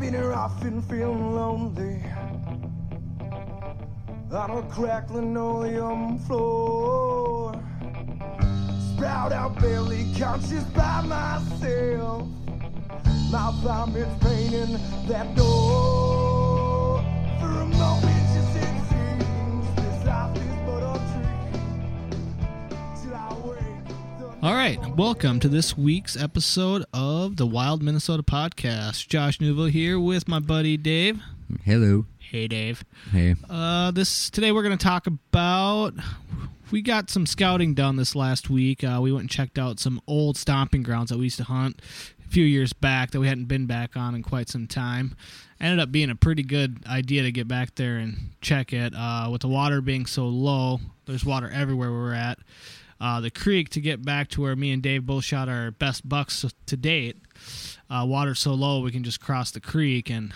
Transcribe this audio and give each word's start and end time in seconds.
I've 0.00 0.06
been 0.06 0.14
here 0.14 0.32
often 0.32 0.80
feeling 0.80 1.34
lonely 1.34 2.02
on 4.32 4.50
a 4.50 4.62
crackling 4.70 5.36
oleum 5.36 6.18
floor. 6.20 7.52
Sprout 8.94 9.30
out 9.30 9.60
barely 9.60 10.10
conscious 10.18 10.64
by 10.72 11.02
myself. 11.02 12.26
My 13.30 13.52
vomit's 13.62 14.24
painting 14.24 14.78
that 15.06 15.34
door. 15.36 16.19
All 24.42 24.54
right, 24.54 24.78
welcome 24.96 25.38
to 25.40 25.48
this 25.48 25.76
week's 25.76 26.16
episode 26.16 26.86
of 26.94 27.36
the 27.36 27.46
Wild 27.46 27.82
Minnesota 27.82 28.22
Podcast. 28.22 29.06
Josh 29.06 29.38
Nuvo 29.38 29.70
here 29.70 30.00
with 30.00 30.28
my 30.28 30.38
buddy 30.38 30.78
Dave. 30.78 31.20
Hello. 31.62 32.06
Hey, 32.18 32.48
Dave. 32.48 32.82
Hey. 33.12 33.34
Uh, 33.50 33.90
this 33.90 34.30
today 34.30 34.50
we're 34.50 34.62
going 34.62 34.76
to 34.78 34.82
talk 34.82 35.06
about. 35.06 35.92
We 36.70 36.80
got 36.80 37.10
some 37.10 37.26
scouting 37.26 37.74
done 37.74 37.96
this 37.96 38.16
last 38.16 38.48
week. 38.48 38.82
Uh, 38.82 39.00
we 39.02 39.12
went 39.12 39.24
and 39.24 39.30
checked 39.30 39.58
out 39.58 39.78
some 39.78 40.00
old 40.06 40.38
stomping 40.38 40.82
grounds 40.82 41.10
that 41.10 41.18
we 41.18 41.24
used 41.24 41.36
to 41.36 41.44
hunt 41.44 41.82
a 42.24 42.30
few 42.30 42.44
years 42.44 42.72
back 42.72 43.10
that 43.10 43.20
we 43.20 43.28
hadn't 43.28 43.44
been 43.46 43.66
back 43.66 43.94
on 43.94 44.14
in 44.14 44.22
quite 44.22 44.48
some 44.48 44.66
time. 44.66 45.16
Ended 45.60 45.80
up 45.80 45.92
being 45.92 46.08
a 46.08 46.14
pretty 46.14 46.44
good 46.44 46.82
idea 46.86 47.24
to 47.24 47.32
get 47.32 47.46
back 47.46 47.74
there 47.74 47.98
and 47.98 48.30
check 48.40 48.72
it. 48.72 48.94
Uh, 48.96 49.28
with 49.30 49.42
the 49.42 49.48
water 49.48 49.82
being 49.82 50.06
so 50.06 50.26
low, 50.28 50.80
there's 51.04 51.26
water 51.26 51.50
everywhere 51.52 51.90
where 51.90 52.00
we're 52.00 52.14
at. 52.14 52.38
Uh, 53.00 53.20
the 53.20 53.30
creek 53.30 53.70
to 53.70 53.80
get 53.80 54.04
back 54.04 54.28
to 54.28 54.42
where 54.42 54.54
me 54.54 54.72
and 54.72 54.82
Dave 54.82 55.06
both 55.06 55.24
shot 55.24 55.48
our 55.48 55.70
best 55.70 56.06
bucks 56.08 56.44
to 56.66 56.76
date. 56.76 57.16
Uh, 57.88 58.04
water's 58.06 58.38
so 58.38 58.52
low 58.52 58.80
we 58.80 58.92
can 58.92 59.02
just 59.02 59.20
cross 59.20 59.50
the 59.50 59.60
creek 59.60 60.10
and 60.10 60.32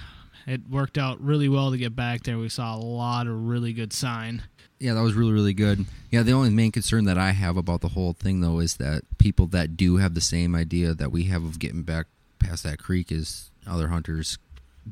it 0.46 0.68
worked 0.68 0.98
out 0.98 1.20
really 1.20 1.48
well 1.48 1.70
to 1.70 1.78
get 1.78 1.94
back 1.94 2.22
there. 2.22 2.38
We 2.38 2.48
saw 2.48 2.74
a 2.74 2.78
lot 2.78 3.26
of 3.26 3.48
really 3.48 3.72
good 3.72 3.92
sign. 3.92 4.42
Yeah, 4.78 4.94
that 4.94 5.02
was 5.02 5.14
really, 5.14 5.32
really 5.32 5.54
good. 5.54 5.86
Yeah, 6.10 6.22
the 6.22 6.32
only 6.32 6.50
main 6.50 6.72
concern 6.72 7.04
that 7.04 7.16
I 7.16 7.30
have 7.30 7.56
about 7.56 7.80
the 7.80 7.88
whole 7.88 8.12
thing, 8.12 8.40
though, 8.40 8.58
is 8.58 8.76
that 8.76 9.02
people 9.18 9.46
that 9.48 9.76
do 9.76 9.96
have 9.96 10.14
the 10.14 10.20
same 10.20 10.54
idea 10.54 10.94
that 10.94 11.10
we 11.12 11.24
have 11.24 11.44
of 11.44 11.58
getting 11.58 11.82
back 11.82 12.06
past 12.38 12.64
that 12.64 12.78
creek 12.78 13.10
is 13.10 13.50
other 13.66 13.88
hunters 13.88 14.38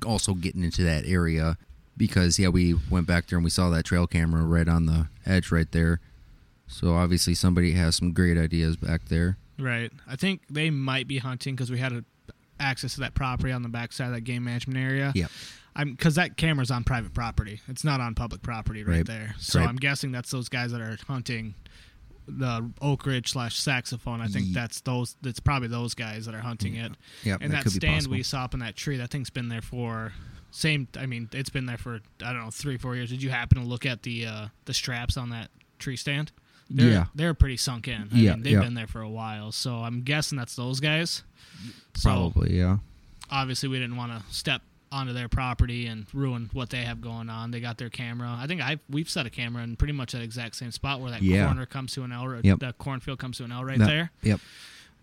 also 0.07 0.35
getting 0.35 0.65
into 0.65 0.83
that 0.85 1.05
area. 1.07 1.59
Because, 1.97 2.39
yeah, 2.39 2.49
we 2.49 2.75
went 2.91 3.07
back 3.07 3.27
there 3.27 3.37
and 3.37 3.45
we 3.45 3.51
saw 3.51 3.69
that 3.71 3.85
trail 3.85 4.07
camera 4.07 4.43
right 4.43 4.69
on 4.69 4.87
the 4.87 5.09
edge 5.27 5.53
right 5.53 5.71
there. 5.73 6.01
So 6.73 6.95
obviously 6.95 7.35
somebody 7.35 7.73
has 7.73 7.97
some 7.97 8.13
great 8.13 8.39
ideas 8.39 8.77
back 8.77 9.07
there. 9.07 9.37
Right. 9.59 9.93
I 10.09 10.17
think 10.17 10.43
they 10.51 10.71
might 10.71 11.07
be 11.07 11.19
hunting 11.19 11.55
because 11.55 11.71
we 11.71 11.79
had 11.79 11.93
a, 11.93 12.05
access 12.59 12.95
to 12.95 13.01
that 13.01 13.15
property 13.15 13.53
on 13.53 13.63
the 13.63 13.69
backside 13.69 14.09
of 14.09 14.15
that 14.15 14.23
game 14.23 14.45
management 14.45 14.79
area. 14.79 15.13
Yep. 15.15 15.31
I'm 15.75 15.91
because 15.93 16.17
that 16.17 16.37
camera's 16.37 16.71
on 16.71 16.85
private 16.85 17.15
property. 17.15 17.61
It's 17.69 17.85
not 17.85 18.01
on 18.01 18.15
public 18.15 18.43
property 18.43 18.85
right, 18.85 18.97
Right. 18.97 19.07
there. 19.07 19.35
So 19.39 19.61
Right. 19.61 19.69
I'm 19.69 19.77
guessing 19.77 20.13
that's 20.13 20.31
those 20.31 20.49
guys 20.49 20.73
that 20.73 20.81
are 20.81 20.97
hunting 21.07 21.55
the 22.29 22.71
Oak 22.81 23.05
Ridge 23.07 23.31
slash 23.33 23.57
saxophone. 23.59 24.21
I 24.21 24.29
think 24.29 24.47
Ye- 24.49 24.53
that's 24.55 24.81
those. 24.83 25.17
That's 25.23 25.41
probably 25.41 25.69
those 25.69 25.95
guys 25.95 26.27
that 26.27 26.35
are 26.35 26.41
hunting 26.41 26.77
it. 26.77 26.93
Yep, 27.25 27.39
and 27.43 27.53
that 27.53 27.65
that, 27.65 27.71
stand 27.71 28.07
we 28.07 28.23
saw 28.23 28.45
up 28.45 28.55
in 28.55 28.61
that 28.61 28.77
tree, 28.77 28.97
that 28.99 29.11
thing's 29.11 29.31
been 29.31 29.49
there 29.49 29.63
for 29.63 30.13
same. 30.51 30.87
I 30.97 31.07
mean, 31.07 31.29
it's 31.33 31.51
been 31.51 31.67
there 31.67 31.79
for 31.79 32.01
I 32.25 32.33
don't 32.33 32.45
know 32.45 32.51
three 32.51 32.77
four 32.77 32.95
years. 32.95 33.11
Did 33.11 33.23
you 33.23 33.31
happen 33.31 33.61
to 33.61 33.67
look 33.67 33.85
at 33.87 34.03
the 34.03 34.27
uh, 34.27 34.47
the 34.67 34.75
straps 34.75 35.17
on 35.17 35.31
that 35.31 35.51
tree 35.79 35.97
stand? 35.97 36.33
They're, 36.71 36.91
Yeah. 36.91 37.05
they're 37.15 37.35
pretty 37.35 37.57
sunk 37.57 37.89
in. 37.89 38.09
I 38.13 38.17
Yeah, 38.17 38.35
mean, 38.35 38.43
they've 38.43 38.53
yeah. 38.55 38.61
been 38.61 38.75
there 38.75 38.87
for 38.87 39.01
a 39.01 39.09
while, 39.11 39.53
so 39.53 39.77
I'm 39.77 40.03
guessing 40.03 40.39
that's 40.39 40.57
those 40.57 40.81
guys. 40.81 41.23
So 41.95 42.09
Probably, 42.11 42.57
yeah. 42.59 42.79
obviously 43.31 43.69
we 43.69 43.79
didn't 43.79 43.97
want 43.97 44.13
to 44.13 44.35
step 44.35 44.63
onto 44.91 45.13
their 45.13 45.29
property 45.29 45.87
and 45.87 46.07
ruin 46.13 46.51
what 46.53 46.69
they 46.71 46.83
have 46.85 47.01
going 47.01 47.31
on. 47.31 47.51
They 47.51 47.61
got 47.61 47.79
their 47.79 47.89
camera. 47.91 48.37
I 48.39 48.47
think 48.47 48.61
I 48.61 48.79
we've 48.91 49.09
set 49.09 49.25
a 49.27 49.31
camera 49.31 49.63
in 49.63 49.77
pretty 49.77 49.93
much 49.95 50.13
that 50.13 50.21
exact 50.23 50.55
same 50.57 50.71
spot 50.71 51.01
where 51.01 51.11
that 51.11 51.23
Yeah. 51.23 51.47
corner 51.47 51.65
comes 51.67 51.93
to 51.95 52.03
an 52.05 52.13
L. 52.13 52.41
Yep. 52.43 52.59
The 52.61 52.73
cornfield 52.75 53.19
comes 53.19 53.39
to 53.39 53.45
an 53.45 53.53
L 53.53 53.65
right 53.65 53.79
there. 53.79 54.11
Yep. 54.23 54.41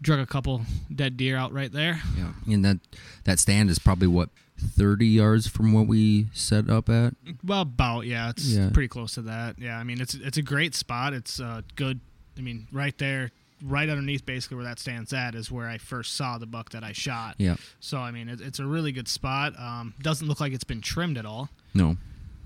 Drug 0.02 0.20
a 0.20 0.26
couple 0.28 0.62
dead 0.94 1.18
deer 1.18 1.38
out 1.38 1.52
right 1.53 1.72
there. 1.72 2.02
Yeah. 2.18 2.34
And 2.47 2.64
that, 2.66 2.78
that 3.26 3.40
stand 3.40 3.70
is 3.70 3.80
probably, 3.80 4.08
what, 4.08 4.30
30 4.59 5.06
yards 5.08 5.47
from 5.47 5.74
what 5.74 5.88
we 5.88 6.28
set 6.34 6.70
up 6.70 6.90
at? 6.90 7.14
Well, 7.44 7.62
about 7.62 8.02
yeah, 8.06 8.30
it's 8.30 8.46
Yeah. 8.47 8.70
pretty 8.74 8.88
close 8.90 9.14
to 9.16 9.22
that. 9.24 9.58
Yeah, 9.59 9.78
I 9.78 9.84
mean 9.84 10.00
it's 10.02 10.14
it's 10.14 10.38
a 10.38 10.42
great 10.42 10.75
spot. 10.75 11.14
It's 11.14 11.40
uh, 11.40 11.62
good. 11.75 12.00
I 12.38 12.42
mean, 12.42 12.68
right 12.72 12.97
there, 12.97 13.31
right 13.62 13.90
underneath, 13.90 14.25
basically 14.25 14.56
where 14.58 14.64
that 14.66 14.80
stands 14.80 15.12
at 15.14 15.36
is 15.36 15.52
where 15.52 15.68
I 15.68 15.78
first 15.78 16.16
saw 16.16 16.38
the 16.38 16.46
buck 16.46 16.70
that 16.72 16.84
I 16.84 16.92
shot. 16.94 17.36
Yeah. 17.38 17.56
So 17.80 17.97
I 17.97 18.12
mean, 18.12 18.30
it, 18.30 18.40
it's 18.42 18.59
a 18.59 18.66
really 18.66 18.92
good 18.92 19.08
spot. 19.08 19.53
Um, 19.59 19.94
doesn't 20.02 20.28
look 20.28 20.40
like 20.40 20.53
it's 20.53 20.64
been 20.64 20.81
trimmed 20.81 21.18
at 21.18 21.26
all. 21.26 21.50
No. 21.74 21.97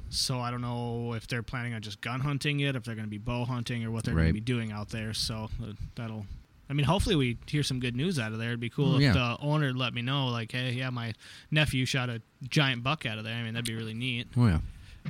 So 0.10 0.40
I 0.40 0.52
don't 0.52 0.62
know 0.62 1.14
if 1.14 1.28
they're 1.28 1.42
planning 1.42 1.74
on 1.74 1.82
just 1.82 2.00
gun 2.02 2.20
hunting 2.20 2.60
it, 2.60 2.76
if 2.76 2.84
they're 2.84 2.94
going 2.94 3.08
to 3.08 3.10
be 3.10 3.18
bow 3.18 3.46
hunting, 3.46 3.84
or 3.84 3.90
what 3.90 4.04
they're 4.04 4.14
going 4.14 4.28
to 4.28 4.34
be 4.34 4.40
doing 4.40 4.72
out 4.72 4.90
there. 4.90 5.14
So 5.14 5.50
uh, 5.64 5.74
that'll. 5.96 6.26
I 6.70 6.74
mean, 6.74 6.86
hopefully 6.86 7.16
we 7.16 7.38
hear 7.48 7.62
some 7.64 7.80
good 7.80 7.96
news 7.96 8.18
out 8.20 8.32
of 8.32 8.40
there. 8.40 8.50
It'd 8.50 8.60
be 8.60 8.70
cool 8.70 8.96
Oh, 8.96 9.00
if 9.00 9.14
the 9.14 9.38
owner 9.42 9.74
let 9.74 9.94
me 9.94 10.02
know, 10.02 10.28
like, 10.28 10.52
hey, 10.52 10.72
yeah, 10.72 10.90
my 10.90 11.14
nephew 11.52 11.86
shot 11.86 12.10
a 12.10 12.22
giant 12.50 12.84
buck 12.84 13.06
out 13.06 13.18
of 13.18 13.24
there. 13.24 13.36
I 13.36 13.44
mean, 13.44 13.54
that'd 13.54 13.66
be 13.68 13.76
really 13.76 13.94
neat. 13.94 14.28
Oh, 14.38 14.48
yeah. 14.48 14.60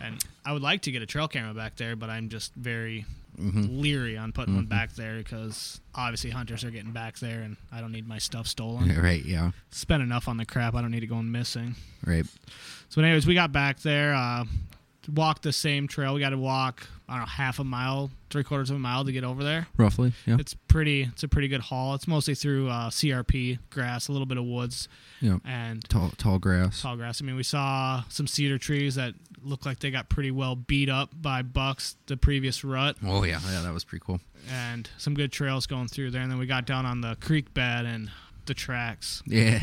And 0.02 0.24
I 0.44 0.52
would 0.54 0.64
like 0.64 0.82
to 0.84 0.92
get 0.92 1.02
a 1.04 1.06
trail 1.06 1.28
camera 1.28 1.54
back 1.54 1.76
there, 1.76 1.96
but 1.96 2.10
I'm 2.10 2.30
just 2.30 2.54
very 2.56 3.06
Mm-hmm. 3.42 3.80
leery 3.82 4.16
on 4.16 4.32
putting 4.32 4.54
one 4.56 4.68
back 4.68 4.94
there 4.94 5.18
because 5.18 5.82
obviously 5.96 6.30
hunters 6.30 6.64
are 6.64 6.70
getting 6.70 6.92
back 6.92 7.18
there, 7.18 7.42
and 7.42 7.58
I 7.72 7.82
don't 7.82 7.92
need 7.92 8.08
my 8.08 8.20
stuff 8.20 8.46
stolen. 8.46 8.96
Right, 9.02 9.26
yeah. 9.26 9.50
Spent 9.72 10.04
enough 10.04 10.28
on 10.28 10.38
the 10.38 10.46
crap. 10.46 10.76
I 10.76 10.82
don't 10.84 10.92
need 10.92 11.02
it 11.02 11.08
going 11.08 11.32
missing. 11.32 11.74
Right. 12.06 12.28
So, 12.90 13.02
anyways, 13.02 13.26
we 13.26 13.34
got 13.34 13.52
back 13.52 13.80
there, 13.80 14.14
uh, 14.14 14.46
walked 15.10 15.44
the 15.44 15.54
same 15.54 15.88
trail. 15.88 16.14
We 16.14 16.20
got 16.20 16.30
to 16.30 16.38
walk, 16.38 16.88
I 17.08 17.14
don't 17.14 17.22
know, 17.22 17.26
half 17.28 17.60
a 17.60 17.64
mile, 17.64 18.12
three 18.30 18.44
quarters 18.44 18.70
of 18.70 18.76
a 18.76 18.80
mile 18.80 19.04
to 19.06 19.12
get 19.12 19.24
over 19.24 19.44
there. 19.44 19.68
Roughly, 19.78 20.14
yeah. 20.26 20.38
It's 20.40 20.54
pretty. 20.54 21.04
It's 21.04 21.24
a 21.24 21.28
pretty 21.28 21.48
good 21.48 21.62
haul. 21.62 21.96
It's 21.96 22.08
mostly 22.08 22.36
through 22.36 22.70
uh, 22.70 22.90
CRP 22.90 23.60
grass, 23.70 24.08
a 24.08 24.12
little 24.12 24.26
bit 24.26 24.38
of 24.38 24.46
woods, 24.46 24.88
yeah. 25.22 25.38
and 25.46 25.84
Tall, 25.90 26.12
tall 26.18 26.40
grass. 26.40 26.82
tall 26.82 26.96
grass. 26.96 27.22
I 27.22 27.26
mean, 27.26 27.36
we 27.36 27.44
saw 27.44 28.04
some 28.10 28.28
cedar 28.28 28.58
trees 28.58 28.96
that 28.96 29.14
look 29.44 29.66
like 29.66 29.80
they 29.80 29.92
got 29.92 30.08
pretty 30.10 30.32
well 30.32 30.56
beat 30.56 30.90
up 30.90 31.10
by 31.22 31.42
bucks 31.42 31.98
the 32.08 32.16
previous 32.16 32.64
rut, 32.64 32.96
Oh, 33.06 33.24
yeah. 33.24 33.40
Yeah, 33.52 33.62
that 33.62 33.74
was 33.74 33.84
pretty 33.84 34.04
cool. 34.06 34.22
and 34.52 34.90
some 34.98 35.14
good 35.16 35.32
trails 35.34 35.68
going 35.68 35.88
through 35.90 36.12
there. 36.12 36.22
And 36.22 36.32
then 36.32 36.40
we 36.40 36.46
got 36.46 36.66
down 36.66 36.86
on 36.86 37.02
the 37.02 37.18
creek 37.20 37.54
bed 37.54 37.86
and 37.86 38.10
the 38.46 38.54
tracks. 38.54 39.22
Yeah. 39.26 39.62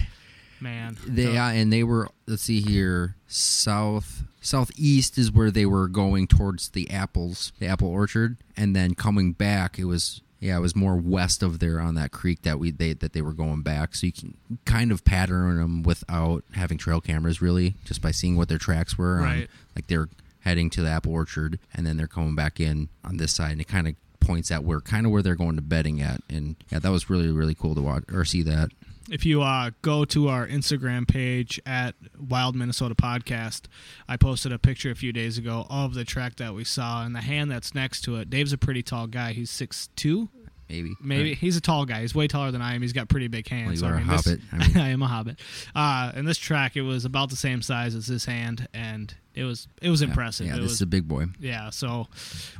Man, 0.60 0.96
They, 1.06 1.26
the- 1.26 1.32
yeah, 1.32 1.50
and 1.50 1.72
they 1.72 1.82
were, 1.82 2.08
let's 2.26 2.42
see 2.42 2.60
here, 2.60 3.16
south, 3.28 4.22
southeast 4.40 5.18
is 5.18 5.32
where 5.32 5.50
they 5.50 5.66
were 5.66 5.88
going 5.88 6.26
towards 6.26 6.70
the 6.70 6.90
apples, 6.90 7.52
the 7.58 7.66
apple 7.66 7.88
orchard. 7.88 8.36
And 8.56 8.74
then 8.74 8.94
coming 8.94 9.32
back, 9.32 9.78
it 9.78 9.84
was, 9.84 10.20
yeah, 10.38 10.56
it 10.56 10.60
was 10.60 10.74
more 10.76 10.96
west 10.96 11.42
of 11.42 11.58
there 11.58 11.80
on 11.80 11.94
that 11.96 12.10
creek 12.12 12.42
that 12.42 12.58
we, 12.58 12.70
they, 12.70 12.92
that 12.94 13.12
they 13.12 13.22
were 13.22 13.32
going 13.32 13.62
back. 13.62 13.94
So 13.94 14.06
you 14.06 14.12
can 14.12 14.36
kind 14.64 14.90
of 14.92 15.04
pattern 15.04 15.58
them 15.58 15.82
without 15.82 16.44
having 16.54 16.78
trail 16.78 17.00
cameras, 17.00 17.40
really, 17.42 17.74
just 17.84 18.00
by 18.02 18.10
seeing 18.10 18.36
what 18.36 18.48
their 18.48 18.58
tracks 18.58 18.96
were. 18.98 19.16
on- 19.18 19.22
Right. 19.24 19.50
like 19.76 19.86
they're 19.86 20.08
heading 20.40 20.70
to 20.70 20.80
the 20.82 20.88
apple 20.88 21.12
orchard 21.12 21.58
and 21.74 21.86
then 21.86 21.98
they're 21.98 22.06
coming 22.06 22.34
back 22.34 22.58
in 22.60 22.88
on 23.04 23.18
this 23.18 23.30
side 23.32 23.52
and 23.52 23.60
it 23.60 23.68
kind 23.68 23.86
of 23.86 23.94
points 24.20 24.50
at 24.50 24.64
where 24.64 24.80
kind 24.80 25.04
of 25.04 25.12
where 25.12 25.20
they're 25.22 25.34
going 25.34 25.54
to 25.56 25.60
bedding 25.62 26.00
at 26.00 26.22
and 26.30 26.56
yeah 26.70 26.78
that 26.78 26.90
was 26.90 27.10
really 27.10 27.30
really 27.30 27.54
cool 27.54 27.74
to 27.74 27.82
watch 27.82 28.02
or 28.12 28.24
see 28.24 28.40
that 28.40 28.70
if 29.10 29.26
you 29.26 29.42
uh, 29.42 29.70
go 29.82 30.04
to 30.06 30.28
our 30.28 30.46
Instagram 30.46 31.06
page 31.06 31.60
at 31.66 31.94
Wild 32.18 32.54
Minnesota 32.56 32.94
Podcast, 32.94 33.62
I 34.08 34.16
posted 34.16 34.52
a 34.52 34.58
picture 34.58 34.90
a 34.90 34.94
few 34.94 35.12
days 35.12 35.36
ago 35.36 35.66
of 35.68 35.94
the 35.94 36.04
track 36.04 36.36
that 36.36 36.54
we 36.54 36.64
saw, 36.64 37.04
and 37.04 37.14
the 37.14 37.20
hand 37.20 37.50
that's 37.50 37.74
next 37.74 38.02
to 38.02 38.16
it. 38.16 38.30
Dave's 38.30 38.52
a 38.52 38.58
pretty 38.58 38.82
tall 38.82 39.06
guy. 39.06 39.32
He's 39.32 39.50
six 39.50 39.88
two, 39.96 40.28
maybe 40.68 40.94
maybe. 41.02 41.30
Right. 41.30 41.38
He's 41.38 41.56
a 41.56 41.60
tall 41.60 41.84
guy. 41.86 42.02
He's 42.02 42.14
way 42.14 42.28
taller 42.28 42.50
than 42.52 42.62
I 42.62 42.74
am. 42.74 42.82
He's 42.82 42.92
got 42.92 43.08
pretty 43.08 43.28
big 43.28 43.48
hands. 43.48 43.82
Well, 43.82 43.90
you 43.90 43.96
are 43.96 43.98
a 43.98 44.04
mean, 44.04 44.08
this- 44.16 44.24
hobbit. 44.24 44.40
I 44.52 44.56
mean- 44.68 44.76
I 44.78 44.88
am 44.90 45.02
a 45.02 45.08
hobbit. 45.08 45.40
Uh, 45.74 46.12
and 46.14 46.26
this 46.26 46.38
track, 46.38 46.76
it 46.76 46.82
was 46.82 47.04
about 47.04 47.30
the 47.30 47.36
same 47.36 47.62
size 47.62 47.94
as 47.94 48.06
his 48.06 48.24
hand, 48.24 48.68
and 48.72 49.12
it 49.34 49.44
was 49.44 49.66
it 49.82 49.90
was 49.90 50.02
impressive. 50.02 50.46
yeah 50.46 50.52
it 50.54 50.56
this 50.56 50.62
was 50.64 50.72
is 50.74 50.82
a 50.82 50.86
big 50.86 51.06
boy 51.08 51.24
yeah, 51.38 51.70
so 51.70 52.06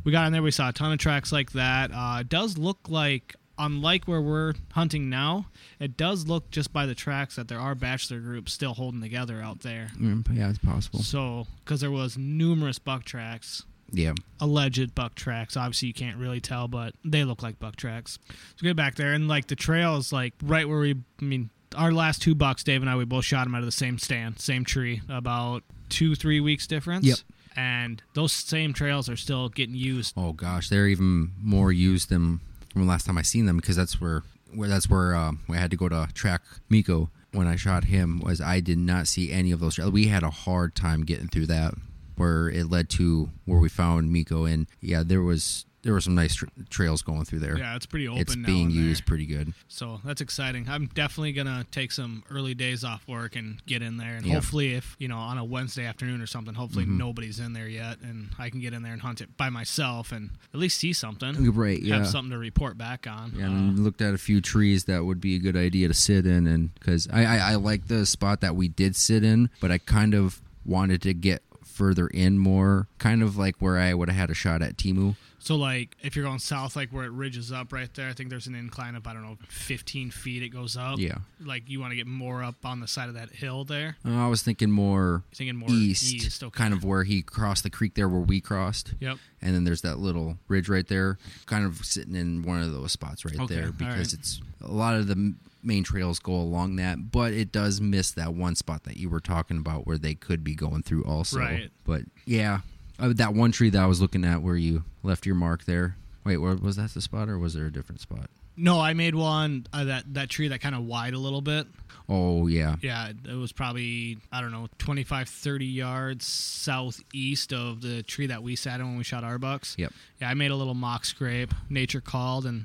we 0.04 0.12
got 0.12 0.26
in 0.26 0.32
there. 0.32 0.42
We 0.42 0.50
saw 0.50 0.68
a 0.68 0.72
ton 0.72 0.92
of 0.92 0.98
tracks 0.98 1.30
like 1.32 1.52
that. 1.52 1.90
Uh, 1.94 2.18
it 2.20 2.28
does 2.28 2.58
look 2.58 2.78
like, 2.88 3.34
unlike 3.60 4.06
where 4.06 4.20
we're 4.20 4.54
hunting 4.72 5.08
now, 5.08 5.46
it 5.78 5.96
does 5.96 6.26
look 6.26 6.50
just 6.50 6.72
by 6.72 6.86
the 6.86 6.94
tracks 6.94 7.36
that 7.36 7.46
there 7.46 7.60
are 7.60 7.74
bachelor 7.76 8.18
groups 8.18 8.52
still 8.52 8.74
holding 8.74 9.00
together 9.00 9.40
out 9.40 9.60
there. 9.60 9.88
Mm, 9.96 10.26
yeah 10.36 10.48
it's 10.50 10.58
possible 10.58 11.00
So, 11.00 11.46
because 11.64 11.80
there 11.80 11.90
was 11.90 12.18
numerous 12.18 12.78
buck 12.80 13.04
tracks, 13.04 13.64
yeah 13.92 14.12
alleged 14.40 14.94
buck 14.94 15.14
tracks. 15.14 15.56
Obviously, 15.56 15.88
you 15.88 15.94
can't 15.94 16.16
really 16.16 16.40
tell, 16.40 16.66
but 16.68 16.94
they 17.04 17.22
look 17.24 17.42
like 17.42 17.58
buck 17.60 17.76
tracks. 17.76 18.18
So 18.56 18.62
get 18.64 18.76
back 18.76 18.94
there, 18.96 19.12
and 19.12 19.28
like 19.28 19.46
the 19.48 19.56
trail 19.56 19.96
is 19.96 20.12
like 20.12 20.34
right 20.42 20.68
where 20.68 20.80
we. 20.80 20.94
I 21.20 21.24
mean, 21.24 21.50
our 21.76 21.92
last 21.92 22.22
two 22.22 22.34
bucks, 22.34 22.64
Dave 22.64 22.80
and 22.82 22.90
I, 22.90 22.96
we 22.96 23.04
both 23.04 23.24
shot 23.24 23.44
them 23.44 23.54
out 23.54 23.60
of 23.60 23.66
the 23.66 23.72
same 23.72 23.98
stand, 23.98 24.40
same 24.40 24.64
tree, 24.64 25.02
about 25.08 25.62
two 25.88 26.14
three 26.14 26.40
weeks 26.40 26.66
difference. 26.66 27.04
Yep. 27.04 27.18
And 27.56 28.02
those 28.14 28.32
same 28.32 28.72
trails 28.72 29.08
are 29.08 29.16
still 29.16 29.48
getting 29.48 29.74
used. 29.74 30.14
oh 30.16 30.32
gosh 30.32 30.68
they're 30.68 30.86
even 30.86 31.32
more 31.42 31.72
used 31.72 32.08
than 32.08 32.38
from 32.72 32.82
the 32.82 32.88
last 32.88 33.06
time 33.06 33.18
i 33.18 33.22
seen 33.22 33.46
them 33.46 33.56
because 33.56 33.76
that's 33.76 34.00
where 34.00 34.22
where 34.54 34.68
that's 34.68 34.90
where 34.90 35.14
uh, 35.14 35.32
we 35.48 35.56
had 35.56 35.70
to 35.70 35.76
go 35.76 35.88
to 35.88 36.08
track 36.14 36.42
miko 36.68 37.10
when 37.32 37.46
I 37.46 37.56
shot 37.56 37.84
him 37.84 38.20
was 38.20 38.40
I 38.40 38.60
did 38.60 38.78
not 38.78 39.06
see 39.06 39.32
any 39.32 39.52
of 39.52 39.60
those. 39.60 39.78
We 39.78 40.06
had 40.06 40.22
a 40.22 40.30
hard 40.30 40.74
time 40.74 41.04
getting 41.04 41.28
through 41.28 41.46
that, 41.46 41.74
where 42.16 42.48
it 42.48 42.70
led 42.70 42.88
to 42.90 43.30
where 43.44 43.60
we 43.60 43.68
found 43.68 44.12
Miko, 44.12 44.44
and 44.44 44.66
yeah, 44.80 45.02
there 45.04 45.22
was 45.22 45.64
there 45.82 45.92
were 45.94 46.00
some 46.00 46.14
nice 46.14 46.34
tra- 46.34 46.48
trails 46.68 47.02
going 47.02 47.24
through 47.24 47.38
there. 47.38 47.56
Yeah, 47.58 47.74
it's 47.76 47.86
pretty 47.86 48.06
open 48.06 48.20
it's 48.20 48.36
now 48.36 48.46
being 48.46 48.70
in 48.70 48.76
there. 48.76 48.84
used 48.84 49.06
pretty 49.06 49.24
good. 49.26 49.54
So 49.68 50.00
that's 50.04 50.20
exciting. 50.20 50.68
I'm 50.68 50.86
definitely 50.92 51.32
gonna 51.32 51.64
take 51.70 51.90
some 51.92 52.22
early 52.30 52.54
days 52.54 52.84
off 52.84 53.06
work 53.08 53.34
and 53.36 53.64
get 53.66 53.80
in 53.82 53.96
there, 53.96 54.16
and 54.16 54.26
Yeah. 54.26 54.34
hopefully, 54.34 54.74
if 54.74 54.94
you 54.98 55.08
know, 55.08 55.16
on 55.16 55.38
a 55.38 55.44
Wednesday 55.44 55.86
afternoon 55.86 56.20
or 56.20 56.26
something, 56.26 56.54
hopefully 56.54 56.84
Mm-hmm. 56.84 56.98
nobody's 56.98 57.40
in 57.40 57.52
there 57.54 57.68
yet, 57.68 57.98
and 58.02 58.28
I 58.38 58.50
can 58.50 58.60
get 58.60 58.74
in 58.74 58.82
there 58.82 58.92
and 58.92 59.00
hunt 59.02 59.20
it 59.20 59.36
by 59.36 59.48
myself 59.48 60.12
and 60.12 60.30
at 60.52 60.60
least 60.60 60.78
see 60.78 60.92
something, 60.92 61.50
Right? 61.52 61.80
Yeah. 61.82 61.96
have 61.98 62.08
something 62.08 62.30
to 62.30 62.38
report 62.38 62.76
back 62.78 63.06
on. 63.06 63.32
Yeah, 63.36 63.46
Uh, 63.48 63.52
and 63.52 63.78
looked 63.84 64.02
at 64.02 64.12
a 64.14 64.18
few 64.18 64.40
trees 64.40 64.84
that 64.84 65.04
would 65.04 65.20
be 65.20 65.36
a 65.36 65.38
good 65.38 65.56
idea 65.56 65.88
to 65.88 65.94
sit 65.94 66.26
in, 66.26 66.46
and 66.46 66.74
because 66.74 67.08
I, 67.12 67.24
I 67.24 67.36
I 67.52 67.54
like 67.56 67.88
the 67.88 68.04
spot 68.06 68.40
that 68.42 68.54
we 68.54 68.68
did 68.68 68.96
sit 68.96 69.24
in, 69.24 69.48
but 69.60 69.70
I 69.70 69.78
kind 69.78 70.14
of 70.14 70.40
wanted 70.64 71.00
to 71.02 71.14
get 71.14 71.42
further 71.64 72.06
in 72.08 72.36
more, 72.38 72.86
kind 72.98 73.22
of 73.22 73.36
like 73.38 73.56
where 73.60 73.78
I 73.78 73.94
would 73.94 74.08
have 74.10 74.18
had 74.18 74.30
a 74.30 74.34
shot 74.34 74.60
at 74.60 74.76
Timu. 74.76 75.16
So, 75.42 75.56
like, 75.56 75.96
if 76.02 76.14
you're 76.14 76.24
going 76.24 76.38
south, 76.38 76.76
like 76.76 76.90
where 76.90 77.04
it 77.04 77.10
ridges 77.12 77.50
up 77.50 77.72
right 77.72 77.92
there, 77.94 78.08
I 78.08 78.12
think 78.12 78.30
there's 78.30 78.46
an 78.46 78.54
incline 78.54 78.94
of 78.94 79.06
I 79.06 79.12
don't 79.14 79.22
know, 79.22 79.38
15 79.48 80.10
feet. 80.10 80.42
It 80.42 80.50
goes 80.50 80.76
up. 80.76 80.98
Yeah, 80.98 81.18
Like 81.44 81.68
you 81.68 81.80
want 81.80 81.90
to 81.92 81.96
get 81.96 82.06
more 82.06 82.42
up 82.44 82.56
on 82.64 82.80
the 82.80 82.86
side 82.86 83.08
of 83.08 83.14
that 83.14 83.30
hill 83.30 83.64
there. 83.64 83.96
Uh, 84.06 84.24
I 84.24 84.28
was 84.28 84.42
thinking 84.42 84.70
more 84.70 85.24
You're 85.30 85.34
thinking 85.34 85.56
more 85.56 85.70
east, 85.70 86.12
east. 86.14 86.44
okay. 86.44 86.56
kind 86.56 86.72
of 86.74 86.84
where 86.84 87.04
he 87.04 87.22
crossed 87.22 87.62
the 87.62 87.70
creek 87.70 87.94
there, 87.94 88.08
where 88.08 88.20
we 88.20 88.40
crossed. 88.40 88.94
Yep. 89.00 89.18
and 89.42 89.54
then 89.54 89.64
there's 89.64 89.80
that 89.82 89.98
little 89.98 90.36
ridge 90.48 90.68
right 90.68 90.86
there, 90.86 91.18
kind 91.46 91.64
of 91.64 91.84
sitting 91.84 92.14
in 92.14 92.42
one 92.42 92.60
of 92.62 92.72
those 92.72 92.92
spots 92.92 93.24
right 93.24 93.38
Okay, 93.40 93.54
there 93.54 93.72
because 93.72 94.12
right. 94.14 94.20
it's 94.20 94.40
a 94.62 94.70
lot 94.70 94.94
of 94.94 95.06
the 95.06 95.34
main 95.62 95.84
trails 95.84 96.18
go 96.18 96.34
along 96.34 96.76
that, 96.76 97.10
but 97.10 97.32
it 97.32 97.50
does 97.52 97.80
miss 97.80 98.10
that 98.12 98.34
one 98.34 98.54
spot 98.54 98.84
that 98.84 98.96
you 98.98 99.08
were 99.10 99.20
talking 99.20 99.56
about 99.58 99.86
where 99.86 99.98
they 99.98 100.14
could 100.14 100.42
be 100.44 100.54
going 100.54 100.82
through 100.82 101.04
also. 101.04 101.38
Right. 101.38 101.70
But 101.84 102.02
yeah, 102.26 102.60
uh, 103.00 103.12
that 103.16 103.34
one 103.34 103.52
tree 103.52 103.70
that 103.70 103.82
I 103.82 103.86
was 103.86 104.00
looking 104.00 104.24
at 104.24 104.42
where 104.42 104.56
you 104.56 104.84
left 105.02 105.26
your 105.26 105.34
mark 105.34 105.64
there. 105.64 105.96
Wait, 106.24 106.36
where, 106.36 106.54
was 106.54 106.76
that 106.76 106.90
the 106.90 107.00
spot 107.00 107.28
or 107.28 107.38
was 107.38 107.54
there 107.54 107.66
a 107.66 107.72
different 107.72 108.00
spot? 108.00 108.28
No, 108.56 108.78
I 108.78 108.92
made 108.92 109.14
one 109.14 109.66
uh, 109.72 109.84
that 109.84 110.12
that 110.14 110.28
tree 110.28 110.48
that 110.48 110.60
kind 110.60 110.74
of 110.74 110.84
wide 110.84 111.14
a 111.14 111.18
little 111.18 111.40
bit. 111.40 111.66
Oh 112.08 112.48
yeah, 112.48 112.74
Yeah, 112.82 113.10
it 113.10 113.36
was 113.36 113.52
probably, 113.52 114.18
I 114.32 114.40
don't 114.40 114.50
know, 114.50 114.68
25, 114.78 115.28
30 115.28 115.64
yards 115.64 116.26
southeast 116.26 117.52
of 117.52 117.80
the 117.80 118.02
tree 118.02 118.26
that 118.26 118.42
we 118.42 118.56
sat 118.56 118.80
in 118.80 118.86
when 118.86 118.96
we 118.98 119.04
shot 119.04 119.22
our 119.22 119.38
bucks. 119.38 119.76
Yep. 119.78 119.92
Yeah, 120.20 120.28
I 120.28 120.34
made 120.34 120.50
a 120.50 120.56
little 120.56 120.74
mock 120.74 121.04
scrape. 121.04 121.54
Nature 121.68 122.00
called, 122.00 122.46
and 122.46 122.64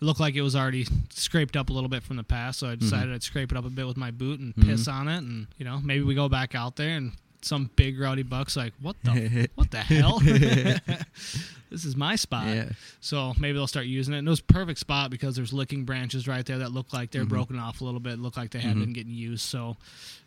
it 0.00 0.04
looked 0.04 0.18
like 0.18 0.34
it 0.34 0.42
was 0.42 0.56
already 0.56 0.86
scraped 1.10 1.56
up 1.56 1.68
a 1.68 1.72
little 1.74 1.90
bit 1.90 2.02
from 2.02 2.16
the 2.16 2.24
past. 2.24 2.58
So 2.58 2.68
I 2.68 2.74
decided 2.74 3.12
I'd 3.12 3.22
scrape 3.22 3.52
it 3.52 3.58
up 3.58 3.66
a 3.66 3.70
bit 3.70 3.86
with 3.86 3.98
my 3.98 4.10
boot 4.10 4.40
and 4.40 4.56
piss 4.56 4.88
on 4.88 5.08
it. 5.08 5.18
And, 5.18 5.46
you 5.58 5.64
know, 5.66 5.78
maybe 5.78 6.02
we 6.02 6.14
go 6.14 6.28
back 6.30 6.54
out 6.54 6.76
there 6.76 6.96
and 6.96 7.12
some 7.46 7.70
big 7.76 7.98
rowdy 7.98 8.22
buck's 8.22 8.56
like, 8.56 8.72
what 8.82 8.96
the, 9.04 9.48
what 9.54 9.70
the 9.70 9.78
hell? 9.78 10.18
this 11.70 11.84
is 11.84 11.96
my 11.96 12.16
spot. 12.16 12.46
Yeah. 12.48 12.68
So 13.00 13.34
maybe 13.38 13.54
they'll 13.58 13.66
start 13.66 13.86
using 13.86 14.14
it. 14.14 14.18
And 14.18 14.26
it 14.26 14.30
was 14.30 14.40
a 14.40 14.44
perfect 14.44 14.78
spot 14.78 15.10
because 15.10 15.36
there's 15.36 15.52
licking 15.52 15.84
branches 15.84 16.26
right 16.28 16.44
there 16.44 16.58
that 16.58 16.72
look 16.72 16.92
like 16.92 17.10
Mm-hmm. 17.10 17.18
they're 17.18 17.26
broken 17.26 17.58
off 17.58 17.80
a 17.80 17.84
little 17.84 18.00
bit, 18.00 18.18
look 18.18 18.36
like 18.36 18.50
they 18.50 18.58
have 18.60 18.74
been 18.78 18.92
getting 18.92 19.12
used. 19.12 19.44
So, 19.44 19.76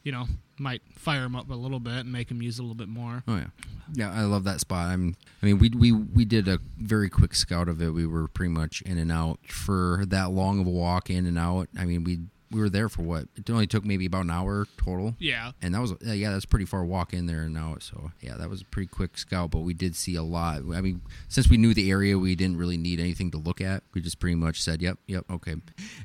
you 0.04 0.12
know, 0.12 0.26
might 0.58 0.82
fire 0.96 1.22
them 1.24 1.36
up 1.36 1.50
a 1.50 1.54
little 1.54 1.80
bit 1.80 1.94
and 1.94 2.12
make 2.12 2.28
them 2.30 2.42
use 2.42 2.58
a 2.60 2.62
little 2.62 2.76
bit 2.76 2.88
more. 2.88 3.24
Oh 3.28 3.36
yeah, 3.36 3.48
yeah. 3.94 4.12
I 4.14 4.22
love 4.24 4.44
that 4.46 4.60
spot. 4.62 4.88
I'm. 4.90 5.16
I 5.42 5.46
mean, 5.46 5.60
we 5.60 5.70
we 5.70 5.92
we 5.92 6.26
did 6.26 6.48
a 6.48 6.60
very 6.78 7.10
quick 7.10 7.34
scout 7.36 7.68
of 7.68 7.82
it. 7.82 7.90
We 7.90 8.06
were 8.06 8.28
pretty 8.28 8.52
much 8.54 8.82
in 8.84 8.98
and 8.98 9.12
out 9.12 9.40
for 9.48 10.04
that 10.08 10.32
long 10.32 10.60
of 10.60 10.68
a 10.68 10.70
walk 10.70 11.10
in 11.10 11.26
and 11.26 11.38
out. 11.38 11.68
I 11.78 11.86
mean, 11.86 12.04
we 12.06 12.20
we 12.52 12.60
were 12.60 12.70
there 12.70 12.90
for 12.90 13.04
what? 13.04 13.26
It 13.36 13.50
only 13.50 13.68
took 13.68 13.86
maybe 13.86 14.06
about 14.06 14.24
an 14.26 14.32
hour 14.32 14.68
total. 14.78 15.16
Yeah. 15.20 15.52
And 15.62 15.76
that 15.76 15.82
was 15.82 15.92
uh, 15.92 16.12
yeah, 16.12 16.32
that's 16.32 16.46
pretty 16.46 16.66
far 16.66 16.84
walk 16.84 17.14
in 17.14 17.26
there 17.26 17.42
and 17.42 17.58
out. 17.58 17.84
So 17.84 18.12
yeah, 18.22 18.36
that 18.38 18.50
was 18.50 18.62
a 18.62 18.66
pretty 18.66 18.88
quick 18.88 19.18
scout, 19.18 19.52
but 19.52 19.60
we 19.60 19.74
did 19.74 19.96
see 19.96 20.16
a 20.16 20.24
lot. 20.24 20.58
I 20.74 20.82
mean, 20.82 21.02
since 21.28 21.50
we 21.50 21.58
knew 21.58 21.74
the 21.74 21.90
area, 21.92 22.18
we 22.18 22.36
didn't 22.36 22.58
really 22.58 22.78
need 22.78 23.00
anything 23.00 23.32
to 23.32 23.38
look 23.38 23.62
at. 23.62 23.84
We 23.94 24.02
just 24.02 24.20
pretty 24.20 24.36
much 24.36 24.62
said, 24.62 24.82
"Yep, 24.82 24.98
yep, 25.08 25.26
okay," 25.30 25.56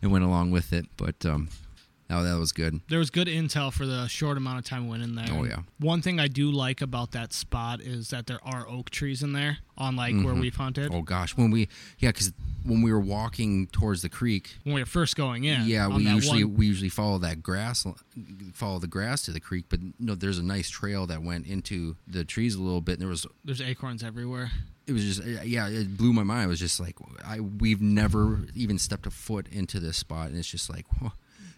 and 0.02 0.12
went 0.12 0.24
along 0.24 0.50
with 0.50 0.72
it. 0.72 0.86
But 0.96 1.24
um, 1.24 1.48
that 2.22 2.34
that 2.34 2.40
was 2.40 2.52
good. 2.52 2.80
There 2.88 2.98
was 2.98 3.10
good 3.10 3.28
intel 3.28 3.72
for 3.72 3.86
the 3.86 4.06
short 4.08 4.36
amount 4.36 4.58
of 4.58 4.64
time 4.64 4.84
we 4.84 4.90
went 4.90 5.02
in 5.02 5.14
there. 5.14 5.26
Oh, 5.30 5.44
yeah. 5.44 5.60
One 5.78 6.02
thing 6.02 6.18
I 6.18 6.28
do 6.28 6.50
like 6.50 6.80
about 6.80 7.12
that 7.12 7.32
spot 7.32 7.80
is 7.80 8.10
that 8.10 8.26
there 8.26 8.40
are 8.42 8.68
oak 8.68 8.90
trees 8.90 9.22
in 9.22 9.32
there 9.32 9.58
on 9.76 9.96
like 9.96 10.14
where 10.14 10.26
mm-hmm. 10.26 10.40
we've 10.40 10.56
hunted. 10.56 10.92
Oh 10.92 11.02
gosh, 11.02 11.36
when 11.36 11.50
we 11.50 11.68
yeah, 11.98 12.10
because 12.10 12.32
when 12.64 12.82
we 12.82 12.92
were 12.92 13.00
walking 13.00 13.66
towards 13.68 14.02
the 14.02 14.08
creek, 14.08 14.56
When 14.64 14.74
we 14.74 14.82
were 14.82 14.86
first 14.86 15.16
going 15.16 15.44
in. 15.44 15.66
Yeah, 15.66 15.88
we 15.88 16.06
usually 16.06 16.44
one- 16.44 16.56
we 16.56 16.66
usually 16.66 16.88
follow 16.88 17.18
that 17.18 17.42
grass, 17.42 17.86
follow 18.52 18.78
the 18.78 18.86
grass 18.86 19.22
to 19.22 19.32
the 19.32 19.40
creek. 19.40 19.66
But 19.68 19.80
no, 19.98 20.14
there's 20.14 20.38
a 20.38 20.44
nice 20.44 20.70
trail 20.70 21.06
that 21.06 21.22
went 21.22 21.46
into 21.46 21.96
the 22.06 22.24
trees 22.24 22.54
a 22.54 22.62
little 22.62 22.80
bit. 22.80 22.94
And 22.94 23.02
there 23.02 23.08
was 23.08 23.26
there's 23.44 23.60
acorns 23.60 24.02
everywhere. 24.02 24.50
it 24.86 24.92
was 24.92 25.04
just 25.04 25.44
yeah, 25.44 25.68
it 25.68 25.96
blew 25.96 26.12
my 26.12 26.24
mind. 26.24 26.46
It 26.46 26.48
was 26.48 26.60
just 26.60 26.80
like 26.80 26.96
I 27.24 27.40
we've 27.40 27.82
never 27.82 28.46
even 28.54 28.78
stepped 28.78 29.06
a 29.06 29.10
foot 29.10 29.48
into 29.48 29.80
this 29.80 29.96
spot, 29.96 30.28
and 30.28 30.38
it's 30.38 30.50
just 30.50 30.70
like. 30.70 30.86
Whoa, 31.00 31.12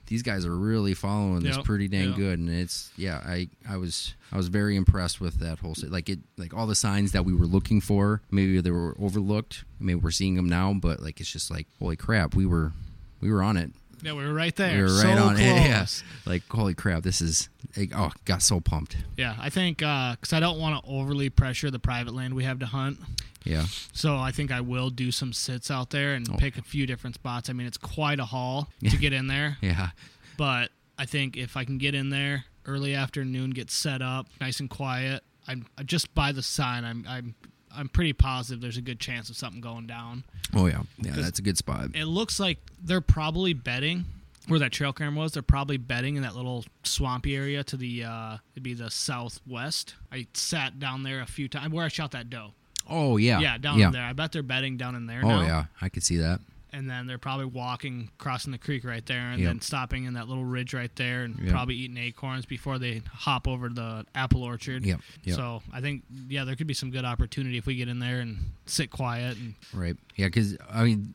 these 0.07 0.23
guys 0.23 0.47
are 0.47 0.57
really 0.57 0.95
following 0.95 1.41
this 1.41 1.57
Yep, 1.57 1.65
pretty 1.65 1.89
dang 1.89 2.09
yep. 2.09 2.17
good, 2.17 2.39
and 2.39 2.49
it's 2.51 2.91
yeah. 2.97 3.21
I 3.25 3.49
I 3.69 3.77
was 3.77 4.15
I 4.33 4.37
was 4.37 4.49
very 4.49 4.77
impressed 4.77 5.21
with 5.21 5.41
that 5.41 5.59
whole 5.59 5.75
like 5.89 6.09
it 6.09 6.21
like 6.37 6.55
all 6.55 6.67
the 6.67 6.75
signs 6.75 7.13
that 7.13 7.25
we 7.25 7.35
were 7.35 7.47
looking 7.47 7.81
for. 7.81 8.23
Maybe 8.31 8.61
they 8.61 8.71
were 8.71 8.97
overlooked. 9.01 9.65
Maybe 9.81 10.01
we're 10.01 10.11
seeing 10.11 10.35
them 10.37 10.49
now, 10.49 10.73
but 10.75 11.01
like 11.01 11.21
it's 11.21 11.31
just 11.31 11.51
like 11.51 11.67
holy 11.79 11.97
crap, 11.97 12.35
we 12.35 12.47
were 12.47 12.73
we 13.21 13.31
were 13.31 13.43
on 13.43 13.57
it. 13.57 13.71
Yeah, 14.03 14.13
we 14.13 14.25
were 14.27 14.35
right 14.35 14.55
there. 14.57 14.77
We 14.77 14.83
were 14.83 14.89
so 14.89 15.09
right 15.09 15.19
on 15.19 15.29
close. 15.37 15.41
it. 15.41 15.45
Yeah. 15.45 15.87
Like, 16.27 16.43
holy 16.49 16.75
crap, 16.75 17.03
this 17.03 17.21
is. 17.21 17.49
Like, 17.77 17.93
oh, 17.95 18.11
got 18.25 18.41
so 18.43 18.61
pumped. 18.61 18.97
Yeah, 19.19 19.35
I 19.39 19.51
think 19.51 19.83
uh, 19.83 20.13
because 20.13 20.33
I 20.33 20.41
don't 20.41 20.59
want 20.59 20.83
to 20.83 20.91
overly 20.91 21.29
pressure 21.29 21.71
the 21.71 21.79
private 21.79 22.15
land 22.15 22.35
we 22.35 22.45
have 22.45 22.59
to 22.61 22.67
hunt. 22.67 22.99
Yeah. 23.45 23.67
So 23.93 24.17
I 24.17 24.33
think 24.33 24.51
I 24.51 24.61
will 24.61 24.89
do 24.91 25.13
some 25.13 25.33
sits 25.33 25.71
out 25.71 25.91
there 25.91 26.15
and 26.15 26.27
Oh. 26.31 26.37
pick 26.37 26.57
a 26.57 26.63
few 26.63 26.87
different 26.87 27.15
spots. 27.17 27.51
I 27.51 27.53
mean, 27.53 27.67
it's 27.67 27.77
quite 27.77 28.19
a 28.19 28.25
haul 28.25 28.69
to 28.89 28.97
get 28.97 29.13
in 29.13 29.27
there, 29.27 29.59
Yeah. 29.61 29.91
but 30.39 30.71
I 30.99 31.05
think 31.05 31.37
if 31.37 31.57
I 31.57 31.65
can 31.65 31.77
get 31.79 31.95
in 31.95 32.09
there 32.11 32.45
early 32.65 32.95
afternoon, 32.95 33.51
get 33.51 33.71
set 33.71 34.01
up, 34.03 34.27
nice 34.41 34.59
and 34.59 34.71
quiet, 34.71 35.23
I'm 35.47 35.67
just 35.85 36.13
by 36.15 36.33
the 36.33 36.43
sign. 36.43 36.85
I'm 36.85 37.05
I'm 37.09 37.35
I'm 37.77 37.89
pretty 37.89 38.13
positive 38.13 38.61
there's 38.61 38.77
a 38.77 38.83
good 38.83 39.01
chance 39.01 39.29
of 39.31 39.37
something 39.37 39.61
going 39.61 39.87
down. 39.87 40.25
Oh, 40.55 40.67
yeah. 40.67 40.83
Yeah, 40.99 41.13
that's 41.17 41.39
a 41.39 41.43
good 41.43 41.59
spot. 41.59 41.91
It 41.95 42.05
looks 42.07 42.41
like 42.41 42.59
they're 42.83 43.01
probably 43.01 43.53
bedding 43.53 44.05
where 44.49 44.59
that 44.61 44.73
trail 44.73 44.93
cam 44.93 45.15
was. 45.17 45.33
They're 45.33 45.43
probably 45.43 45.77
bedding 45.77 46.17
in 46.17 46.23
that 46.23 46.37
little 46.37 46.65
swampy 46.85 47.37
area 47.37 47.65
to 47.65 47.77
the 47.77 48.05
uh, 48.05 48.37
it'd 48.55 48.63
be 48.63 48.75
the 48.75 48.91
southwest. 48.91 49.95
I 50.13 50.27
sat 50.35 50.79
down 50.79 51.03
there 51.03 51.21
a 51.21 51.27
few 51.27 51.49
times 51.49 51.73
where 51.73 51.85
I 51.85 51.89
shot 51.89 52.13
that 52.13 52.31
doe. 52.31 52.53
Oh, 52.89 53.17
yeah. 53.17 53.41
Yeah, 53.41 53.59
down 53.59 53.79
yeah. 53.79 53.91
there. 53.91 54.03
I 54.05 54.13
bet 54.13 54.33
they're 54.33 54.43
bedding 54.45 54.77
down 54.77 54.95
in 54.95 55.07
there 55.07 55.21
Oh, 55.25 55.29
now. 55.29 55.43
yeah. 55.43 55.65
I 55.83 55.89
could 55.89 56.05
see 56.05 56.19
that. 56.19 56.41
And 56.77 56.91
then 56.91 57.07
they're 57.07 57.17
probably 57.17 57.47
walking, 57.47 58.11
crossing 58.19 58.53
the 58.53 58.59
creek 58.59 58.85
right 58.85 59.05
there, 59.07 59.31
and 59.31 59.41
Yep. 59.41 59.49
then 59.49 59.61
stopping 59.63 60.05
in 60.05 60.13
that 60.13 60.29
little 60.29 60.45
ridge 60.45 60.75
right 60.75 60.95
there, 60.97 61.25
and 61.25 61.39
Yep. 61.39 61.49
probably 61.51 61.75
eating 61.77 61.97
acorns 61.97 62.45
before 62.45 62.79
they 62.79 63.01
hop 63.11 63.49
over 63.49 63.71
the 63.71 64.05
apple 64.15 64.43
orchard. 64.43 64.85
Yep. 64.85 65.01
Yep. 65.25 65.37
So 65.37 65.63
I 65.73 65.81
think, 65.81 66.03
yeah, 66.29 66.45
there 66.45 66.55
could 66.55 66.67
be 66.67 66.75
some 66.75 66.91
good 66.91 67.07
opportunity 67.07 67.57
if 67.57 67.65
we 67.65 67.77
get 67.77 67.89
in 67.89 67.99
there 67.99 68.21
and 68.21 68.37
sit 68.67 68.91
quiet. 68.91 69.39
And 69.39 69.55
Right. 69.73 69.97
Yeah, 70.17 70.27
because, 70.27 70.59
I 70.71 70.85
mean, 70.85 71.15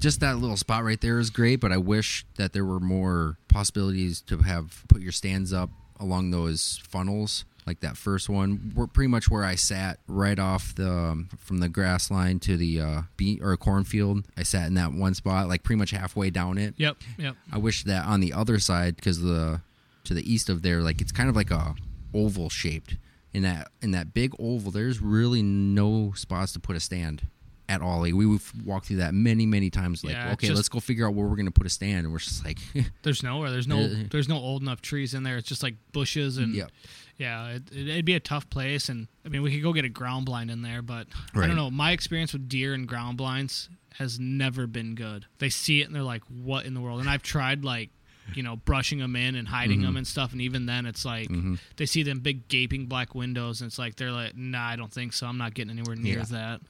just 0.00 0.18
that 0.18 0.38
little 0.38 0.56
spot 0.56 0.82
right 0.82 1.00
there 1.00 1.20
is 1.20 1.30
great, 1.30 1.60
but 1.60 1.70
I 1.70 1.76
wish 1.76 2.24
that 2.34 2.52
there 2.52 2.64
were 2.64 2.80
more 2.80 3.38
possibilities 3.46 4.20
to 4.22 4.38
have 4.38 4.82
put 4.88 5.00
your 5.00 5.12
stands 5.12 5.52
up 5.52 5.70
along 6.00 6.32
those 6.32 6.80
funnels. 6.88 7.44
Like 7.68 7.80
that 7.80 7.96
first 7.98 8.28
one, 8.30 8.72
we're 8.74 8.86
pretty 8.86 9.08
much 9.08 9.30
where 9.30 9.44
I 9.44 9.54
sat 9.54 9.98
right 10.08 10.38
off 10.38 10.74
the 10.74 10.90
um, 10.90 11.28
from 11.38 11.58
the 11.58 11.68
grass 11.68 12.10
line 12.10 12.38
to 12.40 12.56
the 12.56 12.80
uh, 12.80 13.02
bean 13.18 13.40
or 13.42 13.54
cornfield. 13.58 14.24
I 14.38 14.42
sat 14.42 14.66
in 14.68 14.74
that 14.74 14.92
one 14.94 15.12
spot, 15.12 15.48
like 15.48 15.62
pretty 15.64 15.78
much 15.78 15.90
halfway 15.90 16.30
down 16.30 16.56
it. 16.56 16.72
yep, 16.78 16.96
yep. 17.18 17.36
I 17.52 17.58
wish 17.58 17.84
that 17.84 18.06
on 18.06 18.20
the 18.20 18.32
other 18.32 18.58
side, 18.58 18.96
because 18.96 19.20
the 19.20 19.60
to 20.04 20.14
the 20.14 20.22
east 20.32 20.48
of 20.48 20.62
there, 20.62 20.80
like 20.80 21.02
it's 21.02 21.12
kind 21.12 21.28
of 21.28 21.36
like 21.36 21.50
a 21.50 21.74
oval 22.14 22.48
shaped. 22.48 22.96
In 23.34 23.42
that 23.42 23.68
in 23.82 23.90
that 23.90 24.14
big 24.14 24.32
oval, 24.38 24.70
there's 24.72 25.02
really 25.02 25.42
no 25.42 26.12
spots 26.16 26.54
to 26.54 26.58
put 26.60 26.74
a 26.74 26.80
stand 26.80 27.26
at 27.68 27.82
all. 27.82 28.00
Like 28.00 28.14
we 28.14 28.24
would 28.24 28.40
walk 28.64 28.86
through 28.86 28.96
that 28.96 29.12
many 29.12 29.44
many 29.44 29.68
times. 29.68 30.02
Like 30.02 30.14
Yeah, 30.14 30.32
okay, 30.32 30.46
just- 30.46 30.56
let's 30.56 30.70
go 30.70 30.80
figure 30.80 31.06
out 31.06 31.12
where 31.14 31.26
we're 31.26 31.36
gonna 31.36 31.50
put 31.50 31.66
a 31.66 31.70
stand, 31.70 32.04
and 32.06 32.12
we're 32.12 32.20
just 32.20 32.42
like, 32.46 32.58
There's 33.02 33.22
nowhere. 33.22 33.50
There's 33.50 33.68
no. 33.68 33.80
Uh, 33.80 33.88
There's 34.10 34.26
no 34.30 34.38
old 34.38 34.62
enough 34.62 34.80
trees 34.80 35.12
in 35.12 35.22
there. 35.24 35.36
It's 35.36 35.46
just 35.46 35.62
like 35.62 35.74
bushes 35.92 36.38
and. 36.38 36.54
Yep. 36.54 36.70
Yeah, 37.18 37.48
it, 37.48 37.62
it'd 37.72 38.04
be 38.04 38.14
a 38.14 38.20
tough 38.20 38.48
place, 38.48 38.88
and 38.88 39.08
I 39.26 39.28
mean, 39.28 39.42
we 39.42 39.52
could 39.52 39.62
go 39.62 39.72
get 39.72 39.84
a 39.84 39.88
ground 39.88 40.24
blind 40.24 40.50
in 40.50 40.62
there, 40.62 40.82
but 40.82 41.08
I 41.34 41.46
don't 41.48 41.56
know. 41.56 41.70
My 41.70 41.90
experience 41.90 42.32
with 42.32 42.48
deer 42.48 42.74
and 42.74 42.86
ground 42.86 43.18
blinds 43.18 43.68
has 43.98 44.20
never 44.20 44.68
been 44.68 44.94
good. 44.94 45.26
They 45.38 45.50
see 45.50 45.80
it 45.80 45.86
and 45.86 45.94
they're 45.94 46.02
like, 46.02 46.22
"What 46.24 46.64
in 46.64 46.74
the 46.74 46.80
world?" 46.80 47.00
And 47.00 47.10
I've 47.10 47.22
tried 47.24 47.64
like 47.64 47.90
you 48.34 48.42
know 48.42 48.56
brushing 48.56 48.98
them 48.98 49.16
in 49.16 49.34
and 49.34 49.48
hiding 49.48 49.78
Mm-hmm. 49.78 49.86
them 49.86 49.96
and 49.98 50.06
stuff. 50.06 50.32
And 50.32 50.40
even 50.40 50.66
then, 50.66 50.86
it's 50.86 51.04
like 51.04 51.28
they 51.76 51.86
see 51.86 52.02
them 52.02 52.20
big 52.20 52.48
gaping 52.48 52.86
black 52.86 53.14
windows, 53.14 53.60
and 53.60 53.68
it's 53.68 53.78
like 53.78 53.96
they're 53.96 54.12
like, 54.12 54.36
"Nah, 54.36 54.66
I 54.68 54.76
don't 54.76 54.92
think 54.92 55.12
so. 55.12 55.26
I'm 55.26 55.38
not 55.38 55.54
getting 55.54 55.70
anywhere 55.78 55.96
near 55.96 56.18
Yeah. 56.18 56.24
that." 56.30 56.60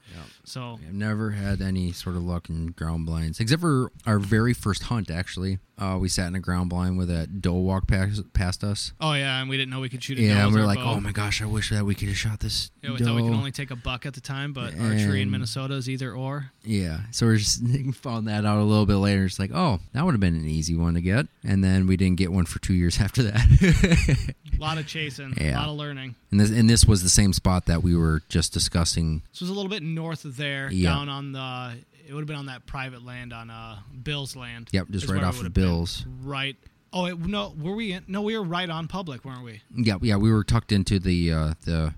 So 0.45 0.79
I've 0.85 0.93
never 0.93 1.31
had 1.31 1.61
any 1.61 1.91
sort 1.91 2.15
of 2.15 2.23
luck 2.23 2.49
in 2.49 2.67
ground 2.67 3.05
blinds, 3.05 3.39
except 3.39 3.61
for 3.61 3.91
our 4.05 4.19
very 4.19 4.53
first 4.53 4.83
hunt. 4.83 5.09
Actually, 5.09 5.59
uh, 5.77 5.97
we 5.99 6.09
sat 6.09 6.27
in 6.27 6.35
a 6.35 6.39
ground 6.39 6.69
blind 6.69 6.97
with 6.97 7.07
that 7.07 7.41
doe 7.41 7.53
walk 7.53 7.87
past, 7.87 8.31
past 8.33 8.63
us. 8.63 8.93
Oh 8.99 9.13
yeah, 9.13 9.39
and 9.41 9.49
we 9.49 9.57
didn't 9.57 9.69
know 9.71 9.79
we 9.79 9.89
could 9.89 10.03
shoot. 10.03 10.17
A 10.19 10.21
Yeah, 10.21 10.45
and 10.45 10.53
we 10.53 10.59
were 10.59 10.67
like, 10.67 10.77
bow. 10.79 10.95
"Oh 10.95 10.99
my 10.99 11.11
gosh, 11.11 11.41
I 11.41 11.45
wish 11.45 11.69
that 11.69 11.85
we 11.85 11.95
could 11.95 12.07
have 12.09 12.17
shot 12.17 12.39
this 12.39 12.71
Yeah, 12.83 12.91
we 12.91 12.97
doe." 12.97 13.05
thought 13.05 13.15
we 13.15 13.21
could 13.23 13.33
only 13.33 13.51
take 13.51 13.71
a 13.71 13.75
buck 13.75 14.05
at 14.05 14.13
the 14.13 14.21
time, 14.21 14.53
but 14.53 14.73
archery 14.79 15.21
in 15.21 15.29
Minnesota 15.31 15.75
is 15.75 15.89
either 15.89 16.13
or. 16.13 16.51
Yeah, 16.63 17.01
so 17.11 17.25
we're 17.25 17.37
just 17.37 17.61
found 17.95 18.27
that 18.27 18.45
out 18.45 18.57
a 18.59 18.63
little 18.63 18.85
bit 18.85 18.95
later. 18.97 19.25
It's 19.25 19.39
like, 19.39 19.51
oh, 19.53 19.79
that 19.93 20.05
would 20.05 20.11
have 20.13 20.19
been 20.19 20.35
an 20.35 20.47
easy 20.47 20.75
one 20.75 20.93
to 20.95 21.01
get, 21.01 21.27
and 21.49 21.63
then 21.63 21.87
we 21.87 21.97
didn't 21.97 22.17
get 22.17 22.31
one 22.31 22.45
for 22.45 22.59
two 22.59 22.73
years 22.73 22.99
after 23.05 23.23
that. 23.23 24.33
A 24.57 24.57
lot 24.61 24.77
of 24.77 24.87
chasing, 24.87 25.33
a 25.39 25.53
lot 25.53 25.69
of 25.69 25.75
learning. 25.77 26.15
and 26.31 26.39
this 26.39 26.51
and 26.51 26.69
this 26.69 26.85
was 26.85 27.01
the 27.03 27.09
same 27.09 27.33
spot 27.33 27.65
that 27.65 27.81
we 27.83 27.95
were 27.95 28.21
just 28.29 28.53
discussing. 28.53 29.23
This 29.31 29.41
was 29.41 29.49
a 29.49 29.53
little 29.53 29.69
bit 29.69 29.83
north 29.83 30.25
of 30.25 30.37
there, 30.37 30.69
Yeah. 30.71 30.89
down 30.91 31.09
on 31.09 31.31
the. 31.33 31.77
It 32.07 32.13
would 32.13 32.21
have 32.21 32.27
been 32.27 32.37
on 32.37 32.47
that 32.47 32.65
private 32.65 33.05
land 33.05 33.33
on 33.33 33.49
uh, 33.51 33.77
Bill's 34.03 34.35
land. 34.35 34.69
Yep, 34.71 34.89
just 34.89 35.07
right 35.09 35.23
off 35.23 35.41
of. 35.43 35.53
Bill's. 35.53 36.05
Right. 36.23 36.55
Oh 36.91 37.05
it, 37.05 37.19
no, 37.19 37.53
were 37.61 37.75
we? 37.75 37.91
In, 37.93 38.03
no, 38.07 38.23
we 38.23 38.35
were 38.35 38.43
right 38.43 38.67
on 38.69 38.87
public, 38.87 39.23
weren't 39.25 39.43
we? 39.43 39.61
Yeah, 39.75 39.97
yeah, 40.01 40.15
we 40.15 40.31
were 40.31 40.43
tucked 40.43 40.71
into 40.71 40.97
the 40.97 41.31
uh, 41.31 41.53
the 41.65 41.93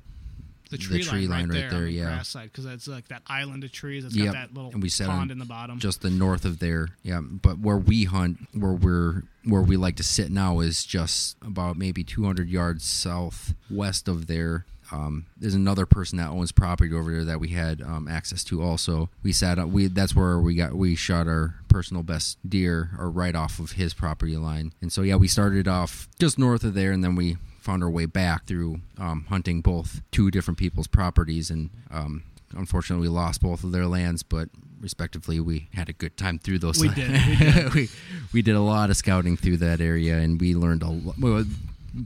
The 0.70 0.78
tree, 0.78 1.02
tree 1.02 1.28
line, 1.28 1.30
line 1.30 1.50
right 1.50 1.54
right 1.56 1.60
there, 1.62 1.70
there, 1.70 1.80
on 1.80 1.86
the 1.86 1.92
yeah. 1.92 2.04
grass 2.04 2.28
side, 2.28 2.50
because 2.52 2.66
it's 2.66 2.90
like 2.90 3.08
that 3.08 3.22
island 3.28 3.64
of 3.64 3.72
trees. 3.72 4.04
It's 4.04 4.14
Yep, 4.14 4.26
got 4.26 4.34
that 4.34 4.54
little 4.54 4.72
and 4.72 4.84
we 4.84 4.90
sat 4.90 5.08
pond 5.08 5.22
on 5.22 5.32
in 5.32 5.40
the 5.40 5.46
bottom. 5.46 5.80
just 5.80 6.02
the 6.02 6.10
north 6.10 6.44
of 6.44 6.60
there. 6.60 6.90
Yeah, 7.04 7.22
but 7.22 7.60
where 7.60 7.78
we 7.78 8.04
hunt, 8.04 8.38
where 8.54 8.74
we're 8.74 9.24
where 9.44 9.62
we 9.62 9.78
like 9.78 9.96
to 9.98 10.04
sit 10.04 10.32
now 10.32 10.60
is 10.60 10.86
just 10.86 11.38
about 11.42 11.78
maybe 11.78 12.04
200 12.04 12.50
yards 12.50 12.86
southwest 12.86 14.08
of 14.08 14.28
there. 14.28 14.66
Um, 14.92 15.28
there's 15.38 15.56
another 15.56 15.86
person 15.86 16.18
that 16.18 16.30
owns 16.30 16.52
property 16.52 16.94
over 16.94 17.12
there 17.12 17.24
that 17.26 17.40
we 17.40 17.50
had 17.50 17.82
um, 17.82 18.08
access 18.10 18.44
to. 18.46 18.62
Also, 18.62 19.10
we 19.24 19.32
sat 19.32 19.58
up. 19.58 19.70
We 19.70 19.88
that's 19.88 20.16
where 20.16 20.38
we 20.40 20.56
got 20.56 20.74
we 20.74 20.96
shot 20.96 21.28
our 21.28 21.56
personal 21.70 22.04
best 22.04 22.38
deer, 22.48 22.92
or 23.00 23.10
right 23.10 23.34
off 23.36 23.60
of 23.60 23.74
his 23.74 23.94
property 23.94 24.36
line. 24.36 24.74
And 24.82 24.92
so 24.92 25.02
yeah, 25.02 25.16
we 25.16 25.30
started 25.30 25.68
off 25.68 26.10
just 26.20 26.38
north 26.38 26.66
of 26.66 26.74
there, 26.74 26.92
and 26.92 27.04
then 27.04 27.16
we 27.16 27.38
found 27.62 27.84
our 27.84 27.90
way 27.90 28.06
back 28.06 28.48
through 28.48 28.82
um, 28.98 29.26
hunting 29.30 29.62
both 29.62 30.02
two 30.12 30.30
different 30.30 30.58
people's 30.58 30.88
properties, 30.88 31.50
and 31.50 31.70
um, 31.90 32.24
unfortunately, 32.54 33.08
we 33.08 33.14
lost 33.14 33.42
both 33.42 33.64
of 33.64 33.72
their 33.72 33.86
lands, 33.88 34.24
but 34.24 34.50
respectively, 34.80 35.40
we 35.40 35.70
had 35.74 35.90
a 35.90 35.94
good 35.94 36.18
time 36.18 36.40
through 36.40 36.60
those. 36.60 36.80
We 36.80 36.90
did, 36.94 37.12
we 37.12 37.36
did. 37.36 37.74
we, 37.74 37.90
we 38.34 38.42
did 38.42 38.56
a 38.56 38.62
lot 38.62 38.90
of 38.90 38.98
scouting 38.98 39.38
through 39.38 39.58
that 39.58 39.82
area, 39.82 40.18
and 40.18 40.40
we 40.40 40.56
learned 40.56 40.84
a 40.84 40.90
lot. 40.90 41.16
Well, 41.20 41.46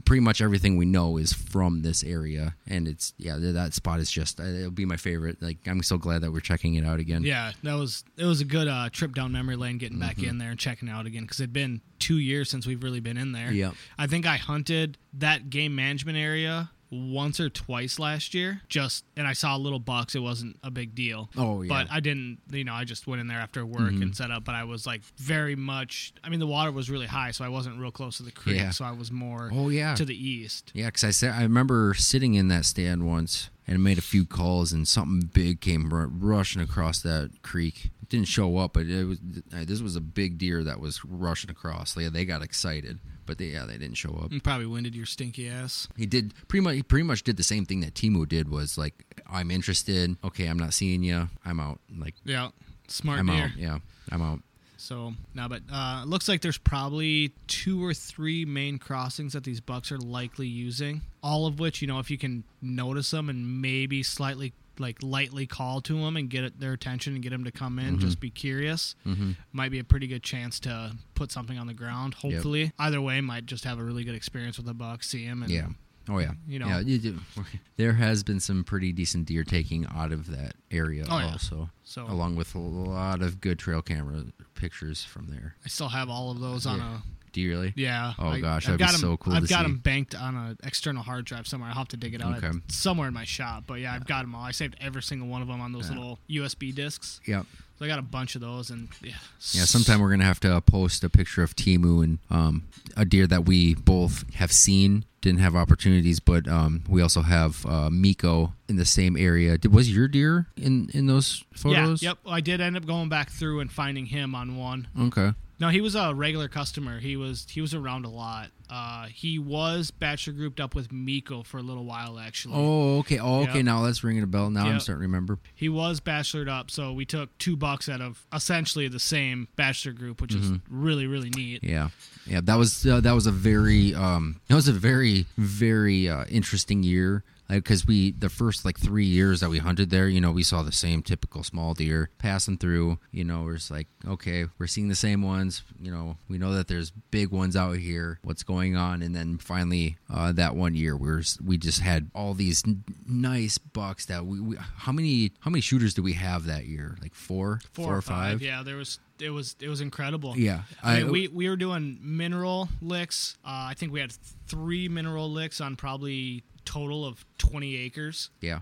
pretty 0.04 0.18
much 0.20 0.40
everything 0.40 0.76
we 0.76 0.84
know 0.84 1.16
is 1.16 1.32
from 1.32 1.82
this 1.82 2.02
area, 2.02 2.56
and 2.66 2.88
it's 2.88 3.14
yeah, 3.18 3.36
that 3.38 3.72
spot 3.72 4.00
is 4.00 4.10
just 4.10 4.40
uh, 4.40 4.44
it'll 4.44 4.70
be 4.70 4.84
my 4.84 4.96
favorite. 4.96 5.40
Like 5.40 5.58
I'm 5.66 5.82
so 5.82 5.96
glad 5.96 6.22
that 6.22 6.32
we're 6.32 6.40
checking 6.40 6.74
it 6.74 6.84
out 6.84 6.98
again. 6.98 7.22
Yeah, 7.22 7.52
that 7.62 7.74
was 7.74 8.04
it 8.16 8.24
was 8.24 8.40
a 8.40 8.44
good 8.44 8.66
uh, 8.68 8.88
trip 8.90 9.14
down 9.14 9.32
memory 9.32 9.56
lane, 9.56 9.78
getting 9.78 9.98
back 9.98 10.16
Mm-hmm. 10.16 10.30
in 10.30 10.38
there 10.38 10.50
and 10.50 10.58
checking 10.58 10.88
out 10.88 11.06
again 11.06 11.22
because 11.22 11.40
it'd 11.40 11.52
been 11.52 11.80
two 11.98 12.18
years 12.18 12.50
since 12.50 12.66
we've 12.66 12.82
really 12.82 13.00
been 13.00 13.16
in 13.16 13.32
there. 13.32 13.52
Yep. 13.52 13.74
I 13.98 14.06
think 14.06 14.26
I 14.26 14.36
hunted 14.36 14.98
that 15.14 15.50
game 15.50 15.74
management 15.74 16.18
area 16.18 16.70
once 16.90 17.40
or 17.40 17.48
twice 17.48 17.98
last 17.98 18.34
year. 18.34 18.62
Just 18.68 19.04
and 19.16 19.26
I 19.26 19.32
saw 19.32 19.56
a 19.56 19.58
little 19.58 19.78
bucks. 19.78 20.14
It 20.14 20.20
wasn't 20.20 20.56
a 20.62 20.70
big 20.70 20.94
deal. 20.94 21.30
Oh, 21.36 21.62
yeah. 21.62 21.68
Mm-hmm. 21.68 21.68
But 21.68 21.86
I 21.90 22.00
didn't. 22.00 22.38
You 22.50 22.64
know, 22.64 22.74
I 22.74 22.84
just 22.84 23.06
went 23.06 23.20
in 23.20 23.26
there 23.26 23.38
after 23.38 23.64
work 23.66 23.92
and 23.92 24.16
set 24.16 24.30
up. 24.30 24.44
But 24.44 24.54
I 24.54 24.64
was 24.64 24.86
like 24.86 25.02
very 25.16 25.56
much. 25.56 26.12
I 26.22 26.28
mean, 26.28 26.40
the 26.40 26.46
water 26.46 26.70
was 26.70 26.90
really 26.90 27.06
high, 27.06 27.30
so 27.30 27.44
I 27.44 27.48
wasn't 27.48 27.78
real 27.78 27.90
close 27.90 28.18
to 28.18 28.22
the 28.22 28.32
creek. 28.32 28.56
Yeah. 28.56 28.70
So 28.70 28.84
I 28.84 28.92
was 28.92 29.10
more. 29.10 29.50
Oh, 29.52 29.68
yeah. 29.68 29.94
To 29.94 30.04
the 30.04 30.16
east. 30.16 30.72
Yeah, 30.74 30.86
because 30.86 31.04
I 31.04 31.10
said 31.10 31.32
I 31.32 31.42
remember 31.42 31.94
sitting 31.94 32.34
in 32.34 32.48
that 32.48 32.64
stand 32.64 33.06
once 33.06 33.50
and 33.66 33.82
made 33.82 33.98
a 33.98 34.02
few 34.02 34.24
calls, 34.24 34.72
and 34.72 34.86
something 34.86 35.28
big 35.32 35.60
came 35.60 35.92
r- 35.92 36.06
rushing 36.06 36.62
across 36.62 37.00
that 37.02 37.42
creek. 37.42 37.90
It 38.00 38.08
didn't 38.08 38.28
show 38.28 38.58
up, 38.58 38.74
but 38.74 38.86
it 38.86 39.04
was 39.04 39.18
this 39.20 39.80
was 39.80 39.96
a 39.96 40.00
big 40.00 40.38
deer 40.38 40.62
that 40.62 40.78
was 40.78 41.04
rushing 41.04 41.50
across. 41.50 41.96
Like, 41.96 42.12
they 42.12 42.24
got 42.24 42.42
excited, 42.42 43.00
but 43.26 43.38
they, 43.38 43.46
yeah, 43.46 43.64
they 43.66 43.76
didn't 43.78 43.96
show 43.96 44.10
up. 44.22 44.32
You 44.32 44.40
probably 44.40 44.66
winded 44.66 44.94
your 44.94 45.06
stinky 45.06 45.48
ass. 45.48 45.88
He 45.96 46.06
did 46.06 46.32
pretty 46.48 46.62
much. 46.62 46.74
He 46.76 46.82
pretty 46.82 47.02
much 47.04 47.22
did 47.22 47.36
the 47.36 47.42
same 47.42 47.64
thing 47.66 47.80
that 47.80 47.94
Timu 47.94 48.28
did. 48.28 48.48
Was 48.48 48.78
like, 48.78 48.94
I'm 49.30 49.50
interested. 49.50 50.16
Okay, 50.24 50.46
I'm 50.46 50.58
not 50.58 50.72
seeing 50.74 51.02
you. 51.02 51.28
I'm 51.44 51.60
out. 51.60 51.80
Like, 51.96 52.14
Yeah. 52.24 52.50
Smart 52.88 53.18
I'm 53.18 53.26
deer. 53.26 53.44
out. 53.44 53.56
Yeah, 53.56 53.78
I'm 54.12 54.22
out. 54.22 54.40
So 54.78 55.14
now, 55.34 55.48
but 55.48 55.62
uh, 55.72 56.02
it 56.04 56.08
looks 56.08 56.28
like 56.28 56.42
there's 56.42 56.58
probably 56.58 57.32
two 57.48 57.84
or 57.84 57.92
three 57.94 58.44
main 58.44 58.78
crossings 58.78 59.32
that 59.32 59.42
these 59.42 59.60
bucks 59.60 59.90
are 59.90 59.98
likely 59.98 60.46
using. 60.46 61.00
All 61.22 61.46
of 61.46 61.58
which, 61.58 61.80
you 61.82 61.88
know, 61.88 61.98
if 61.98 62.10
you 62.10 62.18
can 62.18 62.44
notice 62.62 63.10
them 63.10 63.28
and 63.28 63.60
maybe 63.60 64.02
slightly 64.04 64.52
like 64.78 65.02
lightly 65.02 65.46
call 65.46 65.80
to 65.82 66.00
them 66.00 66.16
and 66.16 66.28
get 66.28 66.58
their 66.60 66.72
attention 66.72 67.14
and 67.14 67.22
get 67.22 67.30
them 67.30 67.44
to 67.44 67.52
come 67.52 67.78
in, 67.78 67.94
mm-hmm. 67.94 67.98
just 67.98 68.20
be 68.20 68.30
curious, 68.30 68.94
mm-hmm. 69.06 69.32
might 69.52 69.70
be 69.70 69.78
a 69.78 69.84
pretty 69.84 70.06
good 70.06 70.22
chance 70.22 70.60
to 70.60 70.92
put 71.14 71.32
something 71.32 71.58
on 71.58 71.66
the 71.66 71.74
ground. 71.74 72.14
Hopefully, 72.14 72.72
either 72.78 73.00
way, 73.00 73.20
might 73.20 73.46
just 73.46 73.64
have 73.64 73.78
a 73.78 73.84
really 73.84 74.04
good 74.04 74.14
experience 74.14 74.56
with 74.56 74.66
the 74.66 74.74
buck, 74.74 75.02
see 75.02 75.24
him, 75.24 75.42
and 75.42 75.50
Yeah. 75.50 75.68
Oh 76.08 76.18
yeah. 76.18 76.32
You 76.46 76.58
know. 76.60 76.68
Yeah. 76.68 76.80
You 76.80 76.98
do. 76.98 77.18
There 77.76 77.92
has 77.92 78.22
been 78.22 78.40
some 78.40 78.64
pretty 78.64 78.92
decent 78.92 79.26
deer 79.26 79.44
taking 79.44 79.86
out 79.94 80.12
of 80.12 80.30
that 80.30 80.54
area 80.70 81.04
Oh, 81.08 81.18
yeah. 81.18 81.32
also. 81.32 81.70
So- 81.84 82.06
along 82.06 82.36
with 82.36 82.54
a 82.54 82.58
lot 82.58 83.22
of 83.22 83.40
good 83.40 83.58
trail 83.58 83.82
camera 83.82 84.24
pictures 84.54 85.04
from 85.04 85.26
there. 85.28 85.56
I 85.64 85.68
still 85.68 85.88
have 85.88 86.08
all 86.08 86.30
of 86.30 86.40
those 86.40 86.64
on 86.64 86.78
Yeah. 86.78 86.98
a 86.98 87.25
Do 87.36 87.42
you 87.42 87.50
really? 87.50 87.74
Yeah. 87.76 88.14
Oh, 88.18 88.28
I, 88.28 88.40
gosh, 88.40 88.66
I've 88.66 88.78
that'd 88.78 88.78
be 88.78 88.84
got 88.86 88.94
'em- 88.94 89.00
so 89.00 89.16
cool 89.18 89.34
I've 89.34 89.46
got 89.46 89.58
see. 89.58 89.62
them 89.64 89.76
banked 89.76 90.14
on 90.14 90.34
an 90.34 90.56
external 90.64 91.02
hard 91.02 91.26
drive 91.26 91.46
somewhere. 91.46 91.68
I'll 91.68 91.76
have 91.76 91.88
to 91.88 91.98
dig 91.98 92.14
it 92.14 92.22
out. 92.22 92.42
Okay. 92.42 92.58
Somewhere 92.68 93.08
in 93.08 93.12
my 93.12 93.24
shop. 93.24 93.64
But 93.66 93.80
yeah, 93.80 93.92
I've 93.92 94.06
got 94.06 94.22
them 94.22 94.34
all. 94.34 94.42
I 94.42 94.52
saved 94.52 94.74
every 94.80 95.02
single 95.02 95.28
one 95.28 95.42
of 95.42 95.48
them 95.48 95.60
on 95.60 95.70
those 95.70 95.90
little 95.90 96.18
USB 96.30 96.74
discs. 96.74 97.20
Yep. 97.26 97.44
So 97.78 97.84
I 97.84 97.88
got 97.88 97.98
a 97.98 98.02
bunch 98.02 98.36
of 98.36 98.40
those, 98.40 98.70
and 98.70 98.88
yeah. 99.02 99.16
Yeah. 99.52 99.66
Sometime 99.66 100.00
we're 100.00 100.08
gonna 100.08 100.24
have 100.24 100.40
to 100.40 100.58
post 100.62 101.04
a 101.04 101.10
picture 101.10 101.42
of 101.42 101.54
Timu 101.54 102.02
and 102.02 102.18
um, 102.30 102.62
a 102.96 103.04
deer 103.04 103.26
that 103.26 103.44
we 103.44 103.74
both 103.74 104.24
have 104.36 104.50
seen. 104.50 105.04
Didn't 105.20 105.40
have 105.40 105.54
opportunities, 105.54 106.20
but 106.20 106.48
um, 106.48 106.84
we 106.88 107.02
also 107.02 107.20
have 107.20 107.66
uh, 107.66 107.90
Miko 107.90 108.54
in 108.68 108.76
the 108.76 108.86
same 108.86 109.14
area. 109.14 109.58
Did, 109.58 109.74
was 109.74 109.94
your 109.94 110.08
deer 110.08 110.46
in 110.56 110.88
in 110.94 111.04
those 111.06 111.44
photos? 111.52 112.02
Yeah. 112.02 112.10
Yep. 112.10 112.18
I 112.28 112.40
did 112.40 112.62
end 112.62 112.78
up 112.78 112.86
going 112.86 113.10
back 113.10 113.28
through 113.28 113.60
and 113.60 113.70
finding 113.70 114.06
him 114.06 114.34
on 114.34 114.56
one. 114.56 114.88
Okay. 114.98 115.34
No, 115.58 115.70
he 115.70 115.80
was 115.80 115.94
a 115.94 116.14
regular 116.14 116.48
customer. 116.48 117.00
He 117.00 117.16
was 117.16 117.46
he 117.48 117.60
was 117.60 117.72
around 117.72 118.04
a 118.04 118.10
lot. 118.10 118.50
Uh, 118.68 119.06
he 119.06 119.38
was 119.38 119.90
bachelor 119.90 120.34
grouped 120.34 120.60
up 120.60 120.74
with 120.74 120.92
Miko 120.92 121.42
for 121.42 121.58
a 121.58 121.62
little 121.62 121.84
while 121.84 122.18
actually. 122.18 122.54
Oh, 122.56 122.98
okay. 122.98 123.18
Oh, 123.18 123.42
okay. 123.42 123.56
Yep. 123.56 123.64
Now 123.64 123.82
that's 123.82 124.04
ringing 124.04 124.22
a 124.22 124.26
bell. 124.26 124.50
Now 124.50 124.66
I'm 124.66 124.80
starting 124.80 125.00
to 125.00 125.06
remember. 125.06 125.38
He 125.54 125.68
was 125.68 126.00
bachelored 126.00 126.48
up, 126.48 126.70
so 126.70 126.92
we 126.92 127.06
took 127.06 127.36
two 127.38 127.56
bucks 127.56 127.88
out 127.88 128.00
of 128.00 128.26
essentially 128.32 128.88
the 128.88 128.98
same 129.00 129.48
bachelor 129.56 129.92
group, 129.92 130.20
which 130.20 130.34
is 130.34 130.52
really 130.68 131.06
really 131.06 131.30
neat. 131.30 131.62
Mm-hmm. 131.62 131.72
Yeah, 131.72 131.88
yeah. 132.26 132.40
That 132.42 132.56
was 132.56 132.86
uh, 132.86 133.00
that 133.00 133.12
was 133.12 133.26
a 133.26 133.32
very 133.32 133.94
um, 133.94 134.40
that 134.48 134.54
was 134.54 134.68
a 134.68 134.72
very 134.72 135.26
very 135.38 136.08
uh, 136.08 136.24
interesting 136.26 136.82
year 136.82 137.24
because 137.48 137.86
we 137.86 138.12
the 138.12 138.28
first 138.28 138.64
like 138.64 138.78
three 138.78 139.04
years 139.06 139.40
that 139.40 139.50
we 139.50 139.58
hunted 139.58 139.90
there, 139.90 140.08
you 140.08 140.20
know, 140.20 140.30
we 140.32 140.42
saw 140.42 140.62
the 140.62 140.72
same 140.72 141.02
typical 141.02 141.42
small 141.44 141.74
deer 141.74 142.10
passing 142.18 142.56
through. 142.58 142.98
You 143.12 143.24
know, 143.24 143.42
we're 143.42 143.54
just 143.56 143.70
like, 143.70 143.86
okay, 144.06 144.46
we're 144.58 144.66
seeing 144.66 144.88
the 144.88 144.94
same 144.94 145.22
ones. 145.22 145.62
You 145.80 145.90
know, 145.90 146.16
we 146.28 146.38
know 146.38 146.52
that 146.54 146.68
there's 146.68 146.90
big 147.10 147.30
ones 147.30 147.56
out 147.56 147.76
here. 147.76 148.18
What's 148.22 148.42
going 148.42 148.76
on? 148.76 149.02
And 149.02 149.14
then 149.14 149.38
finally, 149.38 149.96
uh, 150.12 150.32
that 150.32 150.56
one 150.56 150.74
year, 150.74 150.96
we 150.96 151.08
are 151.08 151.22
we 151.44 151.56
just 151.58 151.80
had 151.80 152.10
all 152.14 152.34
these 152.34 152.62
n- 152.66 152.82
nice 153.06 153.58
bucks 153.58 154.06
that 154.06 154.26
we, 154.26 154.40
we. 154.40 154.56
How 154.56 154.92
many 154.92 155.32
how 155.40 155.50
many 155.50 155.60
shooters 155.60 155.94
do 155.94 156.02
we 156.02 156.14
have 156.14 156.46
that 156.46 156.66
year? 156.66 156.96
Like 157.00 157.14
four, 157.14 157.60
four, 157.72 157.96
or 157.96 158.02
five. 158.02 158.42
Yeah, 158.42 158.62
there 158.62 158.76
was 158.76 158.98
it 159.20 159.30
was 159.30 159.56
it 159.60 159.68
was 159.68 159.80
incredible. 159.80 160.36
Yeah, 160.36 160.62
I 160.82 160.96
mean, 160.98 161.06
I- 161.06 161.10
we 161.10 161.28
we 161.28 161.48
were 161.48 161.56
doing 161.56 161.98
mineral 162.02 162.68
licks. 162.82 163.36
Uh, 163.44 163.70
I 163.70 163.74
think 163.76 163.92
we 163.92 164.00
had 164.00 164.12
three 164.46 164.88
mineral 164.88 165.30
licks 165.30 165.60
on 165.60 165.76
probably 165.76 166.42
total 166.66 167.06
of 167.06 167.24
twenty 167.38 167.76
acres 167.76 168.28
Yeah. 168.42 168.60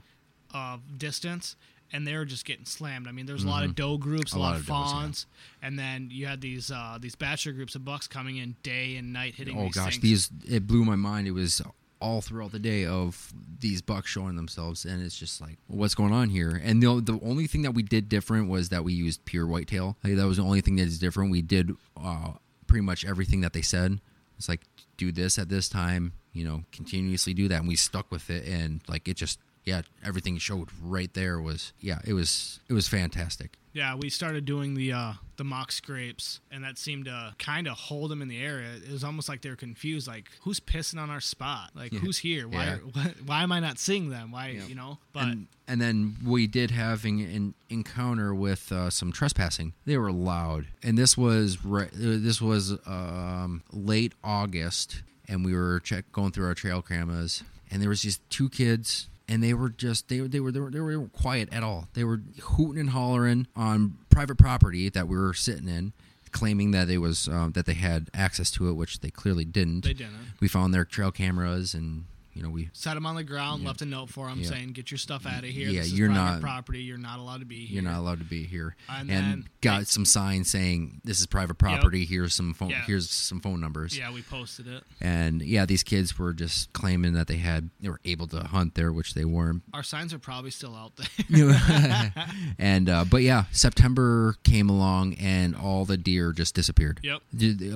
of 0.53 0.99
distance. 0.99 1.57
And 1.93 2.05
they 2.07 2.17
were 2.17 2.25
just 2.25 2.45
getting 2.45 2.65
slammed. 2.65 3.07
I 3.07 3.13
mean, 3.13 3.27
there's 3.27 3.45
a 3.45 3.49
lot 3.49 3.63
of 3.65 3.77
doe 3.77 3.99
groups, 3.99 4.33
a, 4.33 4.37
Mm-hmm. 4.37 4.41
Lot, 4.43 4.47
lot 4.53 4.57
of 4.61 4.67
does, 4.67 4.69
yeah. 4.69 4.75
fawns, 4.93 5.27
and 5.63 5.79
then 5.79 6.09
you 6.11 6.27
had 6.27 6.41
these 6.41 6.71
uh, 6.73 6.99
these 7.01 7.15
bachelor 7.15 7.53
groups 7.53 7.77
of 7.77 7.85
bucks 7.85 8.09
coming 8.09 8.37
in 8.37 8.57
day 8.65 8.97
and 8.97 9.13
night, 9.13 9.35
hitting. 9.37 9.57
Oh 9.57 9.65
these 9.67 9.75
gosh, 9.75 9.99
things. 10.01 10.03
these 10.03 10.31
it 10.57 10.67
blew 10.67 10.85
my 10.85 10.97
mind. 10.97 11.29
It 11.29 11.33
was 11.33 11.63
all 12.01 12.21
throughout 12.21 12.51
the 12.51 12.59
day 12.59 12.85
of 12.85 13.33
these 13.61 13.81
bucks 13.81 14.11
showing 14.11 14.35
themselves, 14.35 14.85
and 14.85 15.05
it's 15.05 15.17
just 15.17 15.41
like, 15.41 15.57
what's 15.69 15.95
going 15.95 16.13
on 16.13 16.31
here? 16.31 16.61
And 16.65 16.83
the 16.83 17.01
the 17.01 17.21
only 17.23 17.47
thing 17.47 17.63
that 17.63 17.73
we 17.73 17.85
did 17.85 18.09
different 18.09 18.49
was 18.49 18.71
that 18.71 18.83
we 18.83 18.93
used 18.93 19.25
pure 19.25 19.47
whitetail. 19.47 19.97
Like, 20.03 20.17
that 20.17 20.27
was 20.27 20.39
the 20.39 20.43
only 20.43 20.63
thing 20.63 20.75
that 20.77 20.89
is 20.89 20.99
different. 20.99 21.31
We 21.31 21.43
did 21.43 21.77
uh, 22.03 22.33
pretty 22.67 22.83
much 22.83 23.05
everything 23.05 23.43
that 23.43 23.53
they 23.53 23.63
said. 23.63 24.01
It's 24.37 24.49
like 24.49 24.63
do 24.97 25.13
this 25.13 25.39
at 25.39 25.49
this 25.49 25.69
time, 25.69 26.13
you 26.35 26.45
know, 26.45 26.65
continuously 26.73 27.33
do 27.33 27.49
that, 27.49 27.61
and 27.61 27.69
we 27.69 27.77
stuck 27.77 28.11
with 28.11 28.29
it, 28.29 28.47
and 28.47 28.81
like 28.89 29.09
it 29.09 29.17
just 29.17 29.39
yeah, 29.65 29.81
everything 30.05 30.37
showed 30.37 30.69
right 30.83 31.13
there 31.15 31.41
was 31.41 31.73
yeah, 31.81 32.01
it 32.05 32.13
was 32.13 32.61
it 32.69 32.75
was 32.75 32.87
fantastic. 32.89 33.57
Yeah, 33.73 33.97
we 33.97 34.09
started 34.09 34.45
doing 34.45 34.75
the 34.75 34.93
uh, 34.93 35.13
the 35.37 35.43
mock 35.43 35.73
scrapes, 35.73 36.39
and 36.53 36.63
that 36.63 36.79
seemed 36.79 37.07
to 37.07 37.35
kind 37.39 37.67
of 37.67 37.73
hold 37.77 38.11
them 38.11 38.23
in 38.23 38.29
the 38.29 38.41
area. 38.41 38.69
It 38.77 38.93
was 38.93 39.03
almost 39.03 39.29
like 39.29 39.43
they 39.43 39.51
were 39.51 39.57
confused, 39.57 40.07
like 40.07 40.29
who's 40.43 40.61
pissing 40.61 41.01
on 41.01 41.11
our 41.11 41.21
spot? 41.21 41.71
Like 41.75 41.93
Yeah. 41.93 41.99
who's 42.01 42.19
here? 42.19 42.47
Why? 42.47 42.65
Yeah. 42.67 42.77
Why, 42.93 43.15
why 43.27 43.43
am 43.43 43.51
I 43.51 43.59
not 43.59 43.79
seeing 43.81 44.11
them? 44.11 44.31
Why? 44.31 44.51
Yeah. 44.51 44.67
You 44.67 44.75
know? 44.77 44.99
But 45.13 45.25
and, 45.25 45.47
and 45.67 45.81
then 45.81 46.17
we 46.25 46.47
did 46.47 46.71
have 46.71 47.05
an, 47.05 47.19
an 47.21 47.55
encounter 47.69 48.33
with 48.33 48.71
uh, 48.71 48.91
some 48.91 49.11
trespassing. 49.11 49.73
They 49.87 49.97
were 49.99 50.13
loud, 50.13 50.67
and 50.85 50.97
this 50.97 51.17
was 51.19 51.65
re- 51.65 51.89
this 51.93 52.41
was 52.41 52.75
um, 52.87 53.65
late 53.73 54.13
August, 54.23 55.03
and 55.29 55.45
we 55.45 55.55
were 55.55 55.81
check 55.81 56.05
going 56.13 56.33
through 56.33 56.47
our 56.47 56.55
trail 56.55 56.83
cameras, 56.83 57.43
and 57.71 57.81
there 57.83 57.89
was 57.89 58.03
these 58.03 58.19
two 58.31 58.49
kids. 58.49 59.09
And 59.27 59.43
they 59.43 59.55
were 59.55 59.71
just 59.71 60.11
they 60.11 60.21
were 60.21 60.29
they 60.29 60.39
were 60.39 60.53
they 60.53 60.61
were, 60.61 60.71
they 60.71 60.81
weren't 60.81 61.13
quiet 61.15 61.49
at 61.51 61.63
all. 61.63 61.89
They 61.95 62.05
were 62.05 62.21
hooting 62.43 62.79
and 62.79 62.91
hollering 62.91 63.47
on 63.57 63.97
private 64.11 64.37
property 64.37 64.91
that 64.91 65.09
we 65.09 65.17
were 65.17 65.33
sitting 65.33 65.67
in, 65.67 65.95
claiming 66.31 66.73
that 66.73 66.91
it 66.91 66.99
was 66.99 67.27
um, 67.29 67.53
that 67.53 67.65
they 67.65 67.73
had 67.73 68.11
access 68.13 68.51
to 68.51 68.69
it, 68.69 68.75
which 68.75 69.01
they 69.01 69.09
clearly 69.09 69.47
didn't. 69.47 69.85
they 69.85 69.95
didn't. 69.95 70.13
We 70.41 70.49
found 70.49 70.75
their 70.75 70.85
trail 70.85 71.11
cameras, 71.11 71.73
and 71.73 72.05
you 72.35 72.43
know 72.43 72.51
we 72.51 72.69
Set 72.73 72.95
them 72.95 73.07
on 73.07 73.15
the 73.15 73.25
ground, 73.25 73.63
Yeah. 73.63 73.69
left 73.69 73.83
a 73.83 73.87
note 73.87 74.11
for 74.11 74.29
them 74.29 74.41
Yeah. 74.41 74.49
saying, 74.49 74.73
"Get 74.73 74.91
your 74.91 74.99
stuff 74.99 75.27
out 75.27 75.45
of 75.45 75.51
here. 75.51 75.69
Yeah, 75.71 75.81
this 75.81 75.93
is 75.93 75.99
you're 75.99 76.09
private 76.09 76.33
not- 76.33 76.41
property. 76.41 76.83
You're 76.83 76.99
not 76.99 77.19
allowed 77.19 77.39
to 77.41 77.47
be 77.47 77.65
here." 77.67 77.83
You're 77.83 77.91
not 77.91 77.99
allowed 78.01 78.19
to 78.19 78.25
be 78.25 78.45
here. 78.45 78.77
And 78.89 79.11
And, 79.11 79.25
then 79.27 79.49
got 79.61 79.87
some 79.87 80.05
signs 80.05 80.51
saying 80.51 81.01
this 81.05 81.21
is 81.21 81.27
private 81.27 81.55
property. 81.57 82.05
Here's 82.05 82.35
some 82.35 82.55
phone. 82.55 82.71
Yeah. 82.71 82.85
Here's 82.87 83.09
some 83.11 83.41
phone 83.41 83.61
numbers. 83.61 83.97
Yeah, 83.97 84.13
we 84.13 84.23
posted 84.23 84.67
it. 84.67 84.85
And 85.01 85.43
yeah, 85.43 85.65
these 85.67 85.83
kids 85.83 86.19
were 86.19 86.33
just 86.35 86.73
claiming 86.73 87.13
that 87.15 87.27
they 87.27 87.37
had 87.39 87.71
they 87.81 87.89
were 87.89 88.01
able 88.05 88.27
to 88.29 88.41
hunt 88.41 88.75
there, 88.75 88.93
which 88.93 89.15
they 89.15 89.25
weren't. 89.25 89.63
Our 89.73 89.83
signs 89.83 90.13
are 90.13 90.19
probably 90.19 90.51
still 90.51 90.75
out 90.75 90.93
there. 90.97 91.09
and 92.59 92.89
uh, 92.89 93.05
but 93.05 93.23
yeah, 93.23 93.45
September 93.53 94.37
came 94.45 94.69
along 94.69 95.15
and 95.15 95.55
all 95.55 95.85
the 95.85 95.97
deer 95.97 96.33
just 96.33 96.55
disappeared. 96.55 97.01
Yep. 97.03 97.23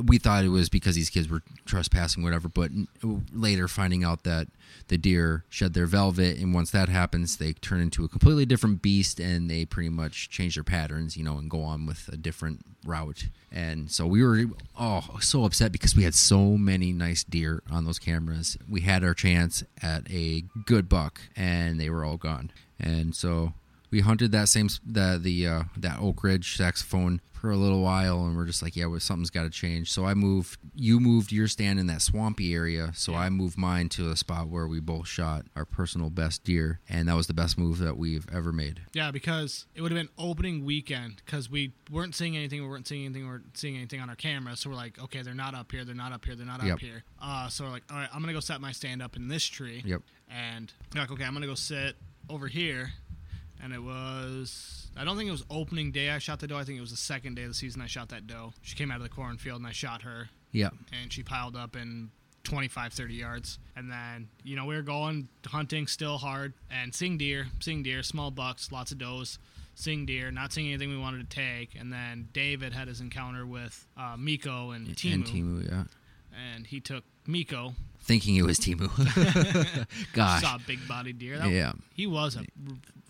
We 0.05 0.19
thought 0.19 0.45
it 0.45 0.49
was 0.49 0.69
because 0.69 0.95
these 0.97 1.11
kids 1.11 1.29
were 1.29 1.43
trespassing, 1.67 2.23
whatever. 2.23 2.49
But 2.49 2.71
later, 3.33 3.69
finding 3.69 4.05
out 4.05 4.25
that 4.25 4.48
the 4.89 4.99
deer 4.99 5.45
shed 5.49 5.75
their 5.75 5.87
velvet, 5.87 6.39
and 6.39 6.55
once 6.55 6.71
that 6.71 6.89
happens, 6.89 7.37
they 7.37 7.53
turn 7.53 7.81
into 7.81 8.05
a 8.05 8.09
completely 8.09 8.47
different 8.47 8.83
beast, 8.83 9.21
and 9.21 9.51
they 9.51 9.65
pretty 9.65 9.91
much 9.91 10.31
change 10.31 10.55
their 10.55 10.65
patterns, 10.65 11.17
you 11.17 11.25
know, 11.25 11.39
and 11.39 11.51
go 11.51 11.63
on 11.63 11.87
with 11.87 12.09
a 12.13 12.17
different 12.17 12.65
route. 12.85 13.29
And 13.53 13.91
so 13.91 14.07
we 14.07 14.23
were 14.23 14.45
oh 14.79 15.19
so 15.21 15.45
upset 15.45 15.73
because 15.73 15.95
we 15.97 16.05
had 16.05 16.15
so 16.15 16.57
many 16.57 16.93
nice 16.93 17.25
deer 17.25 17.63
on 17.71 17.85
those 17.85 17.99
cameras. 17.99 18.57
We 18.69 18.83
had 18.83 19.05
our 19.05 19.15
chance 19.15 19.63
at 19.83 20.11
a 20.11 20.45
good 20.65 20.89
buck, 20.89 21.21
and 21.37 21.81
they 21.81 21.91
were 21.91 22.05
all 22.05 22.17
gone. 22.17 22.51
And 22.79 23.15
so 23.15 23.53
we 23.91 24.01
hunted 24.01 24.33
that 24.33 24.49
same 24.49 24.69
the 24.87 25.19
the 25.21 25.47
uh, 25.47 25.63
that 25.77 26.01
Oak 26.01 26.23
Ridge 26.23 26.57
saxophone 26.57 27.21
for 27.41 27.51
a 27.51 27.57
little 27.57 27.81
while, 27.83 28.25
and 28.25 28.37
we're 28.37 28.47
just 28.47 28.63
like, 28.63 28.75
yeah, 28.75 28.87
well, 28.87 28.99
something's 29.01 29.31
got 29.31 29.45
to 29.45 29.51
change. 29.51 29.91
So 29.93 30.05
I 30.05 30.15
moved. 30.15 30.59
You 30.75 30.99
moved 31.01 31.31
your 31.33 31.47
stand 31.49 31.79
in 31.79 31.87
that 31.87 32.03
swampy 32.03 32.53
area, 32.55 32.93
so 32.95 33.13
Yeah. 33.13 33.19
I 33.21 33.31
moved 33.31 33.57
mine 33.57 33.89
to 33.91 34.11
a 34.11 34.17
spot 34.17 34.49
where 34.49 34.67
we 34.67 34.81
both 34.81 35.07
shot 35.07 35.47
our 35.55 35.65
personal 35.65 36.11
best 36.11 36.43
deer, 36.45 36.81
and 36.89 37.09
that 37.09 37.15
was 37.15 37.27
the 37.29 37.35
best 37.35 37.57
move 37.59 37.79
that 37.79 37.97
we've 37.97 38.27
ever 38.33 38.53
made. 38.53 38.81
Yeah, 38.93 39.11
because 39.11 39.67
it 39.75 39.83
would 39.83 39.93
have 39.93 39.99
been 39.99 40.09
opening 40.19 40.65
weekend 40.65 41.23
because 41.25 41.49
we 41.51 41.73
weren't 41.91 42.15
seeing 42.15 42.37
anything. 42.37 42.61
We 42.63 42.69
weren't 42.69 42.89
seeing 42.89 43.05
anything. 43.05 43.23
We 43.23 43.29
weren't 43.29 43.57
seeing 43.57 43.77
anything 43.77 44.01
on 44.01 44.11
our 44.11 44.17
camera. 44.17 44.57
So 44.57 44.71
we're 44.71 44.77
like, 44.77 44.99
okay, 45.01 45.23
they're 45.23 45.35
not 45.35 45.55
up 45.55 45.71
here. 45.71 45.85
They're 45.85 45.95
not 45.95 46.13
up 46.13 46.25
here. 46.25 46.35
They're 46.35 46.45
not 46.47 46.63
Yep. 46.65 46.75
up 46.75 46.81
here. 46.81 47.05
Uh, 47.21 47.49
so 47.49 47.65
we're 47.65 47.71
like, 47.71 47.85
all 47.91 47.97
right, 47.97 48.09
I'm 48.13 48.21
gonna 48.21 48.33
go 48.33 48.41
set 48.41 48.61
my 48.61 48.73
stand 48.73 49.01
up 49.03 49.17
in 49.17 49.29
this 49.29 49.45
tree. 49.45 49.83
Yep. 49.85 50.03
And 50.29 50.73
like, 50.95 51.11
okay, 51.11 51.25
I'm 51.25 51.33
gonna 51.35 51.47
go 51.47 51.55
sit 51.55 51.97
over 52.29 52.49
here. 52.49 52.93
And 53.63 53.73
it 53.73 53.83
was, 53.83 54.87
I 54.97 55.05
don't 55.05 55.17
think 55.17 55.29
it 55.29 55.33
was 55.33 55.45
opening 55.51 55.91
day 55.91 56.11
I 56.11 56.19
shot 56.19 56.39
the 56.41 56.47
doe. 56.47 56.57
I 56.59 56.65
think 56.65 56.79
it 56.79 56.81
was 56.81 56.91
the 56.91 56.97
second 56.97 57.35
day 57.35 57.43
of 57.43 57.49
the 57.49 57.55
season 57.55 57.81
I 57.83 57.87
shot 57.87 58.09
that 58.11 58.27
doe. 58.27 58.53
She 58.63 58.77
came 58.77 58.91
out 58.91 58.99
of 58.99 59.03
the 59.03 59.09
cornfield 59.09 59.59
and 59.59 59.67
I 59.67 59.73
shot 59.73 60.03
her 60.03 60.29
Yep. 60.53 60.75
and 61.03 61.13
she 61.13 61.23
piled 61.23 61.57
up 61.57 61.77
in 61.77 62.11
25 62.45 62.95
30 62.95 63.15
yards 63.15 63.59
and 63.77 63.91
then 63.91 64.29
you 64.43 64.57
know 64.57 64.65
we 64.65 64.75
were 64.75 64.81
going 64.81 65.29
hunting 65.45 65.87
still 65.87 66.17
hard 66.17 66.55
and 66.71 66.95
seeing 66.95 67.19
deer 67.19 67.49
seeing 67.61 67.83
deer 67.83 68.03
small 68.03 68.31
bucks 68.31 68.73
lots 68.73 68.91
of 68.91 68.97
does 68.97 69.39
seeing 69.75 70.07
deer 70.07 70.31
not 70.31 70.51
seeing 70.51 70.69
anything 70.69 70.89
we 70.89 70.97
wanted 70.97 71.29
to 71.29 71.37
take 71.37 71.75
and 71.79 71.93
then 71.93 72.27
david 72.33 72.73
had 72.73 72.89
his 72.89 73.03
encounter 73.03 73.45
with 73.45 73.87
uh, 73.99 74.17
miko 74.17 74.71
and 74.71 74.87
timu, 74.97 75.13
And 75.13 75.25
Timu, 75.27 75.69
yeah. 75.69 75.85
and 76.55 76.67
he 76.67 76.81
took 76.81 77.05
miko 77.27 77.75
Thinking 78.01 78.37
it 78.37 78.43
was 78.45 78.59
Timu. 78.59 78.89
Gosh. 80.15 80.41
saw 80.41 80.55
a 80.57 80.61
big 80.67 80.87
bodied 80.89 81.19
deer 81.19 81.37
that, 81.37 81.51
Yeah. 81.51 81.73
he 81.93 82.07
was 82.07 82.37
a 82.37 82.45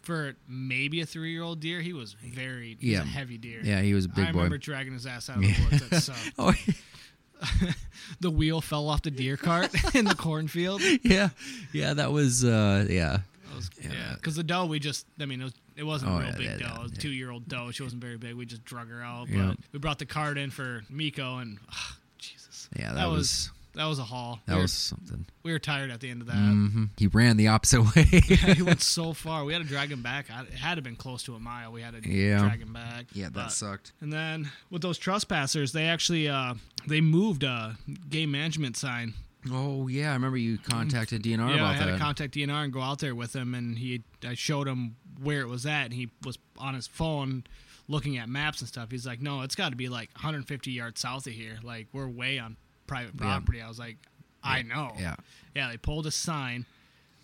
for 0.08 0.34
maybe 0.48 1.02
a 1.02 1.06
three 1.06 1.32
year 1.32 1.42
old 1.42 1.60
deer 1.60 1.82
he 1.82 1.92
was 1.92 2.14
very 2.14 2.78
he 2.80 2.92
Yeah. 2.92 3.00
was 3.00 3.08
a 3.08 3.12
heavy 3.12 3.36
deer 3.36 3.60
Yeah, 3.62 3.82
he 3.82 3.92
was 3.92 4.06
a 4.06 4.08
big 4.08 4.28
I 4.28 4.32
boy. 4.32 4.38
remember 4.38 4.56
dragging 4.56 4.94
his 4.94 5.04
ass 5.06 5.28
out 5.28 5.36
of 5.36 5.42
the 5.42 5.54
woods 5.70 5.88
that 5.90 6.00
sucked. 6.02 6.32
Oh, 6.38 6.54
the 8.20 8.30
wheel 8.30 8.60
fell 8.60 8.88
off 8.88 9.02
the 9.02 9.10
deer 9.10 9.36
cart 9.36 9.70
in 9.94 10.04
the 10.06 10.14
cornfield 10.14 10.80
yeah. 11.02 11.28
Yeah, 11.72 11.94
that 11.94 12.10
was, 12.10 12.42
uh, 12.44 12.86
yeah. 12.88 13.18
That 13.48 13.54
was- 13.56 13.70
Yeah. 13.82 13.92
yeah, 13.92 14.14
because 14.14 14.34
the 14.36 14.42
doe 14.42 14.64
we 14.66 14.78
just, 14.78 15.06
I 15.20 15.26
mean, 15.26 15.40
it, 15.40 15.44
was, 15.44 15.54
it 15.76 15.82
wasn't 15.84 16.10
Oh, 16.12 16.14
a 16.14 16.18
real 16.20 16.28
yeah, 16.30 16.36
big 16.36 16.46
yeah, 16.46 16.56
doe. 16.56 16.64
yeah, 16.66 16.76
It 16.76 16.82
was 16.84 16.92
a 16.92 16.96
two 16.96 17.10
year 17.10 17.30
old 17.30 17.46
doe. 17.48 17.70
She 17.70 17.82
wasn't 17.82 18.02
very 18.02 18.16
big. 18.16 18.34
We 18.34 18.46
just 18.46 18.64
drug 18.64 18.88
her 18.88 19.02
out. 19.02 19.28
But 19.28 19.36
Yeah. 19.36 19.54
we 19.72 19.78
brought 19.78 19.98
the 19.98 20.06
cart 20.06 20.38
in 20.38 20.50
for 20.50 20.84
Miko, 20.88 21.36
and 21.38 21.58
ah, 21.70 21.96
Jesus, 22.18 22.68
Yeah, 22.76 22.88
that, 22.88 22.94
that 22.96 23.08
was, 23.08 23.18
was 23.18 23.50
that 23.78 23.86
was 23.86 23.98
a 23.98 24.04
haul. 24.04 24.40
that 24.46 24.56
we 24.56 24.62
was 24.62 24.72
something. 24.72 25.24
we 25.42 25.52
were 25.52 25.58
tired 25.58 25.90
at 25.90 26.00
the 26.00 26.10
end 26.10 26.20
of 26.20 26.26
that. 26.26 26.34
hmm 26.36 26.84
He 26.98 27.06
ran 27.06 27.36
the 27.38 27.48
opposite 27.48 27.80
way. 27.96 28.04
Yeah, 28.28 28.52
he 28.54 28.62
went 28.62 28.82
so 28.82 29.12
far. 29.14 29.44
We 29.44 29.52
had 29.54 29.62
to 29.62 29.68
drag 29.68 29.90
him 29.90 30.02
back. 30.02 30.26
It 30.28 30.52
had 30.54 30.74
to 30.74 30.76
have 30.76 30.84
been 30.84 30.96
close 30.96 31.22
to 31.24 31.34
a 31.34 31.40
mile. 31.40 31.72
We 31.72 31.80
had 31.80 32.00
to 32.02 32.08
Yeah. 32.08 32.40
drag 32.40 32.60
him 32.60 32.72
back. 32.74 33.06
yeah, 33.14 33.26
that 33.26 33.32
But- 33.34 33.52
sucked. 33.52 33.92
And 34.00 34.12
then 34.12 34.50
with 34.70 34.82
those 34.82 34.98
trespassers, 34.98 35.72
they 35.72 35.86
actually 35.86 36.28
uh, 36.28 36.54
they 36.86 37.00
moved 37.00 37.42
a 37.44 37.76
game 38.10 38.30
management 38.30 38.76
sign 38.76 39.14
Oh 39.50 39.86
yeah, 39.86 40.10
I 40.10 40.14
remember 40.14 40.36
you 40.36 40.58
contacted 40.58 41.22
DNR 41.22 41.48
yeah, 41.50 41.54
about 41.54 41.62
I 41.64 41.72
had 41.74 41.88
that. 41.88 41.92
to 41.92 41.98
contact 41.98 42.34
DNR 42.34 42.64
and 42.64 42.72
go 42.72 42.80
out 42.82 42.98
there 42.98 43.14
with 43.14 43.34
him, 43.34 43.54
and 43.54 43.78
he 43.78 44.02
I 44.26 44.34
showed 44.34 44.66
him 44.66 44.96
where 45.22 45.40
it 45.40 45.48
was 45.48 45.64
at, 45.64 45.84
and 45.84 45.94
he 45.94 46.10
was 46.24 46.38
on 46.58 46.74
his 46.74 46.88
phone 46.88 47.44
looking 47.86 48.18
at 48.18 48.28
maps 48.28 48.60
and 48.60 48.68
stuff. 48.68 48.90
He's 48.90 49.06
like, 49.06 49.22
"No, 49.22 49.42
it's 49.42 49.54
got 49.54 49.70
to 49.70 49.76
be 49.76 49.88
like 49.88 50.10
150 50.16 50.72
yards 50.72 51.00
south 51.00 51.28
of 51.28 51.32
here. 51.32 51.58
Like 51.62 51.86
we're 51.92 52.08
way 52.08 52.40
on 52.40 52.56
private 52.88 53.14
Yeah. 53.14 53.20
property." 53.26 53.62
I 53.62 53.68
was 53.68 53.78
like, 53.78 53.98
"I 54.42 54.62
know." 54.62 54.94
yeah. 54.98 55.14
Yeah, 55.54 55.70
they 55.70 55.76
pulled 55.76 56.06
a 56.06 56.10
sign, 56.10 56.66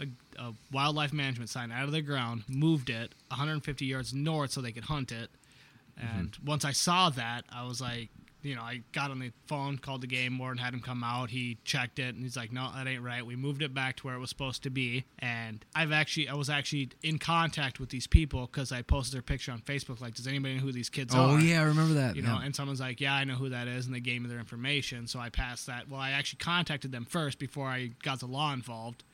a, 0.00 0.07
a 0.38 0.53
wildlife 0.72 1.12
management 1.12 1.50
sign 1.50 1.70
out 1.72 1.85
of 1.85 1.92
the 1.92 2.03
ground, 2.03 2.44
moved 2.48 2.90
it 2.90 3.14
150 3.31 3.85
yards 3.87 4.12
north 4.14 4.53
so 4.53 4.61
they 4.61 4.72
could 4.72 4.85
hunt 4.85 5.11
it. 5.12 5.31
And 5.96 6.31
Mm-hmm. 6.33 6.46
once 6.46 6.64
I 6.64 6.72
saw 6.72 7.11
that, 7.11 7.44
I 7.53 7.64
was 7.64 7.81
like, 7.81 8.09
you 8.45 8.55
know, 8.55 8.63
I 8.63 8.83
got 8.93 9.11
on 9.11 9.19
the 9.19 9.33
phone, 9.47 9.79
called 9.79 10.03
the 10.03 10.07
game 10.07 10.39
warden, 10.39 10.59
had 10.59 10.75
him 10.75 10.81
come 10.81 11.03
out. 11.03 11.31
He 11.31 11.57
checked 11.65 11.99
it, 11.99 12.15
and 12.15 12.23
he's 12.23 12.37
like, 12.37 12.53
"No, 12.53 12.71
that 12.75 12.87
ain't 12.87 13.03
right. 13.03 13.25
We 13.25 13.37
moved 13.37 13.63
it 13.63 13.73
back 13.73 13.97
to 13.97 14.07
where 14.07 14.15
it 14.15 14.19
was 14.19 14.29
supposed 14.29 14.63
to 14.65 14.71
be." 14.71 15.05
And 15.19 15.65
I've 15.75 15.93
actually, 15.93 16.29
I 16.29 16.35
was 16.35 16.51
actually 16.51 16.91
in 17.03 17.19
contact 17.19 17.81
with 17.81 17.89
these 17.89 18.07
people 18.07 18.47
because 18.47 18.71
I 18.71 18.83
posted 18.83 19.15
their 19.15 19.23
picture 19.23 19.51
on 19.51 19.61
Facebook. 19.61 20.01
Like, 20.01 20.15
does 20.15 20.27
anybody 20.27 20.57
know 20.57 20.61
who 20.61 20.73
these 20.73 20.91
kids 20.91 21.15
oh, 21.15 21.19
are? 21.19 21.31
Oh 21.31 21.37
yeah, 21.39 21.63
I 21.63 21.65
remember 21.65 21.95
that. 21.95 22.17
you 22.17 22.23
know, 22.23 22.39
and 22.43 22.55
someone's 22.55 22.81
like, 22.81 23.01
"Yeah, 23.01 23.15
I 23.15 23.25
know 23.25 23.35
who 23.35 23.49
that 23.49 23.67
is," 23.67 23.87
and 23.87 23.95
they 23.95 24.01
gave 24.01 24.21
me 24.21 24.29
their 24.29 24.39
information. 24.39 25.07
So 25.07 25.19
I 25.19 25.31
passed 25.31 25.67
that. 25.67 25.89
Well, 25.89 26.01
I 26.01 26.11
actually 26.11 26.39
contacted 26.39 26.93
them 26.93 27.07
first 27.07 27.39
before 27.39 27.69
I 27.69 27.93
got 28.03 28.21
the 28.21 28.27
law 28.27 28.53
involved. 28.53 29.05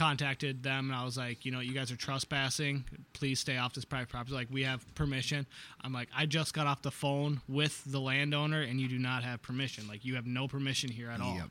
Contacted 0.00 0.62
them, 0.62 0.90
and 0.90 0.98
I 0.98 1.04
was 1.04 1.18
like, 1.18 1.44
"You 1.44 1.52
know, 1.52 1.60
you 1.60 1.74
guys 1.74 1.92
are 1.92 1.96
trespassing. 1.96 2.84
Please 3.12 3.38
stay 3.38 3.58
off 3.58 3.74
this 3.74 3.84
private 3.84 4.08
property. 4.08 4.34
Like, 4.34 4.48
we 4.50 4.62
have 4.62 4.82
permission." 4.94 5.46
I'm 5.82 5.92
like, 5.92 6.08
"I 6.16 6.24
just 6.24 6.54
got 6.54 6.66
off 6.66 6.80
the 6.80 6.90
phone 6.90 7.42
with 7.46 7.84
the 7.84 8.00
landowner, 8.00 8.62
and 8.62 8.80
you 8.80 8.88
do 8.88 8.98
not 8.98 9.24
have 9.24 9.42
permission. 9.42 9.86
Like, 9.86 10.02
you 10.04 10.14
have 10.14 10.26
no 10.26 10.48
permission 10.48 10.90
here 10.90 11.10
at 11.10 11.20
all." 11.20 11.34
Yep. 11.36 11.50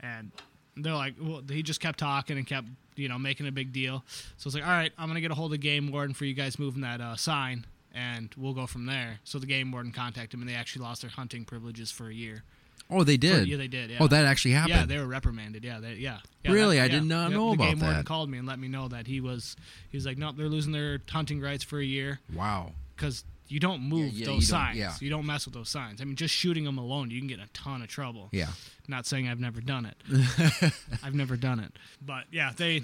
And 0.00 0.32
they're 0.76 0.94
like, 0.94 1.14
well, 1.20 1.42
he 1.48 1.62
just 1.62 1.80
kept 1.80 1.98
talking 1.98 2.36
and 2.36 2.46
kept, 2.46 2.66
you 2.96 3.08
know, 3.08 3.18
making 3.18 3.46
a 3.46 3.52
big 3.52 3.72
deal. 3.72 4.04
So 4.36 4.46
I 4.46 4.46
was 4.46 4.54
like, 4.54 4.64
all 4.64 4.70
right, 4.70 4.92
I'm 4.98 5.08
gonna 5.08 5.20
get 5.20 5.30
a 5.30 5.34
hold 5.34 5.54
of 5.54 5.60
game 5.60 5.90
warden 5.90 6.14
for 6.14 6.24
you 6.24 6.34
guys 6.34 6.58
moving 6.58 6.82
that 6.82 7.00
uh, 7.00 7.16
sign, 7.16 7.66
and 7.94 8.34
we'll 8.36 8.52
go 8.52 8.66
from 8.66 8.86
there. 8.86 9.20
So 9.24 9.38
the 9.38 9.46
game 9.46 9.72
warden 9.72 9.92
contacted 9.92 10.34
him, 10.34 10.40
and 10.40 10.50
they 10.50 10.54
actually 10.54 10.82
lost 10.82 11.02
their 11.02 11.10
hunting 11.10 11.44
privileges 11.44 11.90
for 11.90 12.08
a 12.08 12.14
year. 12.14 12.42
Oh, 12.90 13.02
they 13.04 13.16
did. 13.16 13.48
yeah, 13.48 13.56
they 13.56 13.66
did. 13.68 13.90
Yeah. 13.90 13.98
Oh, 14.00 14.06
that 14.06 14.24
actually 14.24 14.52
happened. 14.52 14.74
Yeah, 14.78 14.86
they 14.86 14.98
were 14.98 15.06
reprimanded. 15.06 15.64
Yeah, 15.64 15.80
they, 15.80 15.94
yeah. 15.94 16.18
yeah 16.44 16.52
Really? 16.52 16.76
that- 16.76 16.82
I 16.82 16.86
yeah. 16.86 17.00
did 17.00 17.04
not 17.04 17.32
know 17.32 17.48
the 17.48 17.54
about 17.54 17.68
game 17.70 17.78
warden 17.80 17.96
that. 17.98 18.06
called 18.06 18.30
me 18.30 18.38
and 18.38 18.46
let 18.46 18.58
me 18.58 18.68
know 18.68 18.88
that 18.88 19.06
he 19.06 19.20
was. 19.20 19.56
He 19.90 19.96
was 19.96 20.06
like, 20.06 20.18
nope, 20.18 20.36
they're 20.36 20.48
losing 20.48 20.72
their 20.72 21.00
hunting 21.10 21.40
rights 21.40 21.64
for 21.64 21.78
a 21.80 21.84
year 21.84 22.20
wow. 22.34 22.72
because 22.94 23.24
you 23.48 23.58
don't 23.60 23.80
move 23.82 24.12
yeah, 24.12 24.26
those 24.26 24.34
you 24.48 24.52
don't- 24.52 24.60
signs. 24.60 24.76
yeah. 24.78 24.92
You 25.00 25.10
don't 25.10 25.26
mess 25.26 25.44
with 25.46 25.54
those 25.54 25.68
signs. 25.68 26.00
I 26.00 26.04
mean, 26.04 26.16
just 26.16 26.34
shooting 26.34 26.64
them 26.64 26.78
alone, 26.78 27.10
you 27.10 27.18
can 27.18 27.28
get 27.28 27.38
in 27.38 27.44
a 27.44 27.48
ton 27.48 27.82
of 27.82 27.88
trouble. 27.88 28.28
Yeah. 28.32 28.48
Not 28.88 29.04
saying 29.06 29.28
I've 29.28 29.40
never 29.40 29.60
done 29.60 29.86
it. 29.86 30.72
I've 31.02 31.14
never 31.14 31.36
done 31.36 31.58
it. 31.60 31.72
But 32.04 32.24
yeah, 32.30 32.52
they 32.56 32.82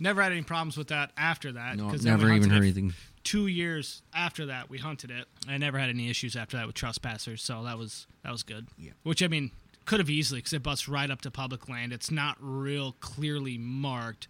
never 0.00 0.22
had 0.22 0.32
any 0.32 0.42
problems 0.42 0.76
with 0.76 0.88
that 0.88 1.12
after 1.16 1.52
that. 1.52 1.76
No, 1.76 1.90
'cause 1.90 2.02
then 2.02 2.14
we 2.18 2.24
never 2.24 2.34
even 2.34 2.50
heard 2.50 2.62
anything. 2.62 2.94
Two 3.22 3.46
years 3.46 4.02
after 4.14 4.46
that, 4.46 4.70
we 4.70 4.78
hunted 4.78 5.10
it. 5.10 5.28
I 5.46 5.58
never 5.58 5.78
had 5.78 5.90
any 5.90 6.08
issues 6.08 6.34
after 6.36 6.56
that 6.56 6.66
with 6.66 6.74
trespassers, 6.74 7.42
so 7.42 7.62
that 7.64 7.78
was 7.78 8.06
that 8.22 8.32
was 8.32 8.42
good. 8.42 8.66
Yeah. 8.78 8.92
Which 9.02 9.22
I 9.22 9.28
mean, 9.28 9.50
could 9.84 10.00
have 10.00 10.10
easily 10.10 10.38
because 10.38 10.52
it 10.54 10.62
busts 10.62 10.88
right 10.88 11.10
up 11.10 11.20
to 11.22 11.30
public 11.30 11.68
land. 11.68 11.92
It's 11.92 12.10
not 12.10 12.36
real 12.40 12.92
clearly 12.92 13.58
marked, 13.58 14.26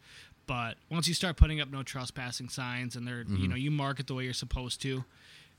But 0.46 0.78
once 0.88 1.06
you 1.06 1.14
start 1.14 1.36
putting 1.36 1.60
up 1.60 1.70
no 1.70 1.84
trespassing 1.84 2.48
signs 2.48 2.96
and 2.96 3.06
they're 3.06 3.22
Mm-hmm. 3.24 3.36
you 3.36 3.46
know 3.48 3.54
you 3.54 3.70
mark 3.70 4.00
it 4.00 4.08
the 4.08 4.14
way 4.14 4.24
you're 4.24 4.32
supposed 4.32 4.82
to, 4.82 5.04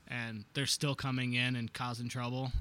and 0.06 0.44
they're 0.52 0.66
still 0.66 0.94
coming 0.94 1.32
in 1.32 1.56
and 1.56 1.72
causing 1.72 2.10
trouble. 2.10 2.52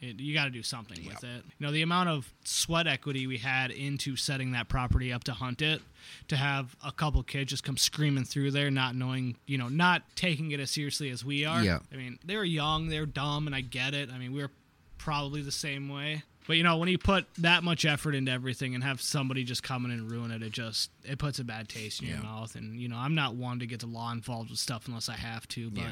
It, 0.00 0.20
you 0.20 0.32
got 0.34 0.44
to 0.44 0.50
do 0.50 0.62
something 0.62 1.04
with 1.06 1.24
it. 1.24 1.42
You 1.58 1.66
know 1.66 1.72
the 1.72 1.82
amount 1.82 2.08
of 2.08 2.32
sweat 2.44 2.86
equity 2.86 3.26
we 3.26 3.38
had 3.38 3.70
into 3.70 4.14
setting 4.16 4.52
that 4.52 4.68
property 4.68 5.12
up 5.12 5.24
to 5.24 5.32
hunt 5.32 5.60
it, 5.60 5.82
to 6.28 6.36
have 6.36 6.76
a 6.84 6.92
couple 6.92 7.22
kids 7.24 7.50
just 7.50 7.64
come 7.64 7.76
screaming 7.76 8.24
through 8.24 8.52
there, 8.52 8.70
not 8.70 8.94
knowing, 8.94 9.36
you 9.46 9.58
know, 9.58 9.68
not 9.68 10.02
taking 10.14 10.52
it 10.52 10.60
as 10.60 10.70
seriously 10.70 11.10
as 11.10 11.24
we 11.24 11.44
are. 11.44 11.62
Yeah. 11.62 11.80
I 11.92 11.96
mean, 11.96 12.18
they 12.24 12.36
were 12.36 12.44
young, 12.44 12.88
they 12.88 13.00
were 13.00 13.06
dumb, 13.06 13.46
and 13.46 13.56
I 13.56 13.60
get 13.60 13.92
it. 13.94 14.08
I 14.12 14.18
mean, 14.18 14.32
we're 14.32 14.50
probably 14.98 15.42
the 15.42 15.52
same 15.52 15.88
way. 15.88 16.22
But 16.46 16.56
you 16.56 16.62
know, 16.62 16.78
when 16.78 16.88
you 16.88 16.96
put 16.96 17.26
that 17.38 17.62
much 17.62 17.84
effort 17.84 18.14
into 18.14 18.32
everything 18.32 18.74
and 18.74 18.82
have 18.82 19.02
somebody 19.02 19.44
just 19.44 19.62
come 19.62 19.84
in 19.84 19.90
and 19.90 20.10
ruin 20.10 20.30
it, 20.30 20.42
it 20.42 20.50
just 20.52 20.90
it 21.04 21.18
puts 21.18 21.38
a 21.38 21.44
bad 21.44 21.68
taste 21.68 22.00
in 22.00 22.08
your 22.08 22.16
Yeah. 22.16 22.22
mouth. 22.22 22.54
And 22.54 22.80
you 22.80 22.88
know, 22.88 22.96
I'm 22.96 23.14
not 23.14 23.34
one 23.34 23.58
to 23.58 23.66
get 23.66 23.80
the 23.80 23.86
law 23.86 24.10
involved 24.12 24.48
with 24.48 24.58
stuff 24.58 24.86
unless 24.88 25.10
I 25.10 25.16
have 25.16 25.46
to. 25.48 25.68
But 25.70 25.80
Yeah. 25.82 25.90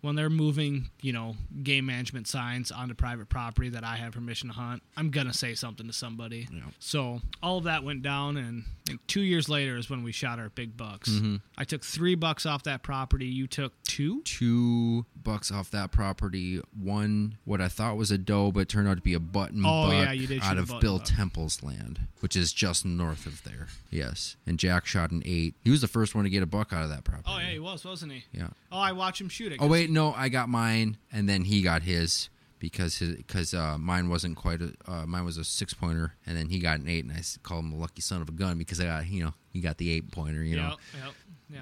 When 0.00 0.16
they're 0.16 0.30
moving, 0.30 0.90
you 1.02 1.12
know, 1.12 1.36
game 1.62 1.86
management 1.86 2.26
signs 2.28 2.70
onto 2.70 2.94
private 2.94 3.28
property 3.28 3.68
that 3.70 3.84
I 3.84 3.96
have 3.96 4.12
permission 4.12 4.48
to 4.48 4.54
hunt, 4.54 4.82
I'm 4.96 5.10
gonna 5.10 5.34
say 5.34 5.54
something 5.54 5.86
to 5.86 5.92
somebody. 5.92 6.48
Yeah. 6.52 6.62
So 6.78 7.20
all 7.42 7.58
of 7.58 7.64
that 7.64 7.84
went 7.84 8.02
down, 8.02 8.36
and 8.36 8.64
think 8.90 9.06
two 9.06 9.22
years 9.22 9.48
later 9.48 9.76
is 9.76 9.88
when 9.88 10.02
we 10.02 10.12
shot 10.12 10.38
our 10.38 10.48
big 10.50 10.76
bucks. 10.76 11.10
Mm-hmm. 11.10 11.36
I 11.56 11.64
took 11.64 11.84
three 11.84 12.14
bucks 12.14 12.46
off 12.46 12.64
that 12.64 12.82
property. 12.82 13.26
You 13.26 13.46
took 13.46 13.72
two. 13.84 14.22
Two 14.22 15.06
bucks 15.22 15.50
off 15.52 15.70
that 15.70 15.92
property. 15.92 16.60
One, 16.78 17.36
what 17.44 17.60
I 17.60 17.68
thought 17.68 17.96
was 17.96 18.10
a 18.10 18.18
doe, 18.18 18.50
but 18.52 18.68
turned 18.68 18.88
out 18.88 18.96
to 18.96 19.02
be 19.02 19.14
a 19.14 19.20
button 19.20 19.62
Oh, 19.64 19.88
buck 19.88 19.92
yeah, 19.92 20.12
you 20.12 20.26
did 20.26 20.42
out 20.42 20.58
of 20.58 20.72
Bill 20.80 20.98
buck. 20.98 21.06
Temple's 21.06 21.62
land, 21.62 22.00
which 22.20 22.34
is 22.36 22.52
just 22.52 22.84
north 22.84 23.26
of 23.26 23.44
there. 23.44 23.68
Yes, 23.90 24.36
and 24.46 24.58
Jack 24.58 24.86
shot 24.86 25.10
an 25.10 25.22
eight. 25.24 25.54
He 25.62 25.70
was 25.70 25.80
the 25.80 25.88
first 25.88 26.14
one 26.14 26.24
to 26.24 26.30
get 26.30 26.42
a 26.42 26.46
buck 26.46 26.72
out 26.72 26.82
of 26.82 26.90
that 26.90 27.04
property. 27.04 27.28
Oh 27.28 27.38
yeah, 27.38 27.50
he 27.50 27.58
was, 27.58 27.84
wasn't 27.84 28.12
he? 28.12 28.24
yeah. 28.32 28.48
Oh, 28.72 28.78
I 28.78 28.92
watched 28.92 29.20
him 29.20 29.28
shoot 29.28 29.52
it. 29.52 29.58
Oh 29.60 29.66
wait, 29.66 29.89
no, 29.90 30.12
I 30.14 30.28
got 30.28 30.48
mine, 30.48 30.96
and 31.12 31.28
then 31.28 31.44
he 31.44 31.62
got 31.62 31.82
his 31.82 32.28
because 32.58 32.98
his 32.98 33.16
because 33.16 33.54
uh, 33.54 33.76
mine 33.78 34.08
wasn't 34.08 34.36
quite 34.36 34.60
a 34.62 34.72
uh, 34.86 35.06
mine 35.06 35.24
was 35.24 35.36
a 35.36 35.44
six 35.44 35.74
pointer, 35.74 36.14
and 36.26 36.36
then 36.36 36.48
he 36.48 36.58
got 36.58 36.80
an 36.80 36.88
eight, 36.88 37.04
and 37.04 37.12
I 37.12 37.20
called 37.42 37.64
him 37.64 37.72
a 37.72 37.76
lucky 37.76 38.00
son 38.02 38.22
of 38.22 38.28
a 38.28 38.32
gun 38.32 38.58
because 38.58 38.80
I 38.80 38.84
got 38.86 39.08
you 39.08 39.24
know 39.24 39.34
he 39.52 39.60
got 39.60 39.78
the 39.78 39.90
eight 39.90 40.10
pointer, 40.12 40.42
you 40.42 40.56
know. 40.56 40.68
Yep, 40.94 41.04
yep. 41.04 41.14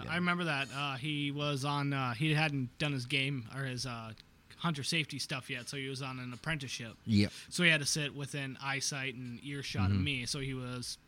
Yeah, 0.04 0.10
I 0.10 0.16
remember 0.16 0.44
that. 0.44 0.68
Uh, 0.76 0.96
he 0.96 1.30
was 1.30 1.64
on. 1.64 1.92
Uh, 1.92 2.14
he 2.14 2.34
hadn't 2.34 2.76
done 2.78 2.92
his 2.92 3.06
game 3.06 3.46
or 3.56 3.64
his 3.64 3.86
uh, 3.86 4.12
hunter 4.58 4.82
safety 4.82 5.18
stuff 5.18 5.48
yet, 5.48 5.68
so 5.68 5.76
he 5.78 5.88
was 5.88 6.02
on 6.02 6.18
an 6.18 6.32
apprenticeship. 6.32 6.92
Yep. 7.06 7.32
So 7.48 7.62
he 7.62 7.70
had 7.70 7.80
to 7.80 7.86
sit 7.86 8.14
within 8.14 8.58
eyesight 8.62 9.14
and 9.14 9.40
earshot 9.42 9.88
Mm-hmm. 9.88 9.96
of 9.98 10.02
me. 10.04 10.26
So 10.26 10.40
he 10.40 10.52
was, 10.52 10.98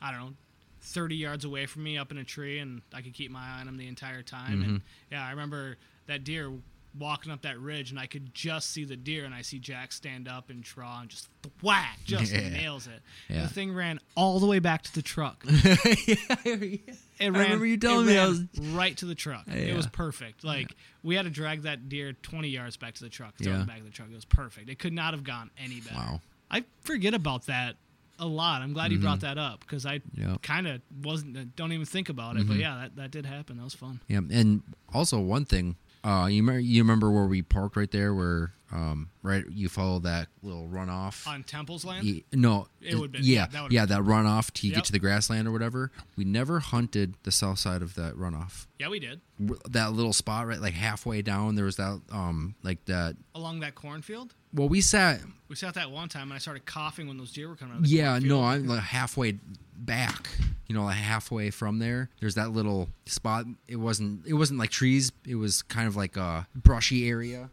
I 0.00 0.12
don't 0.12 0.20
know, 0.20 0.32
thirty 0.80 1.16
yards 1.16 1.44
away 1.44 1.66
from 1.66 1.82
me, 1.82 1.98
up 1.98 2.10
in 2.10 2.16
a 2.18 2.24
tree, 2.24 2.58
and 2.58 2.80
I 2.94 3.02
could 3.02 3.12
keep 3.12 3.30
my 3.30 3.40
eye 3.40 3.60
on 3.60 3.68
him 3.68 3.76
the 3.76 3.88
entire 3.88 4.22
time. 4.22 4.62
And 4.62 4.64
Mm-hmm. 4.64 4.76
yeah, 5.10 5.26
I 5.26 5.30
remember 5.30 5.76
that 6.06 6.24
deer 6.24 6.52
walking 6.98 7.32
up 7.32 7.40
that 7.40 7.58
ridge, 7.58 7.90
and 7.90 7.98
I 7.98 8.04
could 8.06 8.34
just 8.34 8.68
see 8.70 8.84
the 8.84 8.96
deer, 8.96 9.24
and 9.24 9.34
I 9.34 9.40
see 9.40 9.58
Jack 9.58 9.92
stand 9.92 10.28
up 10.28 10.50
and 10.50 10.62
draw 10.62 11.00
and 11.00 11.08
just 11.08 11.28
whack, 11.62 11.98
just 12.04 12.30
Yeah. 12.30 12.50
nails 12.50 12.86
it. 12.86 13.00
Yeah. 13.30 13.42
The 13.44 13.48
thing 13.48 13.72
ran 13.72 13.98
all 14.14 14.38
the 14.40 14.46
way 14.46 14.58
back 14.58 14.82
to 14.82 14.94
the 14.94 15.00
truck. 15.00 15.42
It 15.48 16.80
I 17.20 17.26
remember 17.26 17.64
you 17.66 17.76
telling 17.76 18.06
me 18.06 18.18
I 18.18 18.26
was- 18.26 18.42
right 18.58 18.96
to 18.98 19.06
the 19.06 19.14
truck. 19.14 19.46
It 19.48 19.74
was 19.76 19.86
perfect. 19.86 20.44
Like 20.44 20.74
we 21.02 21.14
had 21.14 21.24
to 21.24 21.30
drag 21.30 21.62
that 21.62 21.88
deer 21.88 22.12
twenty 22.14 22.48
yards 22.48 22.76
back 22.76 22.94
to 22.94 23.04
the 23.04 23.08
truck, 23.10 23.36
throw 23.36 23.52
Yeah. 23.52 23.62
it 23.62 23.66
back 23.66 23.78
to 23.78 23.84
the 23.84 23.90
truck. 23.90 24.08
It 24.10 24.14
was 24.14 24.24
perfect. 24.24 24.68
It 24.68 24.78
could 24.78 24.92
not 24.92 25.14
have 25.14 25.24
gone 25.24 25.50
any 25.56 25.80
better. 25.80 25.94
Wow. 25.96 26.20
I 26.50 26.64
forget 26.82 27.14
about 27.14 27.46
that 27.46 27.76
a 28.18 28.26
lot. 28.26 28.60
I'm 28.62 28.72
glad 28.72 28.92
you 28.92 28.98
brought 28.98 29.20
that 29.20 29.38
up 29.38 29.60
because 29.60 29.86
I 29.86 29.98
Mm-hmm. 30.00 30.30
Yep. 30.32 30.42
kind 30.42 30.66
of 30.66 30.82
wasn't. 31.02 31.56
Don't 31.56 31.72
even 31.72 31.86
think 31.86 32.08
about 32.08 32.36
it. 32.36 32.46
But 32.46 32.56
yeah, 32.58 32.80
that, 32.82 32.96
that 32.96 33.10
did 33.10 33.24
happen. 33.24 33.56
That 33.56 33.64
was 33.64 33.74
fun. 33.74 34.00
Yeah, 34.08 34.18
and 34.30 34.62
also 34.92 35.18
one 35.20 35.44
thing, 35.44 35.76
uh, 36.04 36.26
you 36.30 36.42
remember, 36.42 36.60
you 36.60 36.82
remember 36.82 37.10
where 37.10 37.26
we 37.26 37.42
parked 37.42 37.76
right 37.76 37.90
there, 37.90 38.14
where 38.14 38.52
um, 38.72 39.10
right 39.22 39.44
you 39.50 39.68
follow 39.68 39.98
that 40.00 40.28
little 40.42 40.66
runoff. 40.66 41.26
On 41.26 41.42
Temple's 41.42 41.84
land. 41.84 42.06
Ye- 42.06 42.24
no, 42.32 42.68
It 42.80 43.12
been- 43.12 43.22
yeah, 43.22 43.40
yeah, 43.40 43.46
that 43.48 43.72
yeah, 43.72 43.84
that 43.86 44.00
runoff 44.00 44.50
to 44.52 44.66
Yep. 44.66 44.74
get 44.76 44.84
to 44.86 44.92
the 44.92 44.98
grassland 44.98 45.46
or 45.46 45.52
whatever. 45.52 45.92
We 46.16 46.24
never 46.24 46.58
hunted 46.60 47.14
the 47.22 47.30
south 47.32 47.58
side 47.58 47.82
of 47.82 47.94
that 47.96 48.14
runoff. 48.14 48.66
Yeah, 48.78 48.88
we 48.88 48.98
did 48.98 49.20
That 49.68 49.92
little 49.92 50.12
spot 50.14 50.46
right, 50.46 50.60
like 50.60 50.72
halfway 50.74 51.20
down, 51.20 51.54
there 51.54 51.66
was 51.66 51.76
that, 51.76 52.00
um, 52.10 52.54
like 52.62 52.84
that. 52.86 53.16
along 53.34 53.60
that 53.60 53.74
cornfield. 53.74 54.34
Well, 54.54 54.68
we 54.70 54.80
sat. 54.80 55.20
We 55.48 55.56
sat 55.56 55.74
that 55.74 55.90
one 55.90 56.08
time, 56.08 56.24
and 56.24 56.32
I 56.34 56.38
started 56.38 56.64
coughing 56.64 57.08
when 57.08 57.18
those 57.18 57.32
deer 57.32 57.48
were 57.48 57.56
coming 57.56 57.74
out. 57.74 57.78
Of 57.80 57.84
the 57.84 57.90
Yeah, 57.90 58.12
cornfield. 58.12 58.28
no, 58.40 58.44
I'm 58.44 58.66
like 58.66 58.80
halfway 58.82 59.38
back. 59.84 60.28
You 60.68 60.74
know, 60.74 60.84
like 60.84 60.96
halfway 60.96 61.50
from 61.50 61.78
there. 61.80 62.08
There's 62.20 62.36
that 62.36 62.50
little 62.52 62.88
spot. 63.06 63.44
It 63.68 63.76
wasn't. 63.76 64.26
It 64.26 64.34
wasn't 64.34 64.58
like 64.58 64.70
trees. 64.70 65.12
It 65.26 65.34
was 65.34 65.62
kind 65.62 65.86
of 65.86 65.96
like 65.96 66.16
a 66.16 66.46
brushy 66.54 67.08
area. 67.08 67.50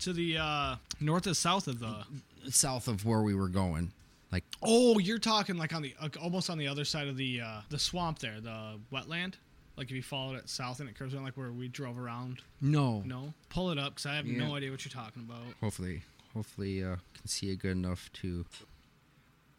to 0.00 0.12
the 0.12 0.36
uh, 0.38 0.76
north 1.00 1.26
and 1.26 1.36
south 1.36 1.66
of 1.68 1.78
the. 1.80 2.04
south 2.50 2.88
of 2.88 3.04
where 3.06 3.22
we 3.22 3.34
were 3.34 3.48
going. 3.48 3.92
Like 4.30 4.44
Oh, 4.62 4.98
you're 4.98 5.18
talking 5.18 5.56
like 5.56 5.74
on 5.74 5.82
the 5.82 5.94
uh, 6.00 6.08
almost 6.20 6.50
on 6.50 6.58
the 6.58 6.66
other 6.68 6.84
side 6.84 7.06
of 7.08 7.16
the 7.16 7.40
uh, 7.40 7.60
the 7.70 7.78
swamp 7.78 8.18
there, 8.18 8.40
the 8.40 8.78
wetland. 8.92 9.34
Like 9.76 9.86
if 9.90 9.96
you 9.96 10.02
followed 10.02 10.36
it 10.36 10.48
south 10.50 10.80
and 10.80 10.88
it 10.88 10.98
curves 10.98 11.14
around, 11.14 11.24
like 11.24 11.36
where 11.36 11.50
we 11.52 11.68
drove 11.68 11.98
around. 11.98 12.40
no, 12.60 13.02
No, 13.06 13.32
pull 13.48 13.70
it 13.70 13.78
up 13.78 13.94
because 13.94 14.06
I 14.06 14.16
have 14.16 14.26
Yeah. 14.26 14.46
no 14.46 14.54
idea 14.54 14.70
what 14.70 14.84
you're 14.84 14.92
talking 14.92 15.22
about. 15.22 15.42
Hopefully, 15.62 16.02
hopefully, 16.34 16.82
uh, 16.84 16.96
can 17.14 17.26
see 17.26 17.50
it 17.50 17.58
good 17.60 17.72
enough 17.72 18.10
to. 18.20 18.44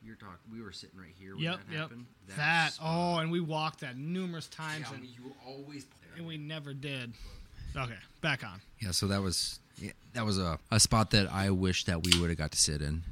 You're 0.05 0.15
talking. 0.15 0.37
We 0.51 0.61
were 0.61 0.71
sitting 0.71 0.99
right 0.99 1.13
here. 1.17 1.35
Yep, 1.37 1.59
yep. 1.71 1.91
That. 2.35 2.71
Oh, 2.81 3.17
and 3.17 3.31
we 3.31 3.39
walked 3.39 3.81
that 3.81 3.97
numerous 3.97 4.47
times, 4.47 4.87
and, 4.93 5.03
you 5.05 5.33
always. 5.47 5.85
and 6.17 6.27
we 6.27 6.37
never 6.37 6.73
did. 6.73 7.13
Okay, 7.75 7.97
back 8.21 8.43
on. 8.43 8.61
Yeah, 8.79 8.91
so 8.91 9.07
that 9.07 9.21
was 9.21 9.59
yeah, 9.77 9.91
that 10.13 10.25
was 10.25 10.37
a, 10.37 10.59
a 10.71 10.79
spot 10.79 11.11
that 11.11 11.31
I 11.31 11.49
wish 11.51 11.85
that 11.85 12.03
we 12.03 12.19
would 12.19 12.29
have 12.29 12.37
got 12.37 12.51
to 12.51 12.57
sit 12.57 12.81
in. 12.81 13.03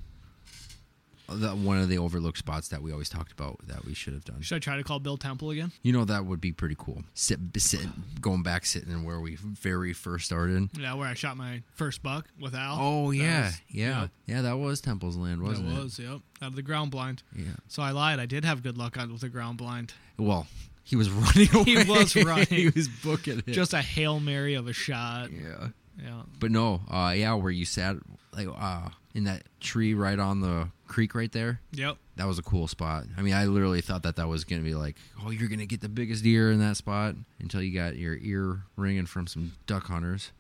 The, 1.36 1.50
one 1.50 1.80
of 1.80 1.90
the 1.90 1.98
overlooked 1.98 2.38
spots 2.38 2.68
that 2.70 2.82
we 2.82 2.92
always 2.92 3.10
talked 3.10 3.32
about 3.32 3.60
that 3.68 3.86
we 3.86 3.94
should 3.94 4.14
have 4.14 4.26
done. 4.26 4.42
Should 4.42 4.56
I 4.56 4.60
try 4.60 4.78
to 4.78 4.84
call 4.84 5.00
Bill 5.00 5.18
Temple 5.18 5.50
again? 5.52 5.72
You 5.82 5.94
know 5.94 6.06
that 6.06 6.26
would 6.26 6.42
be 6.42 6.52
pretty 6.52 6.76
cool. 6.78 7.04
Sit, 7.14 7.40
sit, 7.58 7.88
going 8.22 8.44
back, 8.44 8.66
sitting 8.66 9.04
where 9.04 9.20
we 9.20 9.36
very 9.36 9.94
first 9.94 10.26
started. 10.26 10.70
Yeah, 10.78 10.94
where 10.96 11.08
I 11.08 11.14
shot 11.14 11.38
my 11.38 11.64
first 11.74 12.02
buck 12.04 12.28
with 12.40 12.54
Al. 12.56 12.78
Oh 12.80 13.12
yeah, 13.12 13.46
was- 13.46 13.62
yeah, 13.70 14.08
yeah. 14.26 14.42
That 14.42 14.58
was 14.58 14.82
Temple's 14.82 15.18
land, 15.18 15.42
wasn't 15.42 15.70
that 15.70 15.78
it? 15.80 15.84
was, 15.84 16.00
yep. 16.00 16.20
Out 16.42 16.50
of 16.50 16.56
the 16.56 16.62
ground 16.62 16.92
blind. 16.92 17.24
Yeah. 17.36 17.46
So 17.68 17.84
I 17.84 17.92
lied. 17.92 18.20
I 18.20 18.26
did 18.26 18.46
have 18.46 18.64
good 18.64 18.78
luck 18.78 18.98
on 18.98 19.12
with 19.12 19.22
the 19.22 19.30
ground 19.30 19.58
blind. 19.58 19.94
Well, 20.18 20.48
he 20.84 20.96
was 20.96 21.10
running 21.10 21.50
away. 21.54 21.64
He 21.64 21.78
was 21.78 22.16
running. 22.16 22.46
he 22.48 22.70
was 22.76 22.88
booking 22.88 23.40
it. 23.40 23.48
Just 23.52 23.74
a 23.74 23.82
hail 23.82 24.20
mary 24.20 24.56
of 24.56 24.68
a 24.68 24.74
shot. 24.74 25.30
yeah. 25.32 25.68
Yeah. 26.02 26.22
But 26.40 26.50
no, 26.52 26.82
uh, 26.90 27.14
yeah, 27.16 27.34
where 27.36 27.52
you 27.52 27.66
sat 27.66 27.98
like 28.34 28.48
uh, 28.48 28.90
in 29.14 29.26
that 29.26 29.44
tree 29.60 29.94
right 29.94 30.18
on 30.18 30.40
the 30.42 30.70
creek 30.92 31.16
right 31.16 31.32
there. 31.32 31.62
Yep. 31.72 31.98
That 32.18 32.28
was 32.28 32.38
a 32.38 32.44
cool 32.44 32.68
spot. 32.68 33.06
I 33.18 33.22
mean, 33.22 33.34
I 33.34 33.46
literally 33.46 33.82
thought 33.82 34.04
that 34.04 34.18
that 34.18 34.28
was 34.28 34.44
gonna 34.44 34.62
be 34.62 34.76
like, 34.76 34.98
oh, 35.24 35.32
you're 35.32 35.48
gonna 35.48 35.66
get 35.66 35.82
the 35.82 35.90
biggest 35.90 36.24
deer 36.24 36.52
in 36.52 36.60
that 36.60 36.78
spot 36.78 37.16
until 37.40 37.62
you 37.62 37.74
got 37.74 37.96
your 37.98 38.18
ear 38.18 38.64
ringing 38.76 39.06
from 39.06 39.26
some 39.26 39.54
duck 39.66 39.86
hunters. 39.86 40.32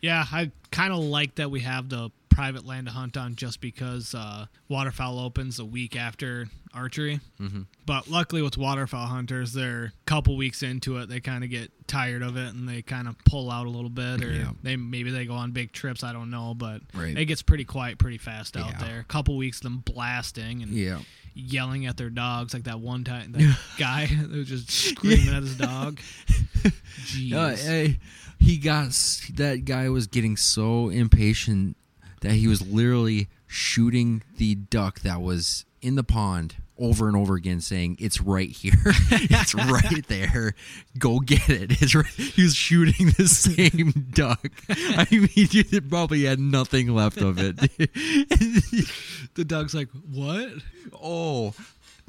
Yeah, 0.00 0.24
I 0.32 0.50
kind 0.70 0.92
of 0.92 1.00
like 1.00 1.34
that 1.36 1.50
we 1.50 1.60
have 1.60 1.88
the 1.88 2.10
private 2.34 2.64
land 2.66 2.86
to 2.86 2.92
hunt 2.92 3.16
on 3.16 3.34
just 3.36 3.60
because 3.60 4.14
uh, 4.14 4.46
waterfowl 4.68 5.18
opens 5.18 5.58
a 5.58 5.64
week 5.64 5.94
after 5.96 6.48
archery. 6.74 7.20
Mhm. 7.40 7.66
But 7.86 8.08
luckily, 8.08 8.40
with 8.42 8.56
waterfowl 8.56 9.06
hunters, 9.06 9.52
they're 9.52 9.84
a 9.84 9.92
couple 10.06 10.36
weeks 10.36 10.62
into 10.62 10.96
it. 10.98 11.08
They 11.08 11.20
kind 11.20 11.44
of 11.44 11.50
get 11.50 11.70
tired 11.86 12.22
of 12.22 12.36
it 12.36 12.54
and 12.54 12.68
they 12.68 12.80
kind 12.82 13.06
of 13.08 13.16
pull 13.26 13.50
out 13.50 13.66
a 13.66 13.70
little 13.70 13.90
bit, 13.90 14.24
or 14.24 14.32
Yeah. 14.32 14.52
they 14.62 14.76
maybe 14.76 15.10
they 15.10 15.26
go 15.26 15.34
on 15.34 15.52
big 15.52 15.72
trips. 15.72 16.02
I 16.02 16.12
don't 16.12 16.30
know, 16.30 16.54
but 16.54 16.80
Right. 16.94 17.16
it 17.16 17.26
gets 17.26 17.42
pretty 17.42 17.64
quiet 17.64 17.98
pretty 17.98 18.18
fast 18.18 18.56
out 18.56 18.70
Yeah. 18.72 18.78
there. 18.86 19.00
A 19.00 19.04
couple 19.04 19.36
weeks 19.36 19.58
of 19.58 19.64
them 19.64 19.78
blasting 19.84 20.62
and 20.62 20.72
Yeah. 20.72 21.00
yelling 21.34 21.84
at 21.86 21.96
their 21.98 22.10
dogs, 22.10 22.54
like 22.54 22.64
that 22.64 22.80
one 22.80 23.04
time 23.04 23.32
that 23.32 23.58
guy 23.78 24.06
that 24.06 24.30
was 24.30 24.48
just 24.48 24.70
screaming 24.70 25.28
at 25.28 25.42
his 25.42 25.56
dog. 25.56 26.00
Jeez. 27.04 27.32
Uh, 27.32 27.56
hey, 27.56 27.98
he 28.38 28.56
got 28.56 28.90
that 29.34 29.64
guy 29.64 29.88
was 29.88 30.06
getting 30.06 30.36
so 30.36 30.88
impatient 30.88 31.76
that 32.22 32.32
he 32.32 32.48
was 32.48 32.66
literally 32.66 33.28
shooting 33.46 34.22
the 34.38 34.54
duck 34.54 35.00
that 35.00 35.20
was 35.20 35.64
in 35.82 35.96
the 35.96 36.04
pond 36.04 36.56
over 36.78 37.06
and 37.06 37.16
over 37.16 37.34
again, 37.34 37.60
saying, 37.60 37.96
"It's 38.00 38.20
right 38.20 38.48
here, 38.48 38.72
it's 38.84 39.54
right 39.54 40.06
there, 40.08 40.54
go 40.98 41.20
get 41.20 41.48
it." 41.48 41.72
It's 41.82 41.94
right. 41.94 42.06
He 42.06 42.42
was 42.42 42.54
shooting 42.54 43.08
the 43.18 43.28
same 43.28 44.08
duck. 44.14 44.50
I 44.68 45.06
mean, 45.10 45.28
he 45.28 45.80
probably 45.80 46.24
had 46.24 46.38
nothing 46.40 46.94
left 46.94 47.20
of 47.20 47.38
it. 47.38 47.56
the 49.34 49.44
dog's 49.44 49.74
like, 49.74 49.88
"What?" 50.10 50.48
oh, 51.00 51.54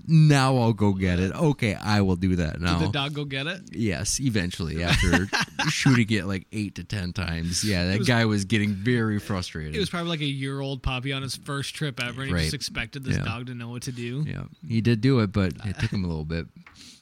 now 0.06 0.58
I'll 0.58 0.74
go 0.74 0.94
get 0.94 1.20
it. 1.20 1.34
Okay, 1.34 1.76
I 1.76 2.02
will 2.02 2.16
do 2.16 2.36
that 2.38 2.60
now. 2.60 2.80
Did 2.80 2.90
the 2.90 2.92
dog 2.92 3.14
go 3.14 3.26
get 3.26 3.48
it? 3.48 3.62
Yes, 3.72 4.20
eventually 4.20 4.84
after 4.84 5.28
shooting 5.70 6.10
it 6.12 6.26
like 6.26 6.46
eight 6.52 6.76
to 6.76 6.84
ten 6.84 7.14
times. 7.14 7.64
Yeah, 7.64 7.86
that 7.88 8.00
was- 8.00 8.08
guy 8.08 8.26
was 8.26 8.46
getting 8.46 8.74
very 8.74 9.20
frustrated. 9.20 9.76
It 9.76 9.80
was 9.80 9.90
probably 9.90 10.10
like 10.10 10.22
a 10.22 10.26
year 10.26 10.60
old 10.60 10.84
puppy 10.84 11.14
on 11.14 11.22
his 11.22 11.36
first 11.36 11.76
trip 11.76 12.02
ever, 12.04 12.24
and 12.24 12.32
he 12.32 12.38
just 12.44 12.54
expected 12.54 13.04
this 13.04 13.18
Yeah. 13.18 13.24
dog 13.24 13.48
to 13.48 13.54
know 13.56 13.70
what 13.70 13.84
to 13.84 13.92
do. 13.92 14.24
yeah, 14.28 14.44
he 14.68 14.82
did 14.82 15.02
do 15.02 15.20
it, 15.20 15.32
but 15.32 15.54
it 15.66 15.80
took 15.80 15.92
him 15.92 16.04
a 16.04 16.08
little 16.08 16.26
bit. 16.26 16.48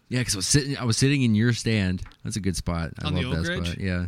Yeah, 0.10 0.20
because 0.20 0.36
I 0.36 0.38
was 0.40 0.48
sitting. 0.48 0.78
I 0.78 0.84
was 0.84 0.98
sitting 0.98 1.22
in 1.22 1.36
your 1.36 1.54
stand. 1.54 2.02
That's 2.24 2.36
a 2.36 2.42
good 2.42 2.58
spot. 2.58 2.92
I 3.02 3.08
On 3.08 3.16
love 3.16 3.46
that 3.46 3.66
spot. 3.66 3.78
Yeah, 3.80 4.08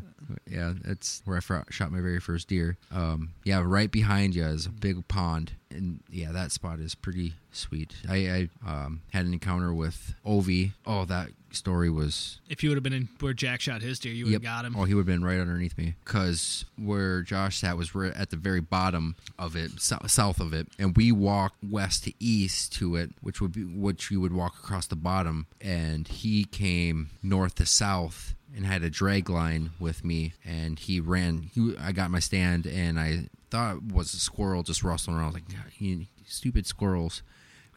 yeah. 0.49 0.73
That's 0.83 1.21
where 1.25 1.37
I 1.37 1.63
shot 1.69 1.91
my 1.91 2.01
very 2.01 2.19
first 2.19 2.47
deer. 2.47 2.77
Um, 2.91 3.31
yeah, 3.43 3.61
right 3.65 3.91
behind 3.91 4.35
you 4.35 4.45
is 4.45 4.65
a 4.65 4.71
big 4.71 5.07
pond, 5.07 5.53
and 5.69 6.01
yeah, 6.09 6.31
that 6.31 6.51
spot 6.51 6.79
is 6.79 6.95
pretty 6.95 7.33
sweet. 7.51 7.93
I, 8.07 8.49
I 8.65 8.69
um, 8.85 9.01
had 9.11 9.25
an 9.25 9.33
encounter 9.33 9.73
with 9.73 10.15
Ovi. 10.25 10.73
Oh, 10.85 11.05
that 11.05 11.29
story 11.51 11.89
was 11.89 12.39
If 12.49 12.63
you 12.63 12.69
would 12.69 12.77
have 12.77 12.83
been 12.83 12.93
in 12.93 13.09
where 13.19 13.33
Jack 13.33 13.61
shot 13.61 13.81
his 13.81 13.99
deer, 13.99 14.13
you 14.13 14.25
would 14.25 14.33
have 14.33 14.41
got 14.41 14.65
him. 14.65 14.75
Oh, 14.77 14.83
he 14.83 14.93
would 14.93 15.01
have 15.01 15.07
been 15.07 15.23
right 15.23 15.39
underneath 15.39 15.77
me 15.77 15.95
because 16.03 16.65
where 16.77 17.21
Josh 17.21 17.59
sat 17.59 17.77
was 17.77 17.93
right 17.93 18.13
at 18.13 18.29
the 18.29 18.37
very 18.37 18.61
bottom 18.61 19.15
of 19.37 19.55
it, 19.55 19.79
so- 19.79 19.99
south 20.07 20.39
of 20.39 20.53
it, 20.53 20.67
and 20.79 20.95
we 20.97 21.11
walked 21.11 21.63
west 21.63 22.05
to 22.05 22.13
east 22.19 22.73
to 22.73 22.95
it, 22.95 23.11
which 23.21 23.39
would 23.41 23.53
be 23.53 23.63
which 23.63 24.11
you 24.11 24.19
would 24.19 24.33
walk 24.33 24.55
across 24.59 24.87
the 24.87 24.95
bottom, 24.95 25.47
and 25.61 26.07
he 26.07 26.43
came 26.43 27.09
north 27.21 27.55
to 27.55 27.65
south 27.65 28.35
and 28.55 28.65
had 28.65 28.83
a 28.83 28.89
drag 28.89 29.29
line 29.29 29.71
with 29.79 30.03
me, 30.03 30.33
and 30.45 30.77
he 30.77 30.99
ran. 30.99 31.49
He, 31.53 31.75
I 31.79 31.91
got 31.91 32.11
my 32.11 32.19
stand, 32.19 32.65
and 32.65 32.99
I 32.99 33.29
thought 33.49 33.77
it 33.77 33.83
was 33.91 34.13
a 34.13 34.17
squirrel 34.17 34.63
just 34.63 34.83
rustling 34.83 35.17
around. 35.17 35.23
I 35.23 35.27
was 35.27 35.33
like, 35.35 35.49
"God, 35.49 35.71
you 35.77 36.05
stupid 36.25 36.65
squirrels. 36.65 37.23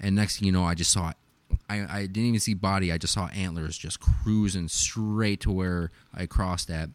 And 0.01 0.15
next 0.15 0.39
thing 0.39 0.47
you 0.47 0.53
know, 0.53 0.65
I 0.65 0.75
just 0.75 0.93
saw 0.93 1.13
I, 1.69 1.87
I 1.89 2.01
didn't 2.03 2.29
even 2.29 2.41
see 2.41 2.55
body. 2.55 2.93
I 2.93 2.99
just 2.99 3.15
saw 3.15 3.29
antlers 3.29 3.79
just 3.79 4.01
cruising 4.01 4.69
straight 4.69 5.41
to 5.41 5.53
where 5.53 5.91
I 6.15 6.27
crossed 6.27 6.71
at. 6.71 6.91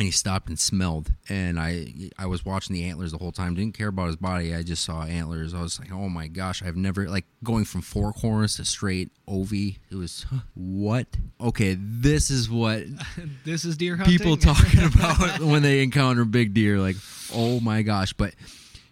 And 0.00 0.06
he 0.06 0.12
stopped 0.12 0.48
and 0.48 0.58
smelled. 0.58 1.12
And 1.28 1.60
I 1.60 1.92
I 2.16 2.24
was 2.24 2.42
watching 2.42 2.72
the 2.72 2.84
antlers 2.84 3.12
the 3.12 3.18
whole 3.18 3.32
time. 3.32 3.54
Didn't 3.54 3.76
care 3.76 3.88
about 3.88 4.06
his 4.06 4.16
body. 4.16 4.54
I 4.54 4.62
just 4.62 4.82
saw 4.82 5.02
antlers. 5.02 5.52
I 5.52 5.60
was 5.60 5.78
like, 5.78 5.92
oh 5.92 6.08
my 6.08 6.26
gosh, 6.26 6.62
I've 6.62 6.74
never, 6.74 7.06
like, 7.06 7.26
going 7.44 7.66
from 7.66 7.82
four 7.82 8.14
corners 8.14 8.56
to 8.56 8.64
straight 8.64 9.10
OV. 9.28 9.52
It 9.52 9.78
was, 9.90 10.24
huh, 10.30 10.38
what? 10.54 11.06
Okay, 11.38 11.76
this 11.78 12.30
is 12.30 12.48
what 12.48 12.84
This 13.44 13.66
is 13.66 13.76
deer 13.76 13.96
hunting. 13.96 14.16
people 14.16 14.38
talking 14.38 14.84
about 14.94 15.40
when 15.40 15.60
they 15.62 15.82
encounter 15.82 16.24
big 16.24 16.54
deer. 16.54 16.78
Like, 16.78 16.96
oh 17.34 17.60
my 17.60 17.82
gosh! 17.82 18.14
But 18.14 18.34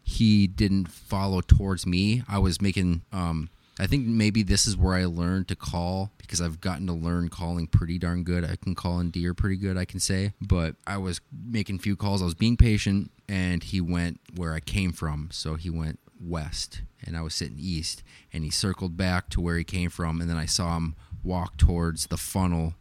he 0.03 0.47
didn't 0.47 0.88
follow 0.88 1.40
towards 1.40 1.87
me. 1.87 2.23
I 2.29 2.38
was 2.38 2.61
making. 2.61 3.01
um 3.14 3.49
I 3.78 3.86
think 3.86 4.06
maybe 4.06 4.42
this 4.42 4.66
is 4.66 4.76
where 4.76 4.94
I 4.94 5.04
learned 5.04 5.48
to 5.48 5.56
call 5.56 6.10
because 6.18 6.40
I've 6.40 6.60
gotten 6.60 6.86
to 6.88 6.92
learn 6.92 7.28
calling 7.28 7.66
pretty 7.66 7.98
darn 7.98 8.24
good. 8.24 8.44
I 8.44 8.56
can 8.56 8.74
call 8.74 8.98
in 9.00 9.10
deer 9.10 9.34
pretty 9.34 9.56
good, 9.56 9.76
I 9.76 9.84
can 9.84 10.00
say. 10.00 10.32
But 10.40 10.76
I 10.86 10.98
was 10.98 11.20
making 11.32 11.78
few 11.78 11.96
calls. 11.96 12.20
I 12.20 12.24
was 12.24 12.34
being 12.34 12.56
patient, 12.56 13.10
and 13.28 13.62
he 13.62 13.80
went 13.80 14.20
where 14.34 14.52
I 14.52 14.60
came 14.60 14.92
from. 14.92 15.28
So 15.32 15.54
he 15.54 15.70
went 15.70 16.00
west, 16.20 16.82
and 17.04 17.16
I 17.16 17.22
was 17.22 17.34
sitting 17.34 17.58
east, 17.58 18.02
and 18.32 18.44
he 18.44 18.50
circled 18.50 18.96
back 18.96 19.28
to 19.30 19.40
where 19.40 19.56
he 19.56 19.64
came 19.64 19.90
from, 19.90 20.20
and 20.20 20.28
then 20.28 20.36
I 20.36 20.46
saw 20.46 20.76
him 20.76 20.96
walk 21.22 21.56
towards 21.56 22.06
the 22.06 22.16
funnel 22.16 22.74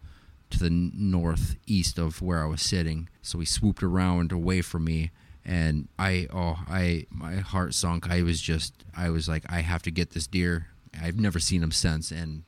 to 0.49 0.59
the 0.59 0.69
northeast 0.69 1.97
of 1.99 2.21
where 2.21 2.41
I 2.41 2.47
was 2.47 2.61
sitting. 2.61 3.09
So 3.21 3.39
he 3.39 3.45
swooped 3.45 3.83
around 3.83 4.31
away 4.31 4.61
from 4.61 4.85
me 4.85 5.11
and 5.47 5.87
I 5.97 6.27
oh 6.33 6.59
I 6.67 7.05
my 7.09 7.35
heart 7.35 7.73
sunk. 7.73 8.09
I 8.09 8.21
was 8.21 8.41
just 8.41 8.83
I 8.95 9.09
was 9.09 9.27
like 9.27 9.43
I 9.49 9.61
have 9.61 9.81
to 9.83 9.91
get 9.91 10.11
this 10.11 10.27
deer. 10.27 10.67
I've 11.01 11.19
never 11.19 11.39
seen 11.39 11.63
him 11.63 11.71
since 11.71 12.11
and 12.11 12.43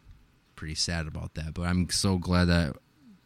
pretty 0.55 0.75
sad 0.75 1.07
about 1.07 1.35
that. 1.35 1.53
But 1.53 1.63
I'm 1.63 1.89
so 1.89 2.17
glad 2.17 2.45
that 2.45 2.75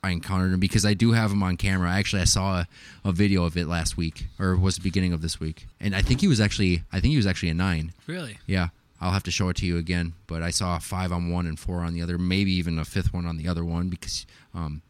I 0.03 0.11
encountered 0.11 0.53
him 0.53 0.59
because 0.59 0.85
I 0.85 0.93
do 0.93 1.13
have 1.13 1.31
him 1.31 1.41
on 1.41 1.57
camera. 1.57 1.89
Actually, 1.89 2.21
I 2.21 2.25
saw 2.25 2.59
a, 2.59 2.67
a 3.05 3.11
video 3.11 3.45
of 3.45 3.55
it 3.57 3.67
last 3.67 3.95
week 3.95 4.27
or 4.37 4.55
was 4.57 4.75
the 4.75 4.81
beginning 4.81 5.13
of 5.13 5.21
this 5.21 5.39
week. 5.39 5.67
And 5.79 5.95
I 5.95 6.01
think 6.01 6.21
he 6.21 6.27
was 6.27 6.41
actually 6.41 6.83
I 6.91 6.99
think 6.99 7.11
he 7.11 7.17
was 7.17 7.27
actually 7.27 7.49
a 7.49 7.53
9. 7.53 7.93
Really? 8.05 8.37
Yeah, 8.45 8.69
I'll 8.99 9.11
have 9.11 9.23
to 9.23 9.31
show 9.31 9.49
it 9.49 9.55
to 9.57 9.65
you 9.65 9.77
again. 9.77 10.13
But 10.27 10.43
I 10.43 10.49
saw 10.49 10.75
a 10.75 10.79
five 10.79 11.11
on 11.11 11.31
one 11.31 11.47
and 11.47 11.57
four 11.57 11.79
on 11.79 11.93
the 11.93 12.01
other, 12.01 12.17
maybe 12.17 12.51
even 12.53 12.77
a 12.77 12.85
fifth 12.85 13.13
one 13.13 13.25
on 13.25 13.37
the 13.37 13.47
other 13.47 13.63
one 13.63 13.89
because, 13.89 14.25
um, 14.53 14.81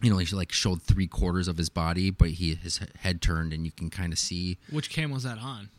you 0.00 0.10
know, 0.10 0.18
he 0.18 0.36
like 0.36 0.52
showed 0.52 0.82
three 0.82 1.06
quarters 1.08 1.48
of 1.48 1.56
his 1.56 1.68
body, 1.68 2.10
but 2.10 2.30
he 2.30 2.54
his 2.54 2.80
head 3.00 3.20
turned 3.20 3.52
and 3.52 3.64
you 3.64 3.72
can 3.72 3.90
kind 3.90 4.12
of 4.12 4.18
see. 4.18 4.58
Which 4.70 4.90
cam 4.90 5.10
was 5.10 5.24
that 5.24 5.38
on? 5.38 5.70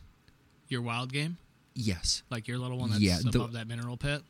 Your 0.68 0.82
wild 0.82 1.12
game? 1.12 1.38
Yes, 1.80 2.22
Like 2.28 2.48
your 2.48 2.58
little 2.58 2.76
one 2.78 2.90
that's 2.90 3.00
Yeah, 3.00 3.18
the- 3.22 3.38
above 3.38 3.52
that 3.52 3.68
mineral 3.68 3.96
pit? 3.96 4.22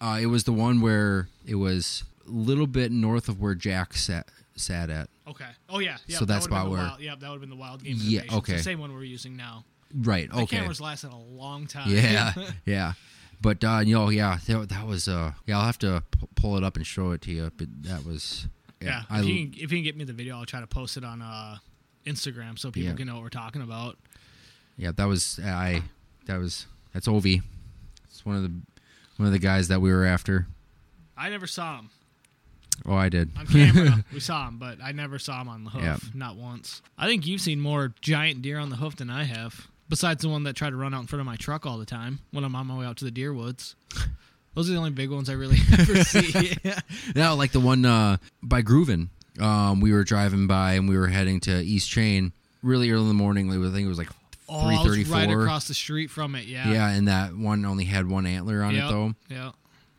uh, 0.00 0.18
it 0.20 0.26
was 0.26 0.42
the 0.44 0.52
one 0.52 0.80
where 0.80 1.28
it 1.46 1.54
was 1.54 2.02
a 2.26 2.30
little 2.30 2.66
bit 2.66 2.90
north 2.90 3.28
of 3.28 3.40
where 3.40 3.54
Jack 3.54 3.94
sat 3.94 4.28
sat 4.56 4.90
at. 4.90 5.08
Okay. 5.26 5.46
Oh 5.68 5.78
yeah. 5.78 5.98
Yep, 6.08 6.18
So 6.18 6.24
that 6.24 6.26
that's 6.34 6.44
would've 6.48 6.52
about 6.58 6.70
where- 6.70 6.80
Wild, 6.80 7.00
yep, 7.00 7.20
that 7.20 7.28
would 7.28 7.34
have 7.34 7.40
been 7.40 7.50
the 7.50 7.56
wild 7.56 7.82
game. 7.84 7.94
Yeah, 7.98 8.20
innovation. 8.22 8.24
It's 8.24 8.34
okay. 8.34 8.56
the 8.56 8.62
same 8.62 8.78
one 8.80 8.92
we're 8.92 9.04
using 9.04 9.36
now. 9.36 9.64
Right. 9.94 10.28
The 10.30 10.38
Okay. 10.40 10.56
camera's 10.58 10.80
lasted 10.80 11.12
a 11.12 11.16
long 11.16 11.66
time. 11.66 11.90
Yeah. 11.90 12.32
yeah. 12.66 12.92
But 13.40 13.62
uh, 13.64 13.82
you 13.84 13.94
know, 13.94 14.10
yeah, 14.10 14.38
that, 14.48 14.68
that 14.68 14.86
was 14.86 15.06
uh, 15.08 15.32
yeah. 15.46 15.58
I'll 15.58 15.64
have 15.66 15.78
to 15.78 16.02
p- 16.10 16.26
pull 16.34 16.56
it 16.58 16.64
up 16.64 16.76
and 16.76 16.86
show 16.86 17.12
it 17.12 17.22
to 17.22 17.30
you. 17.32 17.50
But 17.56 17.68
that 17.84 18.04
was 18.04 18.48
yeah. 18.80 19.04
I, 19.08 19.20
if, 19.20 19.26
you 19.26 19.34
can, 19.48 19.54
if 19.54 19.60
you 19.72 19.78
can 19.78 19.82
get 19.84 19.96
me 19.96 20.04
the 20.04 20.12
video, 20.12 20.36
I'll 20.36 20.44
try 20.44 20.60
to 20.60 20.66
post 20.66 20.96
it 20.96 21.04
on 21.04 21.22
uh, 21.22 21.56
Instagram 22.04 22.58
so 22.58 22.70
people 22.70 22.90
Yeah. 22.90 22.96
can 22.96 23.06
know 23.06 23.14
what 23.14 23.22
we're 23.22 23.28
talking 23.30 23.62
about. 23.62 23.96
Yeah, 24.76 24.92
that 24.92 25.06
was 25.06 25.38
I. 25.42 25.82
That 26.26 26.38
was 26.38 26.66
that's 26.92 27.06
Ovi. 27.08 27.42
It's 28.08 28.24
one 28.24 28.36
of 28.36 28.42
the 28.42 28.52
one 29.16 29.26
of 29.26 29.32
the 29.32 29.38
guys 29.38 29.68
that 29.68 29.80
we 29.80 29.92
were 29.92 30.04
after. 30.04 30.46
I 31.16 31.28
never 31.30 31.46
saw 31.46 31.78
him 31.80 31.90
Oh, 32.86 32.94
I 32.94 33.10
did. 33.10 33.30
on 33.38 33.46
camera. 33.46 34.04
we 34.14 34.20
saw 34.20 34.48
him, 34.48 34.58
but 34.58 34.78
I 34.82 34.92
never 34.92 35.18
saw 35.18 35.40
him 35.42 35.48
on 35.48 35.64
the 35.64 35.70
hoof. 35.70 35.82
Yeah. 35.82 35.96
Not 36.14 36.36
once. 36.36 36.80
I 36.96 37.06
think 37.06 37.26
you've 37.26 37.42
seen 37.42 37.60
more 37.60 37.92
giant 38.00 38.40
deer 38.40 38.58
on 38.58 38.70
the 38.70 38.76
hoof 38.76 38.96
than 38.96 39.10
I 39.10 39.24
have. 39.24 39.68
Besides 39.90 40.22
the 40.22 40.28
one 40.30 40.44
that 40.44 40.56
tried 40.56 40.70
to 40.70 40.76
run 40.76 40.94
out 40.94 41.00
in 41.02 41.06
front 41.06 41.20
of 41.20 41.26
my 41.26 41.36
truck 41.36 41.66
all 41.66 41.76
the 41.76 41.84
time 41.84 42.20
when 42.30 42.42
I'm 42.44 42.54
on 42.54 42.66
my 42.68 42.78
way 42.78 42.86
out 42.86 42.96
to 42.98 43.04
the 43.04 43.10
deer 43.10 43.34
woods. 43.34 43.74
Those 44.54 44.68
are 44.70 44.72
the 44.72 44.78
only 44.78 44.90
big 44.90 45.10
ones 45.10 45.28
I 45.28 45.34
really 45.34 45.58
ever 45.78 46.02
see. 46.04 46.54
no, 47.14 47.34
like 47.36 47.52
the 47.52 47.60
one 47.60 47.84
uh, 47.84 48.16
by 48.42 48.62
Grooven. 48.62 49.08
Um, 49.38 49.80
we 49.80 49.92
were 49.92 50.02
driving 50.04 50.46
by 50.46 50.72
and 50.72 50.88
we 50.88 50.96
were 50.96 51.08
heading 51.08 51.40
to 51.40 51.60
East 51.60 51.90
Chain 51.90 52.32
really 52.62 52.90
early 52.90 53.02
in 53.02 53.08
the 53.08 53.14
morning. 53.14 53.48
Like, 53.48 53.58
I 53.58 53.72
think 53.74 53.84
it 53.84 53.88
was 53.88 53.98
like 53.98 54.10
Oh, 54.50 54.82
three 54.84 55.04
I 55.04 55.08
right 55.26 55.30
across 55.30 55.68
the 55.68 55.74
street 55.74 56.08
from 56.10 56.34
it. 56.34 56.44
Yeah. 56.46 56.70
Yeah, 56.70 56.90
and 56.90 57.08
that 57.08 57.34
one 57.36 57.64
only 57.64 57.84
had 57.84 58.08
one 58.08 58.26
antler 58.26 58.62
on 58.62 58.74
Yep, 58.74 58.84
it 58.84 58.88
though. 58.88 59.14
Yeah. 59.28 59.50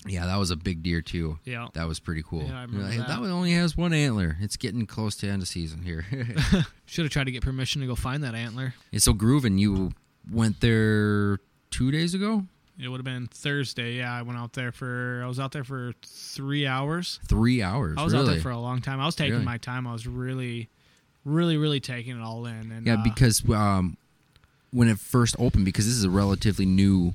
Yeah, 0.07 0.25
that 0.25 0.37
was 0.37 0.49
a 0.49 0.55
big 0.55 0.81
deer 0.81 1.01
too. 1.01 1.37
Yeah. 1.45 1.67
That 1.73 1.87
was 1.87 1.99
pretty 1.99 2.23
cool. 2.23 2.43
Yeah, 2.43 2.57
I 2.59 2.61
remember 2.63 2.87
Like, 2.89 3.07
that. 3.07 3.19
one 3.21 3.29
only 3.29 3.51
has 3.51 3.77
one 3.77 3.93
antler. 3.93 4.35
It's 4.41 4.57
getting 4.57 4.87
close 4.87 5.15
to 5.17 5.27
end 5.29 5.43
of 5.43 5.47
season 5.47 5.83
here. 5.83 6.05
Should 6.85 7.05
have 7.05 7.11
tried 7.11 7.25
to 7.25 7.31
get 7.31 7.43
permission 7.43 7.81
to 7.81 7.87
go 7.87 7.95
find 7.95 8.23
that 8.23 8.33
antler. 8.35 8.73
and 8.91 9.01
so 9.01 9.13
Grooven, 9.13 9.59
you 9.59 9.91
went 10.31 10.59
there 10.59 11.37
two 11.69 11.91
days 11.91 12.13
ago. 12.13 12.45
It 12.79 12.87
would 12.87 12.97
have 12.97 13.05
been 13.05 13.27
Thursday. 13.27 13.93
Yeah, 13.97 14.11
I 14.11 14.23
went 14.23 14.39
out 14.39 14.53
there 14.53 14.71
for. 14.71 15.21
I 15.23 15.27
was 15.27 15.39
out 15.39 15.51
there 15.51 15.63
for 15.63 15.93
three 16.03 16.65
hours. 16.65 17.19
Three 17.27 17.61
hours. 17.61 17.95
I 17.99 18.03
was 18.03 18.13
really? 18.13 18.27
out 18.29 18.31
there 18.31 18.41
for 18.41 18.49
a 18.49 18.57
long 18.57 18.81
time. 18.81 18.99
I 18.99 19.05
was 19.05 19.13
taking 19.13 19.33
Really? 19.33 19.45
my 19.45 19.57
time. 19.59 19.85
I 19.85 19.93
was 19.93 20.07
really, 20.07 20.67
really, 21.23 21.57
really 21.57 21.79
taking 21.79 22.17
it 22.17 22.23
all 22.23 22.47
in. 22.47 22.71
And 22.71 22.87
Yeah, 22.87 22.95
uh, 22.95 23.03
because 23.03 23.47
um, 23.51 23.97
when 24.71 24.87
it 24.87 24.99
first 24.99 25.35
opened, 25.39 25.65
because 25.65 25.85
this 25.85 25.95
is 25.95 26.03
a 26.03 26.09
relatively 26.09 26.65
new 26.65 27.13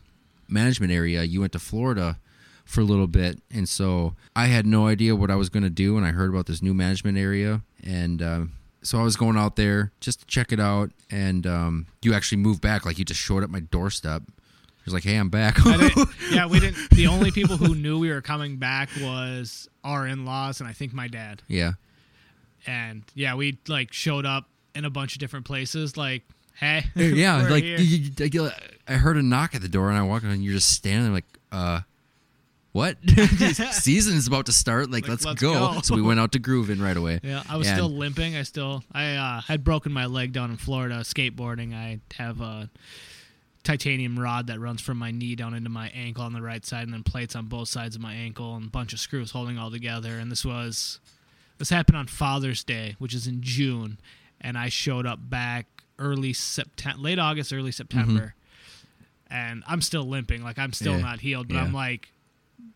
management 0.48 0.92
area, 0.92 1.22
you 1.24 1.40
went 1.40 1.52
to 1.52 1.58
Florida 1.58 2.18
for 2.64 2.80
a 2.80 2.84
little 2.84 3.06
bit, 3.06 3.40
and 3.50 3.68
so 3.68 4.14
I 4.34 4.46
had 4.46 4.66
no 4.66 4.86
idea 4.88 5.14
what 5.16 5.30
I 5.30 5.36
was 5.36 5.48
going 5.48 5.62
to 5.62 5.70
do, 5.70 5.96
and 5.96 6.04
I 6.06 6.10
heard 6.10 6.30
about 6.30 6.46
this 6.46 6.62
new 6.62 6.74
management 6.74 7.16
area, 7.16 7.62
and 7.82 8.20
um, 8.20 8.52
so 8.82 8.98
I 8.98 9.02
was 9.02 9.16
going 9.16 9.36
out 9.36 9.56
there 9.56 9.92
just 10.00 10.20
to 10.20 10.26
check 10.26 10.52
it 10.52 10.60
out, 10.60 10.90
and 11.10 11.46
um, 11.46 11.86
you 12.02 12.12
actually 12.14 12.38
moved 12.38 12.60
back, 12.60 12.84
like 12.84 12.98
you 12.98 13.04
just 13.04 13.20
showed 13.20 13.42
up 13.44 13.50
my 13.50 13.60
doorstep. 13.60 14.22
It 14.26 14.84
was 14.84 14.94
like, 14.94 15.04
"Hey, 15.04 15.16
I'm 15.16 15.28
back." 15.30 15.58
Yeah, 16.30 16.46
we 16.46 16.60
didn't. 16.60 16.90
The 16.90 17.06
only 17.06 17.30
people 17.30 17.56
who 17.56 17.74
knew 17.74 17.98
we 17.98 18.10
were 18.10 18.20
coming 18.20 18.56
back 18.56 18.88
was 19.00 19.68
our 19.84 20.06
in-laws 20.06 20.60
and 20.60 20.68
I 20.68 20.72
think 20.72 20.92
my 20.92 21.06
dad. 21.08 21.42
yeah, 21.48 21.72
And 22.66 23.02
yeah, 23.14 23.34
we 23.34 23.58
like 23.68 23.92
showed 23.92 24.26
up 24.26 24.48
in 24.74 24.84
a 24.84 24.90
bunch 24.90 25.14
of 25.14 25.18
different 25.20 25.46
places. 25.46 25.96
Like, 25.96 26.22
hey, 26.58 26.84
yeah. 26.94 27.42
we're 27.44 27.50
like 27.50 27.64
you, 27.64 27.76
you- 27.76 28.46
I 28.46 28.52
I 28.88 28.92
heard 28.94 29.16
a 29.16 29.22
knock 29.22 29.54
at 29.54 29.62
the 29.62 29.68
door, 29.68 29.88
and 29.90 29.98
I 29.98 30.02
walk 30.02 30.22
in, 30.22 30.30
and 30.30 30.44
you're 30.44 30.54
just 30.54 30.70
standing 30.72 31.04
there, 31.04 31.12
like, 31.12 31.24
uh. 31.52 31.80
What 32.72 32.98
season's 33.72 34.26
about 34.26 34.44
to 34.46 34.52
start? 34.52 34.90
Like, 34.90 35.04
Like, 35.04 35.08
let's, 35.08 35.24
let's 35.24 35.40
go. 35.40 35.72
go. 35.76 35.80
So 35.80 35.94
we 35.96 36.02
went 36.02 36.20
out 36.20 36.32
to 36.32 36.38
Groovin 36.38 36.78
right 36.78 36.94
away. 36.96 37.20
Yeah, 37.22 37.42
I 37.48 37.56
was 37.56 37.66
And- 37.68 37.74
still 37.78 37.88
limping. 37.88 38.36
I 38.36 38.42
still 38.42 38.84
I 38.92 39.12
uh, 39.16 39.40
had 39.40 39.64
broken 39.64 39.92
my 39.92 40.04
leg 40.04 40.34
down 40.34 40.50
in 40.50 40.58
Florida 40.58 40.96
skateboarding. 40.96 41.72
I 41.74 42.00
have 42.18 42.42
a 42.42 42.68
titanium 43.64 44.18
rod 44.18 44.46
that 44.48 44.60
runs 44.60 44.80
from 44.82 44.98
my 44.98 45.10
knee 45.10 45.34
down 45.34 45.54
into 45.54 45.70
my 45.70 45.88
ankle 45.94 46.22
on 46.24 46.34
the 46.34 46.42
right 46.42 46.66
side, 46.66 46.82
and 46.84 46.92
then 46.92 47.02
plates 47.02 47.34
on 47.34 47.46
both 47.46 47.68
sides 47.68 47.96
of 47.96 48.02
my 48.02 48.12
ankle, 48.14 48.54
and 48.56 48.66
a 48.66 48.70
bunch 48.70 48.92
of 48.92 49.00
screws 49.00 49.30
holding 49.30 49.56
all 49.58 49.70
together. 49.70 50.18
And 50.18 50.30
this 50.30 50.44
was 50.44 51.00
this 51.56 51.70
happened 51.70 51.96
on 51.96 52.06
Father's 52.06 52.62
Day, 52.62 52.94
which 52.98 53.14
is 53.14 53.26
in 53.26 53.40
June, 53.40 53.96
and 54.38 54.58
I 54.58 54.68
showed 54.68 55.06
up 55.06 55.18
back 55.30 55.66
early 55.98 56.32
September, 56.32 57.00
late 57.00 57.18
August, 57.18 57.52
early 57.52 57.72
September, 57.72 58.34
mm-hmm. 59.30 59.34
and 59.34 59.64
I'm 59.66 59.80
still 59.80 60.04
limping. 60.04 60.42
Like 60.42 60.58
I'm 60.58 60.72
still 60.72 60.94
Yeah. 60.94 61.02
not 61.02 61.20
healed, 61.20 61.48
but 61.48 61.54
Yeah. 61.54 61.62
I'm 61.64 61.72
like, 61.72 62.10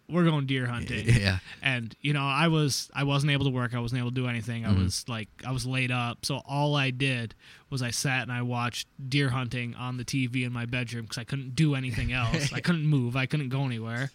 we're 0.08 0.24
going 0.24 0.46
deer 0.46 0.66
hunting 0.66 1.08
Yeah. 1.08 1.38
and 1.62 1.94
you 2.00 2.12
know 2.12 2.22
i 2.22 2.48
was 2.48 2.90
i 2.94 3.04
wasn't 3.04 3.30
able 3.30 3.44
to 3.44 3.50
work 3.50 3.74
i 3.74 3.78
wasn't 3.78 4.00
able 4.00 4.10
to 4.10 4.14
do 4.14 4.26
anything 4.26 4.66
i 4.66 4.70
mm-hmm. 4.70 4.84
was 4.84 5.08
like 5.08 5.28
i 5.46 5.52
was 5.52 5.64
laid 5.66 5.90
up 5.90 6.26
so 6.26 6.42
all 6.46 6.74
i 6.74 6.90
did 6.90 7.34
was 7.70 7.80
i 7.80 7.90
sat 7.90 8.22
and 8.22 8.32
i 8.32 8.42
watched 8.42 8.88
deer 9.08 9.30
hunting 9.30 9.74
on 9.76 9.96
the 9.96 10.04
tv 10.04 10.44
in 10.44 10.52
my 10.52 10.66
bedroom 10.66 11.04
because 11.04 11.18
i 11.18 11.24
couldn't 11.24 11.54
do 11.54 11.74
anything 11.74 12.12
else 12.12 12.52
i 12.52 12.60
couldn't 12.60 12.86
move 12.86 13.16
i 13.16 13.26
couldn't 13.26 13.48
go 13.48 13.64
anywhere 13.64 14.10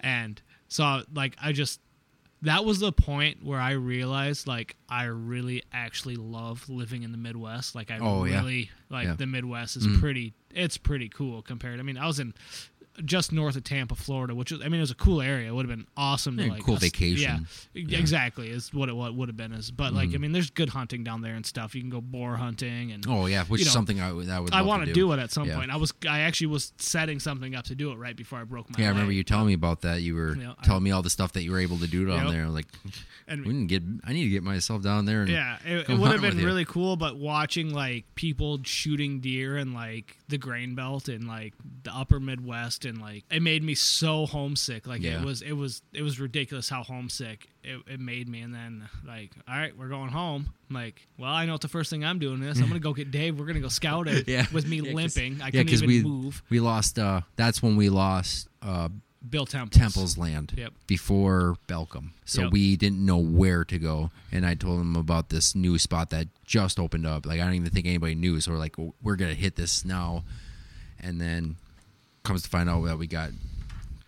and 0.00 0.40
so 0.68 1.02
like 1.12 1.36
i 1.42 1.52
just 1.52 1.80
that 2.42 2.64
was 2.64 2.78
the 2.80 2.92
point 2.92 3.42
where 3.44 3.58
I 3.60 3.72
realized 3.72 4.46
like 4.46 4.76
I 4.88 5.04
really 5.04 5.62
actually 5.72 6.16
love 6.16 6.68
living 6.68 7.02
in 7.02 7.12
the 7.12 7.18
Midwest. 7.18 7.74
Like 7.74 7.90
I 7.90 7.98
Oh, 7.98 8.24
yeah. 8.24 8.36
really 8.40 8.70
like 8.90 9.06
Yeah. 9.06 9.14
the 9.14 9.26
Midwest 9.26 9.76
is 9.76 9.86
Mm. 9.86 10.00
pretty. 10.00 10.34
It's 10.54 10.76
pretty 10.76 11.08
cool 11.08 11.42
compared. 11.42 11.80
I 11.80 11.82
mean, 11.82 11.98
I 11.98 12.06
was 12.06 12.18
in 12.20 12.34
just 13.04 13.32
north 13.32 13.56
of 13.56 13.64
Tampa, 13.64 13.94
Florida, 13.94 14.34
which 14.34 14.50
was 14.52 14.60
I 14.62 14.64
mean 14.64 14.74
it 14.74 14.80
was 14.80 14.90
a 14.90 14.94
cool 14.96 15.20
area. 15.22 15.48
It 15.48 15.54
would 15.54 15.68
have 15.68 15.76
been 15.76 15.86
awesome 15.96 16.36
to 16.38 16.48
like 16.48 16.62
cool 16.62 16.74
us- 16.76 16.80
vacation. 16.82 17.46
Yeah, 17.74 17.82
Yeah. 17.86 17.98
exactly 17.98 18.48
is 18.48 18.72
what 18.72 18.88
it 18.88 18.94
what 18.96 19.14
would 19.14 19.28
have 19.28 19.36
been. 19.36 19.52
Is 19.52 19.70
but 19.70 19.92
like 19.92 20.10
Mhm. 20.10 20.14
I 20.14 20.18
mean, 20.18 20.32
there's 20.32 20.50
good 20.50 20.70
hunting 20.70 21.04
down 21.04 21.20
there 21.22 21.34
and 21.34 21.44
stuff. 21.44 21.74
You 21.74 21.80
can 21.82 21.90
go 21.90 22.00
boar 22.00 22.36
hunting 22.36 22.92
and 22.92 23.04
Oh 23.08 23.26
yeah, 23.26 23.44
which 23.44 23.60
You 23.60 23.66
is 23.66 23.72
something 23.72 24.00
I 24.00 24.12
would. 24.12 24.28
I 24.28 24.40
would. 24.40 24.52
I 24.52 24.62
want 24.62 24.82
to 24.82 24.86
do. 24.86 24.94
do 24.94 25.12
it 25.12 25.18
at 25.18 25.30
some 25.30 25.48
Yeah. 25.48 25.56
point. 25.56 25.70
I 25.70 25.76
was 25.76 25.92
I 26.08 26.20
actually 26.20 26.48
was 26.48 26.72
setting 26.78 27.20
something 27.20 27.54
up 27.54 27.64
to 27.66 27.74
do 27.74 27.90
it 27.92 27.96
right 27.96 28.16
before 28.16 28.38
I 28.40 28.44
broke 28.44 28.70
my 28.70 28.76
Yeah, 28.78 28.86
I 28.86 28.90
remember 28.90 29.12
you 29.12 29.24
telling 29.24 29.46
me 29.48 29.52
about 29.54 29.82
that. 29.82 30.02
You 30.02 30.14
were 30.14 30.36
Yeah, 30.36 30.54
I- 30.58 30.64
telling 30.64 30.82
me 30.82 30.90
all 30.90 31.02
the 31.02 31.10
stuff 31.10 31.32
that 31.32 31.42
you 31.42 31.50
were 31.52 31.60
able 31.60 31.78
to 31.78 31.86
do 31.86 32.06
down 32.06 32.24
Yep. 32.26 32.32
there. 32.32 32.48
Like, 32.48 32.66
And 33.28 33.44
we 33.44 33.52
didn't 33.52 33.66
get. 33.68 33.82
I 34.04 34.12
need 34.12 34.24
to 34.24 34.30
get 34.30 34.42
myself 34.44 34.82
down 34.82 35.04
there. 35.04 35.22
And, 35.22 35.30
Yeah, 35.30 35.58
it, 35.64 35.88
it 35.90 35.98
would 35.98 36.12
have 36.12 36.20
been 36.20 36.38
really 36.44 36.64
cool, 36.64 36.96
but 36.96 37.16
watching 37.16 37.72
like 37.74 38.04
people 38.14 38.60
shooting 38.64 39.20
deer 39.20 39.56
and 39.56 39.74
like 39.74 40.16
the 40.28 40.38
grain 40.38 40.74
belt 40.74 41.08
and 41.08 41.28
like 41.28 41.54
the 41.84 41.94
upper 41.94 42.18
Midwest 42.18 42.84
and 42.84 43.00
like 43.00 43.24
it 43.30 43.42
made 43.42 43.62
me 43.62 43.74
so 43.76 44.26
homesick. 44.26 44.86
Like 44.86 45.00
Yeah. 45.02 45.20
it 45.20 45.24
was 45.24 45.40
it 45.42 45.52
was 45.52 45.82
it 45.92 46.02
was 46.02 46.18
ridiculous 46.18 46.68
how 46.68 46.82
homesick 46.82 47.46
it, 47.62 47.80
it 47.86 48.00
made 48.00 48.28
me. 48.28 48.40
And 48.40 48.52
then 48.54 48.88
like, 49.06 49.30
all 49.48 49.56
right, 49.56 49.76
we're 49.76 49.88
going 49.88 50.10
home. 50.10 50.52
I'm 50.68 50.74
like, 50.74 51.06
well, 51.16 51.30
I 51.30 51.46
know 51.46 51.52
what 51.52 51.60
the 51.60 51.68
first 51.68 51.90
thing 51.90 52.04
I'm 52.04 52.18
doing 52.18 52.42
is 52.42 52.58
I'm 52.60 52.66
gonna 52.66 52.80
go 52.80 52.92
get 52.92 53.10
Dave. 53.12 53.38
We're 53.38 53.46
gonna 53.46 53.60
go 53.60 53.68
scout 53.68 54.08
it 54.08 54.26
Yeah. 54.28 54.46
with 54.52 54.66
me 54.66 54.76
Yeah, 54.78 54.82
'cause- 54.92 54.94
limping. 55.16 55.40
I 55.42 55.46
yeah, 55.46 55.50
couldn't 55.52 55.68
'cause 55.68 55.82
even 55.84 55.88
we 55.88 56.02
move. 56.02 56.42
we 56.50 56.58
lost. 56.60 56.98
uh 56.98 57.20
That's 57.36 57.62
when 57.62 57.76
we 57.76 57.88
lost 57.88 58.48
uh 58.62 58.88
Bill 59.30 59.46
Temples. 59.46 59.78
Temple's 59.80 60.18
land 60.18 60.52
Yep. 60.56 60.72
before 60.86 61.56
Belcom. 61.68 62.10
So 62.24 62.42
Yep. 62.42 62.52
we 62.52 62.76
didn't 62.76 63.04
know 63.04 63.18
where 63.18 63.64
to 63.64 63.78
go. 63.78 64.10
And 64.32 64.44
I 64.46 64.54
told 64.54 64.80
him 64.80 64.96
about 64.96 65.28
this 65.30 65.54
new 65.54 65.78
spot 65.78 66.10
that 66.10 66.28
just 66.44 66.78
opened 66.78 67.06
up. 67.06 67.26
Like 67.26 67.40
I 67.40 67.44
don't 67.44 67.54
even 67.54 67.70
think 67.70 67.86
anybody 67.86 68.14
knew. 68.14 68.40
So 68.40 68.52
we're 68.52 68.58
like, 68.58 68.76
we're 69.02 69.16
gonna 69.16 69.34
hit 69.34 69.56
this 69.56 69.84
now. 69.84 70.24
And 71.00 71.20
then 71.20 71.56
comes 72.22 72.42
to 72.42 72.48
find 72.48 72.68
out 72.68 72.84
that 72.86 72.98
we 72.98 73.06
got 73.06 73.30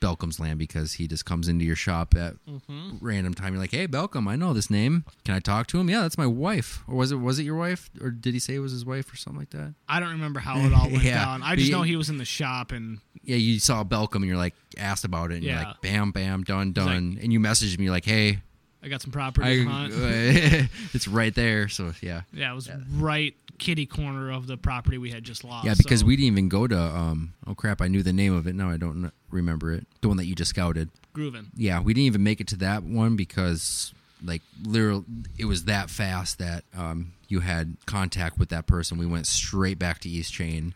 Belcom's 0.00 0.38
land 0.40 0.58
because 0.58 0.94
he 0.94 1.06
just 1.08 1.24
comes 1.24 1.48
into 1.48 1.64
your 1.64 1.76
shop 1.76 2.14
at 2.16 2.34
Mm-hmm. 2.48 2.98
random 3.00 3.34
time. 3.34 3.52
You're 3.52 3.60
like, 3.60 3.70
hey 3.72 3.86
Belcom, 3.88 4.28
I 4.28 4.36
know 4.36 4.52
this 4.52 4.70
name. 4.70 5.04
Can 5.24 5.34
I 5.34 5.40
talk 5.40 5.66
to 5.68 5.78
him? 5.80 5.88
Yeah, 5.90 6.00
that's 6.02 6.18
my 6.18 6.26
wife. 6.26 6.82
Or 6.86 6.94
was 6.96 7.12
it 7.12 7.16
was 7.16 7.38
it 7.38 7.44
your 7.44 7.56
wife? 7.56 7.90
Or 8.00 8.10
did 8.10 8.34
he 8.34 8.40
say 8.40 8.54
it 8.54 8.58
was 8.60 8.72
his 8.72 8.84
wife 8.84 9.12
or 9.12 9.16
something 9.16 9.40
like 9.40 9.50
that? 9.50 9.74
I 9.88 10.00
don't 10.00 10.10
remember 10.12 10.40
how 10.40 10.58
it 10.60 10.72
all 10.72 10.88
went 10.90 11.02
Yeah. 11.04 11.24
down. 11.24 11.42
I 11.42 11.56
just 11.56 11.70
But 11.70 11.76
know 11.78 11.82
he 11.82 11.96
was 11.96 12.08
in 12.10 12.18
the 12.18 12.24
shop 12.24 12.72
and 12.72 12.98
Yeah, 13.22 13.36
you 13.36 13.58
saw 13.58 13.84
Belcom 13.84 14.16
and 14.16 14.26
you're 14.26 14.36
like 14.36 14.54
asked 14.76 15.04
about 15.04 15.30
it 15.32 15.36
and 15.36 15.44
you're 15.44 15.56
like, 15.56 15.80
bam, 15.82 16.10
bam, 16.12 16.42
done, 16.44 16.68
like- 16.68 16.74
done. 16.74 17.18
and 17.22 17.32
you 17.32 17.40
messaged 17.40 17.78
me 17.78 17.90
like, 17.90 18.04
hey, 18.04 18.38
I 18.82 18.88
got 18.88 19.02
some 19.02 19.10
property. 19.10 19.66
I, 19.68 20.68
it's 20.94 21.08
right 21.08 21.34
there. 21.34 21.68
So 21.68 21.92
yeah, 22.00 22.22
Yeah, 22.32 22.52
it 22.52 22.54
was 22.54 22.70
right 22.92 23.34
kitty 23.58 23.86
corner 23.86 24.30
of 24.30 24.46
the 24.46 24.56
property 24.56 24.98
we 24.98 25.10
had 25.10 25.24
just 25.24 25.44
lost. 25.44 25.66
yeah, 25.66 25.74
because 25.76 26.00
so- 26.00 26.06
we 26.06 26.16
didn't 26.16 26.32
even 26.32 26.48
go 26.48 26.66
to. 26.66 26.78
um 26.78 27.34
Oh 27.46 27.54
crap, 27.54 27.80
I 27.80 27.88
knew 27.88 28.02
the 28.02 28.12
name 28.12 28.34
of 28.34 28.46
it. 28.46 28.54
Now 28.54 28.70
I 28.70 28.76
don't 28.76 29.12
remember 29.30 29.72
it. 29.72 29.86
The 30.00 30.08
one 30.08 30.16
that 30.18 30.26
you 30.26 30.34
just 30.34 30.50
scouted. 30.50 30.90
grooving. 31.12 31.48
Yeah, 31.56 31.80
we 31.80 31.94
didn't 31.94 32.06
even 32.06 32.22
make 32.22 32.40
it 32.40 32.46
to 32.48 32.56
that 32.56 32.82
one 32.82 33.16
because 33.16 33.92
like 34.22 34.42
literal, 34.62 35.04
it 35.38 35.44
was 35.44 35.64
that 35.64 35.90
fast 35.90 36.38
that 36.38 36.64
um 36.76 37.12
you 37.28 37.40
had 37.40 37.76
contact 37.86 38.38
with 38.38 38.48
that 38.50 38.66
person. 38.66 38.98
We 38.98 39.06
went 39.06 39.26
straight 39.26 39.78
back 39.78 40.00
to 40.00 40.08
East 40.08 40.32
Chain. 40.32 40.74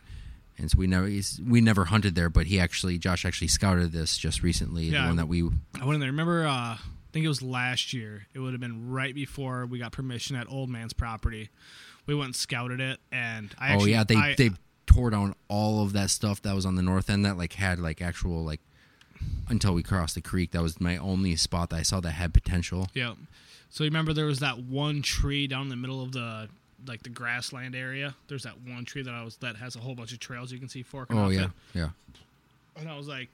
And 0.55 0.69
so 0.69 0.77
we 0.77 0.85
never 0.85 1.09
we 1.47 1.61
never 1.61 1.85
hunted 1.85 2.13
there, 2.13 2.29
but 2.29 2.45
he 2.45 2.59
actually 2.59 2.99
Josh 2.99 3.25
actually 3.25 3.47
scouted 3.47 3.91
this 3.91 4.17
just 4.19 4.43
recently. 4.43 4.85
Yeah. 4.85 5.01
The 5.01 5.07
one 5.07 5.15
that 5.17 5.27
we 5.27 5.41
I 5.81 5.83
went 5.85 5.95
in 5.95 5.99
there. 5.99 6.11
Remember, 6.11 6.45
uh, 6.45 6.51
I 6.51 6.79
think 7.11 7.25
it 7.25 7.27
was 7.27 7.41
last 7.41 7.91
year. 7.91 8.27
It 8.35 8.39
would 8.39 8.53
have 8.53 8.61
been 8.61 8.91
right 8.91 9.15
before 9.15 9.65
we 9.65 9.79
got 9.79 9.91
permission 9.93 10.35
at 10.35 10.47
Old 10.49 10.69
Man's 10.69 10.93
property. 10.93 11.49
We 12.05 12.15
went 12.15 12.27
and 12.27 12.35
scouted 12.35 12.79
it, 12.81 12.99
and 13.11 13.53
I 13.59 13.75
oh 13.75 13.85
yeah, 13.85 14.03
they 14.03 14.15
I, 14.15 14.35
they 14.37 14.51
tore 14.85 15.09
down 15.09 15.35
all 15.47 15.83
of 15.83 15.93
that 15.93 16.09
stuff 16.09 16.41
that 16.41 16.53
was 16.53 16.65
on 16.65 16.75
the 16.75 16.81
north 16.81 17.09
end 17.09 17.25
that 17.25 17.37
like 17.37 17.53
had 17.53 17.79
like 17.79 18.01
actual 18.01 18.43
like 18.43 18.59
until 19.49 19.73
we 19.73 19.83
crossed 19.83 20.15
the 20.15 20.21
creek. 20.21 20.51
That 20.51 20.61
was 20.61 20.79
my 20.81 20.97
only 20.97 21.35
spot 21.35 21.69
that 21.69 21.77
I 21.77 21.81
saw 21.83 21.99
that 22.01 22.11
had 22.11 22.33
potential. 22.33 22.89
yeah. 22.93 23.13
So 23.69 23.83
you 23.83 23.89
remember 23.89 24.13
there 24.13 24.27
was 24.27 24.39
that 24.41 24.59
one 24.59 25.01
tree 25.01 25.47
down 25.47 25.63
in 25.63 25.69
the 25.69 25.75
middle 25.75 26.03
of 26.03 26.11
the 26.11 26.47
like 26.85 27.01
the 27.01 27.09
grassland 27.09 27.75
area. 27.75 28.13
There's 28.27 28.43
that 28.43 28.59
one 28.67 28.85
tree 28.85 29.01
that 29.01 29.13
I 29.13 29.23
was 29.23 29.37
that 29.37 29.55
has 29.55 29.75
a 29.75 29.79
whole 29.79 29.95
bunch 29.95 30.11
of 30.13 30.19
trails 30.19 30.51
you 30.51 30.59
can 30.59 30.69
see 30.69 30.83
forking 30.83 31.17
Oh 31.17 31.29
yeah, 31.29 31.45
it. 31.45 31.49
yeah. 31.73 31.89
And 32.77 32.87
I 32.89 32.95
was 32.97 33.07
like, 33.07 33.29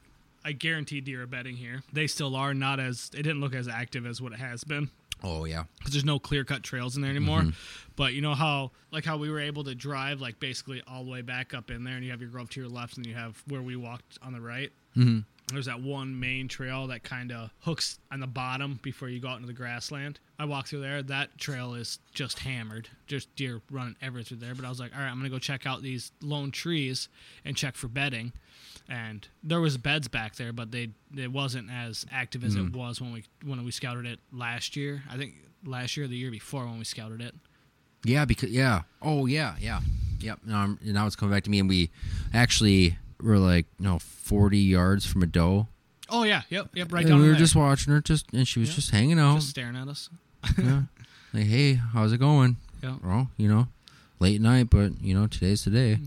I 0.45 0.51
guarantee 0.53 1.01
deer 1.01 1.23
are 1.23 1.27
bedding 1.27 1.55
here. 1.57 1.81
They 1.91 2.07
still 2.07 2.35
are 2.35 2.53
not 2.53 2.79
as 2.79 3.09
it 3.13 3.23
didn't 3.23 3.41
look 3.41 3.53
as 3.55 3.67
active 3.67 4.05
as 4.05 4.21
what 4.21 4.31
it 4.31 4.39
has 4.39 4.63
been. 4.63 4.89
Oh 5.23 5.45
yeah. 5.45 5.63
because 5.77 5.93
there's 5.93 6.05
no 6.05 6.19
clear 6.19 6.43
cut 6.43 6.63
trails 6.63 6.95
in 6.95 7.01
there 7.01 7.11
anymore. 7.11 7.39
Mm-hmm. 7.41 7.49
But 7.95 8.13
you 8.13 8.21
know 8.21 8.35
how 8.35 8.71
like 8.91 9.03
how 9.05 9.17
we 9.17 9.29
were 9.29 9.39
able 9.41 9.63
to 9.65 9.75
drive 9.75 10.21
like 10.21 10.39
basically 10.39 10.81
all 10.87 11.03
the 11.03 11.11
way 11.11 11.21
back 11.21 11.53
up 11.53 11.69
in 11.71 11.83
there, 11.83 11.95
and 11.95 12.05
you 12.05 12.11
have 12.11 12.21
your 12.21 12.29
grove 12.29 12.49
to 12.51 12.59
your 12.61 12.69
left, 12.69 12.97
and 12.97 13.05
you 13.05 13.13
have 13.15 13.41
where 13.47 13.61
we 13.61 13.75
walked 13.75 14.17
on 14.21 14.31
the 14.33 14.39
right. 14.41 14.71
hmm 14.93 15.19
There's 15.51 15.65
that 15.65 15.81
one 15.81 16.17
main 16.19 16.47
trail 16.47 16.87
that 16.87 17.03
kind 17.03 17.31
of 17.33 17.49
hooks 17.61 17.99
on 18.11 18.21
the 18.21 18.27
bottom 18.27 18.79
before 18.81 19.09
you 19.09 19.19
go 19.19 19.27
out 19.27 19.35
into 19.35 19.47
the 19.47 19.53
grassland. 19.53 20.19
I 20.37 20.45
walked 20.45 20.69
through 20.69 20.81
there. 20.81 21.03
That 21.03 21.37
trail 21.37 21.73
is 21.73 21.99
just 22.13 22.39
hammered, 22.39 22.87
just 23.07 23.35
deer 23.35 23.61
running 23.69 23.97
everywhere 24.01 24.23
through 24.23 24.37
there. 24.37 24.55
But 24.55 24.63
I 24.63 24.69
was 24.69 24.79
like, 24.79 24.93
all 24.95 25.01
right, 25.01 25.09
I'm 25.09 25.17
gonna 25.17 25.29
go 25.29 25.39
check 25.39 25.65
out 25.65 25.81
these 25.81 26.11
lone 26.21 26.51
trees 26.51 27.09
and 27.43 27.57
check 27.57 27.75
for 27.75 27.89
bedding. 27.89 28.31
And 28.89 29.27
there 29.43 29.61
was 29.61 29.77
beds 29.77 30.07
back 30.07 30.35
there, 30.35 30.51
but 30.51 30.71
they 30.71 30.89
it 31.15 31.31
wasn't 31.31 31.69
as 31.69 32.05
active 32.11 32.43
as 32.43 32.55
Mm. 32.55 32.67
it 32.69 32.75
was 32.75 32.99
when 32.99 33.11
we 33.13 33.23
when 33.45 33.63
we 33.63 33.69
scouted 33.71 34.05
it 34.07 34.19
last 34.31 34.75
year. 34.75 35.03
I 35.09 35.15
think 35.15 35.35
last 35.63 35.95
year 35.95 36.05
or 36.05 36.09
the 36.09 36.17
year 36.17 36.31
before 36.31 36.65
when 36.65 36.79
we 36.79 36.85
scouted 36.85 37.21
it. 37.21 37.35
Yeah, 38.03 38.25
because 38.25 38.49
yeah. 38.49 38.81
Oh 39.01 39.25
yeah, 39.27 39.55
yeah. 39.59 39.81
Yep. 40.21 40.39
Now, 40.45 40.61
I'm, 40.63 40.79
now 40.83 41.05
it's 41.05 41.15
coming 41.15 41.33
back 41.33 41.43
to 41.43 41.49
me, 41.49 41.59
and 41.59 41.69
we 41.69 41.91
actually 42.33 42.97
were 43.21 43.37
like, 43.37 43.67
you 43.77 43.85
no, 43.85 43.99
forty 43.99 44.57
yards 44.59 45.05
from 45.05 45.21
a 45.21 45.27
doe. 45.27 45.67
Oh 46.09 46.23
yeah, 46.23 46.41
yep, 46.49 46.69
yep, 46.73 46.91
right 46.91 47.01
and 47.01 47.09
down 47.11 47.19
we 47.19 47.25
were 47.27 47.33
there. 47.33 47.39
just 47.39 47.55
watching 47.55 47.93
her, 47.93 48.01
just 48.01 48.25
and 48.33 48.47
she 48.47 48.59
was 48.59 48.69
Yeah. 48.69 48.75
just 48.75 48.89
hanging 48.89 49.19
out. 49.19 49.35
just 49.35 49.49
staring 49.49 49.75
at 49.75 49.87
us. 49.87 50.09
yeah. 50.57 50.83
Like, 51.31 51.45
hey, 51.45 51.75
how's 51.75 52.11
it 52.11 52.17
going? 52.17 52.57
Yeah. 52.81 52.95
Well, 53.03 53.29
you 53.37 53.47
know, 53.47 53.67
late 54.19 54.41
night, 54.41 54.69
but 54.69 55.01
you 55.01 55.13
know, 55.13 55.27
today's 55.27 55.63
today. 55.63 55.99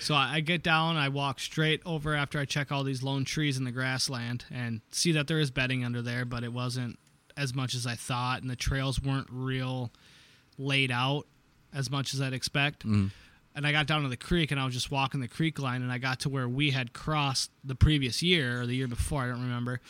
So 0.00 0.14
I, 0.14 0.34
I 0.34 0.40
get 0.40 0.62
down, 0.62 0.96
I 0.96 1.08
walk 1.08 1.40
straight 1.40 1.80
over 1.86 2.14
after 2.14 2.38
I 2.38 2.44
check 2.44 2.72
all 2.72 2.84
these 2.84 3.02
lone 3.02 3.24
trees 3.24 3.56
in 3.56 3.64
the 3.64 3.72
grassland 3.72 4.44
and 4.50 4.80
see 4.90 5.12
that 5.12 5.28
there 5.28 5.38
is 5.38 5.50
bedding 5.50 5.84
under 5.84 6.02
there, 6.02 6.24
but 6.24 6.42
it 6.42 6.52
wasn't 6.52 6.98
as 7.36 7.54
much 7.54 7.74
as 7.74 7.86
I 7.86 7.94
thought, 7.94 8.42
and 8.42 8.50
the 8.50 8.56
trails 8.56 9.00
weren't 9.00 9.28
real 9.30 9.92
laid 10.58 10.90
out 10.90 11.26
as 11.72 11.90
much 11.90 12.12
as 12.14 12.20
I'd 12.20 12.32
expect. 12.32 12.84
Mm. 12.84 13.12
And 13.54 13.66
I 13.66 13.72
got 13.72 13.86
down 13.86 14.02
to 14.02 14.08
the 14.08 14.16
creek, 14.16 14.50
and 14.50 14.60
I 14.60 14.64
was 14.64 14.74
just 14.74 14.90
walking 14.90 15.20
the 15.20 15.28
creek 15.28 15.58
line, 15.58 15.82
and 15.82 15.90
I 15.92 15.98
got 15.98 16.20
to 16.20 16.28
where 16.28 16.48
we 16.48 16.70
had 16.70 16.92
crossed 16.92 17.50
the 17.62 17.74
previous 17.74 18.22
year 18.22 18.60
or 18.60 18.66
the 18.66 18.74
year 18.74 18.88
before, 18.88 19.22
I 19.22 19.28
don't 19.28 19.42
remember. 19.42 19.80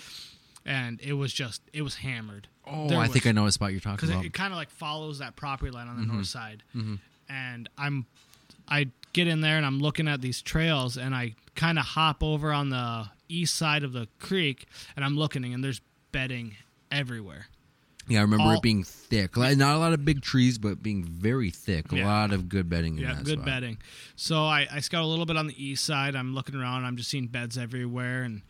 And 0.66 1.00
it 1.00 1.14
was 1.14 1.32
just, 1.32 1.62
it 1.72 1.82
was 1.82 1.96
hammered. 1.96 2.48
Oh, 2.70 2.88
There 2.88 2.98
I 2.98 3.02
was- 3.02 3.10
think 3.12 3.26
I 3.26 3.32
know 3.32 3.44
what 3.44 3.52
spot 3.52 3.72
you're 3.72 3.80
talking 3.80 4.08
about. 4.10 4.24
it, 4.24 4.28
it 4.28 4.32
kind 4.34 4.52
of 4.52 4.56
like 4.56 4.70
follows 4.70 5.18
that 5.18 5.36
property 5.36 5.70
line 5.70 5.88
on 5.88 5.96
the 5.96 6.06
north 6.12 6.26
side. 6.26 6.62
Mhm. 6.74 6.98
And 7.28 7.68
I'm, 7.78 8.06
I 8.68 8.88
get 9.12 9.26
in 9.26 9.40
there 9.40 9.56
and 9.56 9.64
I'm 9.66 9.78
looking 9.80 10.08
at 10.08 10.20
these 10.20 10.42
trails, 10.42 10.96
and 10.96 11.14
I 11.14 11.34
kind 11.54 11.78
of 11.78 11.84
hop 11.84 12.22
over 12.22 12.52
on 12.52 12.70
the 12.70 13.08
east 13.28 13.54
side 13.56 13.82
of 13.84 13.92
the 13.92 14.08
creek, 14.18 14.66
and 14.96 15.04
I'm 15.04 15.16
looking, 15.16 15.44
and 15.52 15.62
there's 15.64 15.80
bedding 16.12 16.56
everywhere. 16.90 17.46
yeah, 18.10 18.20
I 18.20 18.22
remember 18.22 18.44
all- 18.44 18.52
it 18.56 18.62
being 18.62 18.84
thick. 18.84 19.36
Like, 19.36 19.58
not 19.58 19.74
a 19.76 19.78
lot 19.78 19.92
of 19.92 20.02
big 20.02 20.22
trees, 20.22 20.56
but 20.56 20.82
being 20.82 21.04
very 21.04 21.50
thick. 21.50 21.92
A 21.92 21.96
Yeah. 21.98 22.06
lot 22.06 22.32
of 22.32 22.48
good 22.48 22.66
bedding 22.70 22.96
in 22.96 23.02
Yeah, 23.04 23.12
that 23.14 23.24
good 23.24 23.34
spot. 23.34 23.44
bedding. 23.44 23.78
So 24.16 24.46
I, 24.46 24.66
I 24.72 24.80
scout 24.80 25.02
a 25.02 25.06
little 25.06 25.26
bit 25.26 25.36
on 25.36 25.46
the 25.46 25.62
east 25.62 25.84
side. 25.84 26.16
I'm 26.16 26.34
looking 26.34 26.54
around. 26.54 26.86
I'm 26.86 26.96
just 26.96 27.10
seeing 27.10 27.26
beds 27.26 27.58
everywhere 27.58 28.22
and 28.22 28.40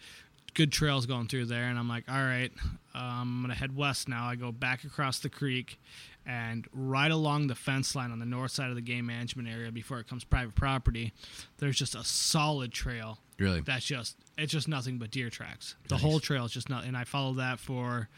good 0.54 0.72
trails 0.72 1.06
going 1.06 1.28
through 1.28 1.46
there. 1.46 1.64
And 1.64 1.78
I'm 1.78 1.88
like, 1.88 2.04
all 2.08 2.16
right, 2.22 2.50
um, 2.94 3.02
I'm 3.04 3.42
gonna 3.42 3.54
head 3.54 3.76
west 3.76 4.08
now. 4.08 4.26
I 4.28 4.34
go 4.36 4.50
back 4.52 4.84
across 4.84 5.18
the 5.20 5.28
creek 5.28 5.78
and 6.26 6.66
right 6.72 7.10
along 7.10 7.46
the 7.46 7.54
fence 7.54 7.94
line 7.94 8.10
on 8.10 8.18
the 8.18 8.26
north 8.26 8.50
side 8.50 8.68
of 8.68 8.74
the 8.74 8.82
game 8.82 9.06
management 9.06 9.48
area 9.48 9.70
before 9.72 9.98
it 9.98 10.08
comes 10.08 10.24
private 10.24 10.54
property. 10.54 11.12
There's 11.58 11.76
just 11.76 11.94
a 11.94 12.04
solid 12.04 12.72
trail 12.72 13.18
Really? 13.38 13.60
that's 13.60 13.84
just 13.86 14.16
it's 14.36 14.52
just 14.52 14.68
nothing 14.68 14.98
but 14.98 15.10
deer 15.10 15.30
tracks. 15.30 15.74
The 15.88 15.96
whole 15.96 16.20
trail 16.20 16.44
is 16.44 16.52
just 16.52 16.68
not. 16.68 16.84
And 16.84 16.96
I 16.96 17.04
followed 17.04 17.36
that 17.38 17.58
for 17.60 18.08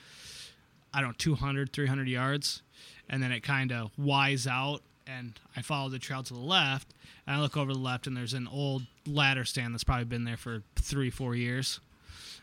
I 0.92 1.00
don't 1.00 1.10
know 1.10 1.14
200, 1.18 1.72
300 1.72 2.08
yards, 2.08 2.62
and 3.08 3.22
then 3.22 3.30
it 3.32 3.42
kind 3.42 3.70
of 3.70 3.90
wise 3.96 4.46
out, 4.46 4.82
and 5.06 5.38
I 5.56 5.62
follow 5.62 5.88
the 5.88 6.00
trail 6.00 6.22
to 6.24 6.34
the 6.34 6.40
left, 6.40 6.92
and 7.26 7.36
I 7.36 7.40
look 7.40 7.56
over 7.56 7.72
the 7.72 7.78
left, 7.78 8.08
and 8.08 8.16
there's 8.16 8.34
an 8.34 8.48
old 8.48 8.82
ladder 9.06 9.44
stand 9.44 9.72
that's 9.72 9.84
probably 9.84 10.04
been 10.06 10.24
there 10.24 10.36
for 10.36 10.62
three, 10.74 11.08
four 11.10 11.36
years, 11.36 11.78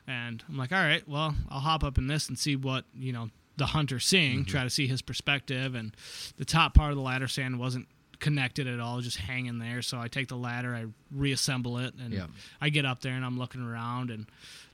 and 0.08 0.44
I'm 0.48 0.58
like, 0.58 0.72
all 0.72 0.82
right, 0.82 1.08
well, 1.08 1.36
I'll 1.50 1.60
hop 1.60 1.84
up 1.84 1.98
in 1.98 2.08
this 2.08 2.30
and 2.30 2.38
see 2.38 2.56
what 2.56 2.86
you 2.94 3.12
know 3.12 3.30
the 3.58 3.68
hunter's 3.68 4.06
seeing, 4.06 4.40
mm-hmm. 4.40 4.52
try 4.52 4.64
to 4.64 4.70
see 4.70 4.88
his 4.88 5.02
perspective, 5.02 5.76
and 5.76 5.96
the 6.38 6.46
top 6.46 6.74
part 6.74 6.92
of 6.92 6.96
the 6.96 7.04
ladder 7.04 7.28
stand 7.28 7.60
wasn't 7.60 7.88
connected 8.20 8.68
at 8.68 8.80
all, 8.80 9.02
just 9.02 9.18
hanging 9.18 9.60
there. 9.60 9.82
So 9.82 10.00
I 10.00 10.08
take 10.08 10.28
the 10.28 10.38
ladder, 10.38 10.76
I 10.76 10.86
reassemble 11.12 11.78
it, 11.80 11.94
and 11.96 12.14
Yeah. 12.14 12.28
I 12.62 12.70
get 12.70 12.86
up 12.86 13.02
there 13.02 13.14
and 13.14 13.26
I'm 13.26 13.38
looking 13.38 13.62
around, 13.62 14.10
and 14.12 14.28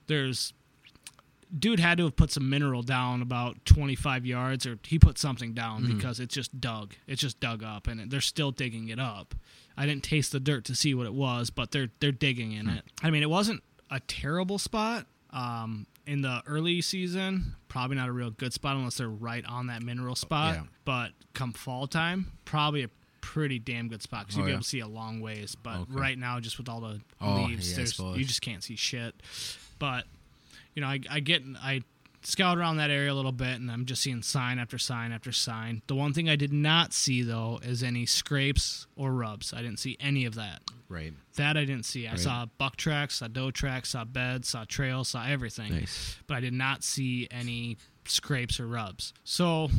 there's 0.07 0.53
dude 1.57 1.79
had 1.79 1.99
to 1.99 2.05
have 2.05 2.15
put 2.15 2.31
some 2.31 2.49
mineral 2.49 2.81
down 2.81 3.21
about 3.21 3.63
25 3.65 4.25
yards, 4.25 4.65
or 4.65 4.79
he 4.83 4.97
put 4.97 5.17
something 5.17 5.53
down 5.53 5.83
mm-hmm. 5.83 5.97
because 5.97 6.19
it's 6.19 6.33
just 6.33 6.59
dug. 6.59 6.95
It's 7.07 7.21
just 7.21 7.39
dug 7.39 7.63
up, 7.63 7.87
and 7.87 8.09
they're 8.11 8.21
still 8.21 8.51
digging 8.51 8.89
it 8.89 8.99
up. 8.99 9.35
I 9.77 9.85
didn't 9.85 10.03
taste 10.03 10.31
the 10.31 10.39
dirt 10.39 10.65
to 10.65 10.75
see 10.75 10.93
what 10.93 11.05
it 11.05 11.13
was, 11.13 11.49
but 11.49 11.71
they're 11.71 11.89
they're 11.99 12.11
digging 12.11 12.51
in 12.51 12.67
hmm. 12.67 12.77
it. 12.77 12.85
I 13.01 13.09
mean, 13.09 13.23
it 13.23 13.29
wasn't 13.29 13.63
a 13.89 13.99
terrible 14.01 14.57
spot. 14.57 15.05
Um, 15.33 15.87
in 16.05 16.21
the 16.21 16.41
early 16.45 16.81
season, 16.81 17.55
probably 17.69 17.95
not 17.97 18.07
a 18.09 18.11
real 18.11 18.29
good 18.31 18.53
spot 18.53 18.75
unless 18.75 18.97
they're 18.97 19.07
right 19.09 19.43
on 19.45 19.67
that 19.67 19.81
mineral 19.81 20.15
spot. 20.15 20.55
Yeah. 20.55 20.63
But 20.85 21.11
come 21.33 21.53
fall 21.53 21.87
time, 21.87 22.31
probably 22.45 22.83
a 22.83 22.89
pretty 23.21 23.57
damn 23.57 23.87
good 23.87 24.01
spot 24.03 24.27
because 24.27 24.35
Oh, 24.35 24.39
you'll 24.39 24.45
be 24.47 24.51
yeah. 24.51 24.55
able 24.57 24.63
to 24.63 24.69
see 24.69 24.79
a 24.81 24.87
long 24.87 25.21
ways. 25.21 25.55
But 25.55 25.77
Okay. 25.79 25.91
right 25.93 26.17
now, 26.17 26.39
just 26.39 26.57
with 26.57 26.67
all 26.69 26.81
the 26.81 27.01
Oh, 27.21 27.45
leaves, 27.45 27.69
yeah, 27.71 27.77
there's 27.77 27.97
you 27.99 28.25
just 28.25 28.41
can't 28.41 28.63
see 28.63 28.75
shit. 28.75 29.15
But 29.79 30.05
you 30.75 30.81
know, 30.81 30.87
I, 30.87 30.99
I 31.09 31.19
get 31.21 31.41
I 31.61 31.83
scout 32.23 32.57
around 32.57 32.77
that 32.77 32.89
area 32.89 33.11
a 33.11 33.15
little 33.15 33.31
bit, 33.31 33.59
and 33.59 33.69
I'm 33.71 33.85
just 33.85 34.01
seeing 34.01 34.21
sign 34.21 34.59
after 34.59 34.77
sign 34.77 35.11
after 35.11 35.31
sign. 35.31 35.81
The 35.87 35.95
one 35.95 36.13
thing 36.13 36.29
I 36.29 36.35
did 36.35 36.53
not 36.53 36.93
see 36.93 37.21
though 37.21 37.59
is 37.63 37.83
any 37.83 38.05
scrapes 38.05 38.87
or 38.95 39.11
rubs. 39.11 39.53
I 39.53 39.61
didn't 39.61 39.79
see 39.79 39.97
any 39.99 40.25
of 40.25 40.35
that. 40.35 40.61
Right. 40.89 41.13
That 41.35 41.57
I 41.57 41.65
didn't 41.65 41.85
see. 41.85 42.07
I 42.07 42.11
Right. 42.11 42.19
saw 42.19 42.45
buck 42.57 42.75
tracks, 42.75 43.15
saw 43.17 43.27
doe 43.27 43.51
tracks, 43.51 43.89
saw 43.89 44.03
beds, 44.05 44.49
saw 44.49 44.63
trails, 44.65 45.09
saw 45.09 45.25
everything 45.25 45.71
Nice. 45.73 46.17
but 46.27 46.35
I 46.37 46.39
did 46.39 46.53
not 46.53 46.83
see 46.83 47.27
any 47.31 47.77
scrapes 48.05 48.59
or 48.59 48.67
rubs. 48.67 49.13
So 49.23 49.69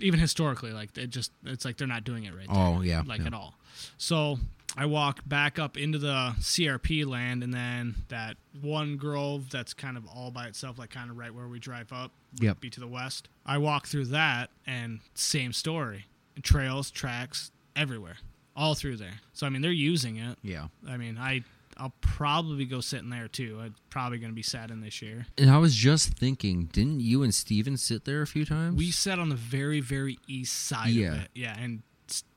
even 0.00 0.20
historically, 0.20 0.72
like 0.72 0.96
it 0.98 1.08
just 1.10 1.32
it's 1.44 1.64
like 1.64 1.76
they're 1.78 1.86
not 1.88 2.04
doing 2.04 2.24
it 2.24 2.34
right 2.34 2.46
there, 2.48 2.56
Oh 2.56 2.80
yeah. 2.82 3.02
like 3.06 3.20
yeah. 3.20 3.26
at 3.28 3.34
all. 3.34 3.54
So 3.96 4.38
I 4.80 4.86
walk 4.86 5.28
back 5.28 5.58
up 5.58 5.76
into 5.76 5.98
the 5.98 6.34
CRP 6.38 7.04
land, 7.04 7.42
and 7.42 7.52
then 7.52 7.96
that 8.08 8.36
one 8.60 8.96
grove 8.96 9.50
that's 9.50 9.74
kind 9.74 9.96
of 9.96 10.06
all 10.06 10.30
by 10.30 10.46
itself, 10.46 10.78
like 10.78 10.90
kind 10.90 11.10
of 11.10 11.16
right 11.18 11.34
where 11.34 11.48
we 11.48 11.58
drive 11.58 11.92
up, 11.92 12.12
Yep. 12.40 12.60
be 12.60 12.70
to 12.70 12.80
the 12.80 12.86
west. 12.86 13.28
I 13.44 13.58
walk 13.58 13.86
through 13.88 14.06
that, 14.06 14.50
and 14.66 15.00
same 15.14 15.52
story: 15.52 16.06
trails, 16.42 16.90
tracks 16.92 17.50
everywhere, 17.74 18.18
all 18.54 18.74
through 18.76 18.96
there. 18.98 19.20
So 19.32 19.46
I 19.46 19.50
mean, 19.50 19.62
they're 19.62 19.72
using 19.72 20.16
it. 20.16 20.38
Yeah. 20.42 20.68
I 20.88 20.96
mean, 20.96 21.18
I. 21.18 21.42
I'll 21.80 21.94
probably 22.00 22.64
go 22.64 22.80
sit 22.80 23.02
in 23.02 23.10
there 23.10 23.28
too. 23.28 23.60
I'm 23.62 23.72
probably 23.88 24.18
going 24.18 24.32
to 24.32 24.34
be 24.34 24.42
sat 24.42 24.72
in 24.72 24.80
this 24.80 25.00
year. 25.00 25.26
And 25.38 25.48
I 25.48 25.58
was 25.58 25.76
just 25.76 26.08
thinking, 26.14 26.64
didn't 26.72 26.98
you 26.98 27.22
and 27.22 27.32
Steven 27.32 27.76
sit 27.76 28.04
there 28.04 28.20
a 28.20 28.26
few 28.26 28.44
times? 28.44 28.74
We 28.76 28.90
sat 28.90 29.20
on 29.20 29.28
the 29.28 29.36
very, 29.36 29.78
very 29.78 30.18
east 30.26 30.54
side 30.66 30.88
Yeah. 30.88 31.12
of 31.12 31.20
it. 31.20 31.28
Yeah, 31.36 31.56
and 31.56 31.82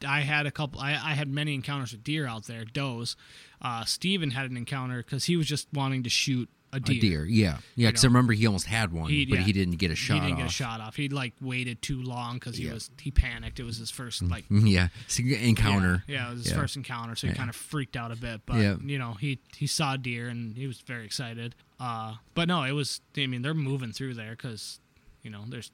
I 0.07 0.21
had 0.21 0.45
a 0.45 0.51
couple. 0.51 0.79
I, 0.81 0.91
I 0.91 1.13
had 1.13 1.27
many 1.29 1.53
encounters 1.53 1.91
with 1.91 2.03
deer 2.03 2.27
out 2.27 2.45
there, 2.45 2.65
does. 2.65 3.15
Uh, 3.61 3.85
Steven 3.85 4.31
had 4.31 4.49
an 4.49 4.57
encounter 4.57 4.97
because 5.03 5.25
he 5.25 5.35
was 5.37 5.47
just 5.47 5.67
wanting 5.73 6.03
to 6.03 6.09
shoot 6.09 6.49
a 6.73 6.77
a 6.77 6.79
deer. 6.79 7.01
deer. 7.01 7.25
Yeah. 7.25 7.57
Yeah. 7.75 7.89
Because 7.89 8.05
I 8.05 8.07
remember 8.07 8.31
he 8.33 8.47
almost 8.47 8.65
had 8.65 8.93
one, 8.93 9.09
He- 9.09 9.25
but 9.25 9.39
yeah. 9.39 9.45
he 9.45 9.51
didn't 9.51 9.75
get 9.75 9.91
a 9.91 9.95
shot. 9.95 10.13
He 10.15 10.19
didn't 10.21 10.37
get 10.37 10.43
a 10.43 10.45
off. 10.45 10.51
shot 10.53 10.79
off. 10.81 10.95
He 10.95 11.09
like 11.09 11.33
waited 11.41 11.81
too 11.81 12.01
long 12.01 12.35
because 12.35 12.55
he 12.57 12.65
Yeah. 12.67 12.73
was 12.73 12.89
he 12.99 13.11
panicked. 13.11 13.59
It 13.59 13.63
was 13.63 13.77
his 13.77 13.91
first 13.91 14.21
like 14.23 14.45
Yeah. 14.49 14.87
Encounter. 15.19 16.03
Yeah, 16.07 16.15
yeah, 16.15 16.31
it 16.31 16.33
was 16.35 16.43
his 16.45 16.53
first 16.53 16.75
encounter, 16.75 17.15
so 17.15 17.27
he 17.27 17.33
kind 17.33 17.49
of 17.49 17.55
freaked 17.55 17.95
out 17.97 18.11
a 18.11 18.15
bit. 18.15 18.41
But 18.45 18.81
you 18.85 18.97
know, 18.97 19.13
he 19.13 19.39
he 19.57 19.67
saw 19.67 19.97
deer 19.97 20.27
and 20.29 20.55
he 20.57 20.65
was 20.67 20.81
very 20.81 21.05
excited. 21.05 21.55
Uh, 21.79 22.15
but 22.35 22.47
no, 22.47 22.63
it 22.63 22.71
was. 22.73 23.01
I 23.17 23.27
mean, 23.27 23.41
they're 23.41 23.53
moving 23.53 23.91
through 23.91 24.13
there 24.15 24.31
because 24.31 24.79
you 25.23 25.29
know 25.29 25.43
there's 25.47 25.71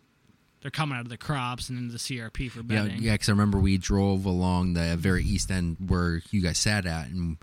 they're 0.61 0.71
coming 0.71 0.97
out 0.97 1.01
of 1.03 1.09
the 1.09 1.17
crops 1.17 1.69
and 1.69 1.77
into 1.77 1.91
the 1.93 1.99
CRP 1.99 2.49
for 2.51 2.59
Yeah, 2.59 2.83
bedding. 2.83 3.01
yeah. 3.03 3.13
Because 3.13 3.29
I 3.29 3.31
remember 3.33 3.59
we 3.59 3.77
drove 3.77 4.25
along 4.25 4.73
the 4.73 4.95
very 4.97 5.23
east 5.23 5.51
end 5.51 5.77
where 5.87 6.21
you 6.31 6.41
guys 6.41 6.57
sat 6.57 6.85
at, 6.85 7.07
and 7.09 7.37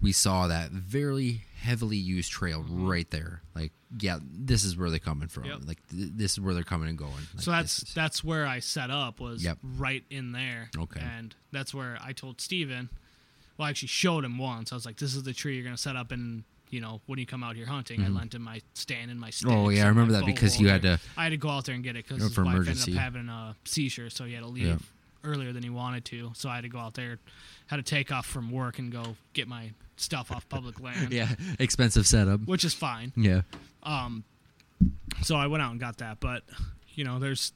we 0.00 0.12
saw 0.12 0.46
that 0.48 0.70
very 0.70 1.44
heavily 1.60 1.96
used 1.96 2.30
trail 2.30 2.64
right 2.68 3.10
there. 3.10 3.42
Like, 3.54 3.72
yeah, 3.98 4.18
this 4.22 4.64
is 4.64 4.76
where 4.76 4.90
they're 4.90 4.98
coming 5.00 5.28
from. 5.28 5.46
Yep. 5.46 5.58
Like, 5.66 5.88
th- 5.88 6.10
this 6.14 6.32
is 6.32 6.40
where 6.40 6.54
they're 6.54 6.62
coming 6.62 6.88
and 6.90 6.98
going. 6.98 7.12
Like, 7.34 7.42
so 7.42 7.50
that's 7.50 7.82
is- 7.82 7.94
that's 7.94 8.22
where 8.22 8.46
I 8.46 8.60
set 8.60 8.90
up 8.90 9.18
was 9.18 9.42
Yep. 9.42 9.58
right 9.62 10.04
in 10.10 10.32
there. 10.32 10.70
Okay. 10.76 11.00
And 11.00 11.34
that's 11.50 11.72
where 11.74 11.98
I 12.00 12.12
told 12.12 12.40
Steven, 12.40 12.90
well, 13.56 13.66
I 13.66 13.70
actually 13.70 13.88
showed 13.88 14.24
him 14.24 14.38
once. 14.38 14.70
I 14.72 14.76
was 14.76 14.86
like, 14.86 14.98
"This 14.98 15.14
is 15.14 15.24
the 15.24 15.32
tree 15.32 15.54
you're 15.56 15.64
going 15.64 15.74
to 15.74 15.80
set 15.82 15.96
up 15.96 16.12
in." 16.12 16.44
You 16.70 16.80
know, 16.80 17.00
when 17.06 17.18
you 17.18 17.26
come 17.26 17.42
out 17.42 17.56
here 17.56 17.66
hunting, 17.66 18.02
I 18.02 18.08
lent 18.08 18.34
him 18.34 18.42
my 18.42 18.60
stand 18.74 19.10
and 19.10 19.18
my 19.18 19.30
sticks. 19.30 19.50
Mm-hmm. 19.50 19.58
Oh, 19.66 19.68
yeah, 19.70 19.84
I 19.84 19.88
remember 19.88 20.12
that 20.14 20.26
because 20.26 20.60
you 20.60 20.68
had 20.68 20.82
to- 20.82 21.00
I 21.16 21.24
had 21.24 21.30
to 21.30 21.36
go 21.38 21.48
out 21.48 21.64
there 21.64 21.74
and 21.74 21.82
get 21.82 21.96
it 21.96 22.06
because 22.06 22.22
Oh, 22.22 22.26
his 22.26 22.34
for 22.34 22.44
wife 22.44 22.54
emergency. 22.56 22.90
ended 22.92 22.96
up 22.98 23.02
having 23.02 23.28
a 23.28 23.56
seizure, 23.64 24.10
so 24.10 24.24
he 24.24 24.34
had 24.34 24.42
to 24.42 24.48
leave 24.48 24.66
Yeah. 24.66 24.76
earlier 25.24 25.52
than 25.52 25.62
he 25.62 25.70
wanted 25.70 26.04
to. 26.06 26.32
So 26.34 26.48
I 26.50 26.56
had 26.56 26.62
to 26.62 26.68
go 26.68 26.78
out 26.78 26.94
there, 26.94 27.18
had 27.68 27.76
to 27.76 27.82
take 27.82 28.12
off 28.12 28.26
from 28.26 28.50
work 28.50 28.78
and 28.78 28.92
go 28.92 29.16
get 29.32 29.48
my 29.48 29.70
stuff 29.96 30.30
off 30.30 30.48
public 30.48 30.78
land, 30.82 31.10
yeah, 31.12 31.34
expensive 31.58 32.06
setup. 32.06 32.40
which 32.46 32.64
is 32.64 32.74
fine. 32.74 33.12
Yeah. 33.16 33.42
Um, 33.82 34.24
so 35.22 35.36
I 35.36 35.46
went 35.46 35.62
out 35.62 35.70
and 35.72 35.80
got 35.80 35.98
that, 35.98 36.20
but 36.20 36.44
you 36.94 37.04
know, 37.04 37.18
there's 37.18 37.52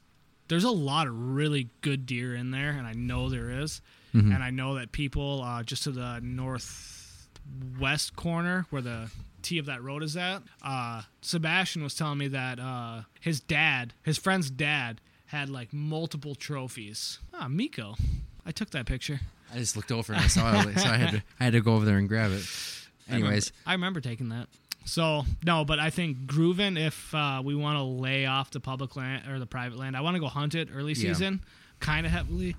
there's 0.49 0.63
a 0.65 0.71
lot 0.71 1.07
of 1.07 1.17
really 1.35 1.69
good 1.81 2.05
deer 2.05 2.35
in 2.35 2.51
there, 2.51 2.71
and 2.71 2.85
I 2.87 2.93
know 2.93 3.29
there 3.29 3.49
is. 3.61 3.81
Mhm. 4.13 4.33
and 4.35 4.43
I 4.43 4.51
know 4.51 4.75
that 4.75 4.91
people 4.91 5.41
uh, 5.41 5.63
just 5.63 5.83
to 5.85 5.91
the 5.91 6.19
northwest 7.51 8.15
corner 8.15 8.65
where 8.69 8.81
the 8.81 9.11
T 9.41 9.57
of 9.57 9.65
that 9.65 9.83
road 9.83 10.03
is 10.03 10.15
at. 10.15 10.41
Uh, 10.63 11.01
Sebastian 11.21 11.83
was 11.83 11.95
telling 11.95 12.17
me 12.17 12.27
that 12.29 12.59
uh, 12.59 13.01
his 13.19 13.39
dad, 13.41 13.93
his 14.03 14.17
friend's 14.17 14.49
dad, 14.49 15.01
had 15.27 15.49
like 15.49 15.73
multiple 15.73 16.35
trophies. 16.35 17.19
Ah, 17.33 17.47
Miko. 17.47 17.95
I 18.45 18.51
took 18.51 18.69
that 18.71 18.85
picture. 18.85 19.19
I 19.53 19.57
just 19.57 19.75
looked 19.75 19.91
over 19.91 20.13
and 20.13 20.21
I 20.21 20.27
saw 20.27 20.61
it, 20.67 20.79
so 20.79 20.87
I 20.89 20.97
had 20.97 21.11
to 21.11 21.23
I 21.39 21.43
had 21.45 21.53
to 21.53 21.61
go 21.61 21.75
over 21.75 21.85
there 21.85 21.97
and 21.97 22.07
grab 22.09 22.31
it. 22.31 22.43
I 23.09 23.13
remember- 23.15 23.27
Anyways, 23.27 23.51
I 23.65 23.73
remember, 23.73 23.99
taking 23.99 24.29
that. 24.29 24.47
So 24.85 25.25
no, 25.45 25.63
but 25.65 25.79
I 25.79 25.89
think 25.89 26.25
grooving. 26.27 26.77
If 26.77 27.13
uh, 27.15 27.41
we 27.43 27.55
want 27.55 27.77
to 27.77 27.83
lay 27.83 28.25
off 28.25 28.51
the 28.51 28.59
public 28.59 28.95
land 28.95 29.29
or 29.29 29.39
the 29.39 29.45
private 29.45 29.77
land, 29.79 29.95
I 29.95 30.01
want 30.01 30.15
to 30.15 30.19
go 30.19 30.27
hunt 30.27 30.55
it 30.55 30.69
early 30.73 30.93
Yeah. 30.93 31.09
season, 31.13 31.41
kind 31.79 32.05
of 32.05 32.11
heavily. 32.11 32.55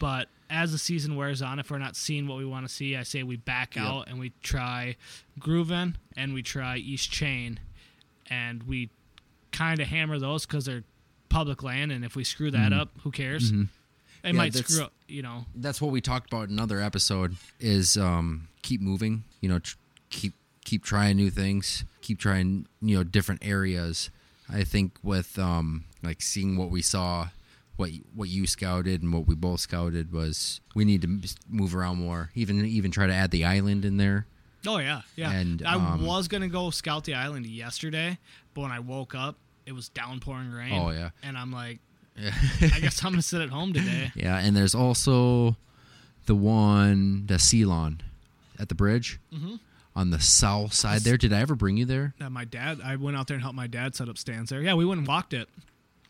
But 0.00 0.28
as 0.50 0.72
the 0.72 0.78
season 0.78 1.14
wears 1.16 1.40
on, 1.42 1.58
if 1.58 1.70
we're 1.70 1.78
not 1.78 1.94
seeing 1.96 2.26
what 2.26 2.38
we 2.38 2.44
want 2.44 2.66
to 2.66 2.72
see, 2.72 2.96
I 2.96 3.02
say 3.04 3.22
we 3.22 3.36
back 3.36 3.76
Yep. 3.76 3.84
out 3.84 4.08
and 4.08 4.18
we 4.18 4.32
try 4.42 4.96
grooving 5.38 5.96
and 6.16 6.34
we 6.34 6.42
try 6.42 6.76
East 6.78 7.10
Chain, 7.10 7.60
and 8.28 8.62
we 8.64 8.90
kind 9.52 9.80
of 9.80 9.88
hammer 9.88 10.18
those 10.18 10.46
because 10.46 10.64
they're 10.66 10.84
public 11.28 11.62
land, 11.62 11.92
and 11.92 12.04
if 12.04 12.16
we 12.16 12.24
screw 12.24 12.50
that 12.50 12.72
up, 12.72 12.90
who 13.02 13.10
cares? 13.10 13.50
It 13.50 13.54
Mm-hmm. 13.54 13.64
Yeah, 14.24 14.32
might 14.32 14.54
screw 14.54 14.82
up, 14.84 14.92
you 15.06 15.22
know. 15.22 15.46
that's 15.54 15.80
what 15.80 15.92
we 15.92 16.00
talked 16.00 16.32
about 16.32 16.48
in 16.48 16.54
another 16.54 16.80
episode 16.80 17.36
is 17.60 17.96
um 17.96 18.48
keep 18.62 18.80
moving 18.80 19.22
you 19.40 19.48
know 19.48 19.60
tr- 19.60 19.76
keep 20.10 20.34
keep 20.68 20.84
trying 20.84 21.16
new 21.16 21.30
things 21.30 21.84
keep 22.02 22.18
trying 22.18 22.66
you 22.82 22.96
know 22.96 23.02
different 23.04 23.40
areas 23.44 24.10
i 24.52 24.62
think 24.62 24.92
with 25.02 25.38
um 25.38 25.84
like 26.02 26.20
seeing 26.20 26.56
what 26.58 26.70
we 26.70 26.82
saw 26.82 27.28
what 27.76 27.90
what 28.14 28.28
you 28.28 28.46
scouted 28.46 29.02
and 29.02 29.12
what 29.14 29.26
we 29.26 29.34
both 29.34 29.60
scouted 29.60 30.12
was 30.12 30.60
we 30.74 30.84
need 30.84 31.00
to 31.00 31.08
move 31.48 31.74
around 31.74 31.96
more 31.96 32.30
even 32.34 32.64
even 32.66 32.90
try 32.90 33.06
to 33.06 33.14
add 33.14 33.30
the 33.30 33.44
island 33.44 33.84
in 33.84 33.96
there 33.96 34.26
Oh 34.66 34.78
yeah, 34.78 35.02
yeah. 35.14 35.30
And, 35.30 35.62
I 35.64 35.74
um, 35.74 36.04
was 36.04 36.26
gonna 36.26 36.48
go 36.48 36.70
scout 36.70 37.04
the 37.04 37.14
island 37.14 37.46
yesterday, 37.46 38.18
but 38.54 38.62
when 38.62 38.72
I 38.72 38.80
woke 38.80 39.14
up, 39.14 39.36
it 39.66 39.72
was 39.72 39.88
downpouring 39.88 40.50
rain. 40.50 40.72
Oh, 40.72 40.90
yeah. 40.90 41.10
and 41.22 41.38
I'm 41.38 41.52
like, 41.52 41.78
I 42.18 42.80
guess 42.80 43.04
I'm 43.04 43.12
gonna 43.12 43.22
sit 43.22 43.40
at 43.40 43.50
home 43.50 43.72
today. 43.72 44.10
yeah 44.16 44.36
and 44.38 44.56
there's 44.56 44.74
also 44.74 45.56
the 46.26 46.34
one 46.34 47.24
the 47.26 47.38
ceylon 47.38 48.00
at 48.58 48.68
the 48.68 48.74
bridge 48.74 49.20
Mm-hmm. 49.32 49.54
On 49.98 50.10
the 50.10 50.20
south 50.20 50.72
side 50.72 51.00
there 51.00 51.16
did 51.16 51.32
i 51.32 51.40
ever 51.40 51.54
bring 51.56 51.76
you 51.76 51.84
there 51.84 52.14
That 52.18 52.30
my 52.30 52.44
dad, 52.44 52.80
I 52.84 52.94
went 52.96 53.16
out 53.16 53.26
there 53.26 53.34
and 53.34 53.42
helped 53.42 53.56
my 53.56 53.66
dad 53.66 53.94
set 53.96 54.08
up 54.08 54.16
stands 54.16 54.50
there. 54.50 54.62
Yeah, 54.62 54.74
we 54.74 54.84
went 54.84 54.98
and 54.98 55.06
walked 55.08 55.34
it 55.34 55.48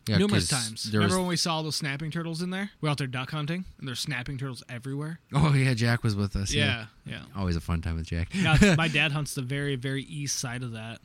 yeah, 0.07 0.17
numerous 0.17 0.47
times. 0.47 0.83
there 0.91 1.01
was- 1.01 1.07
Remember 1.07 1.21
when 1.21 1.27
we 1.29 1.35
saw 1.35 1.61
those 1.61 1.75
snapping 1.75 2.09
turtles 2.11 2.41
in 2.41 2.49
there? 2.51 2.69
We 2.81 2.87
were 2.87 2.91
out 2.91 2.97
there 2.99 3.05
duck 3.07 3.29
hunting, 3.31 3.65
and 3.77 3.87
there's 3.87 3.99
snapping 3.99 4.37
turtles 4.37 4.63
everywhere. 4.69 5.19
oh 5.33 5.53
yeah 5.53 5.73
jack 5.73 6.03
was 6.03 6.15
with 6.15 6.35
us 6.35 6.51
Yeah, 6.53 6.85
yeah. 7.05 7.23
Always 7.35 7.55
a 7.55 7.61
fun 7.61 7.81
time 7.81 7.95
with 7.95 8.05
Jack. 8.07 8.33
Now, 8.35 8.55
my 8.77 8.87
dad 8.99 9.11
hunts 9.11 9.33
the 9.35 9.41
very, 9.41 9.75
very 9.75 10.03
east 10.03 10.37
side 10.39 10.61
of 10.63 10.71
that. 10.73 10.99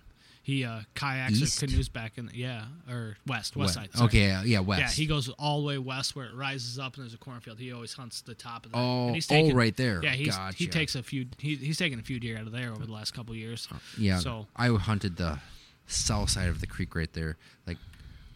He 0.45 0.63
uh, 0.63 0.81
kayaks 0.95 1.41
East? 1.41 1.63
or 1.63 1.67
canoes 1.67 1.89
back 1.89 2.19
in, 2.19 2.27
the, 2.27 2.37
yeah, 2.37 2.67
or 2.87 3.17
west, 3.27 3.57
west 3.57 3.73
side. 3.73 3.89
sorry. 3.95 4.09
Okay, 4.09 4.27
yeah, 4.27 4.43
yeah, 4.45 4.61
west. 4.61 4.81
Yeah, 4.81 4.91
he 4.91 5.07
goes 5.07 5.31
all 5.31 5.63
the 5.63 5.67
way 5.67 5.79
west 5.79 6.15
where 6.15 6.27
it 6.27 6.35
rises 6.35 6.79
up 6.79 6.97
and 6.97 7.05
there's 7.05 7.15
a 7.15 7.19
cornfield. 7.19 7.59
He 7.59 7.73
always 7.73 7.95
hunts 7.95 8.21
the 8.21 8.35
top 8.35 8.67
of 8.67 8.73
that. 8.73 8.79
Oh, 8.79 9.07
and 9.07 9.15
he's 9.15 9.33
oh, 9.33 9.53
right 9.53 9.75
there. 9.75 10.03
Yeah, 10.03 10.11
he's, 10.11 10.37
Gotcha. 10.37 10.55
he 10.59 10.67
takes 10.67 10.97
a 10.97 11.03
few. 11.03 11.25
He, 11.39 11.55
he's 11.55 11.79
taken 11.79 11.99
a 11.99 12.03
few 12.03 12.21
deer 12.21 12.37
out 12.37 12.47
of 12.47 12.53
there 12.53 12.73
over 12.73 12.85
the 12.85 12.93
last 12.93 13.15
couple 13.15 13.33
of 13.33 13.39
years. 13.39 13.67
yeah. 13.97 14.19
So 14.19 14.47
I 14.55 14.69
hunted 14.69 15.17
the 15.17 15.39
south 15.87 16.29
side 16.29 16.51
of 16.51 16.61
the 16.61 16.67
creek 16.67 16.95
right 16.95 17.13
there. 17.15 17.39
Like, 17.67 17.79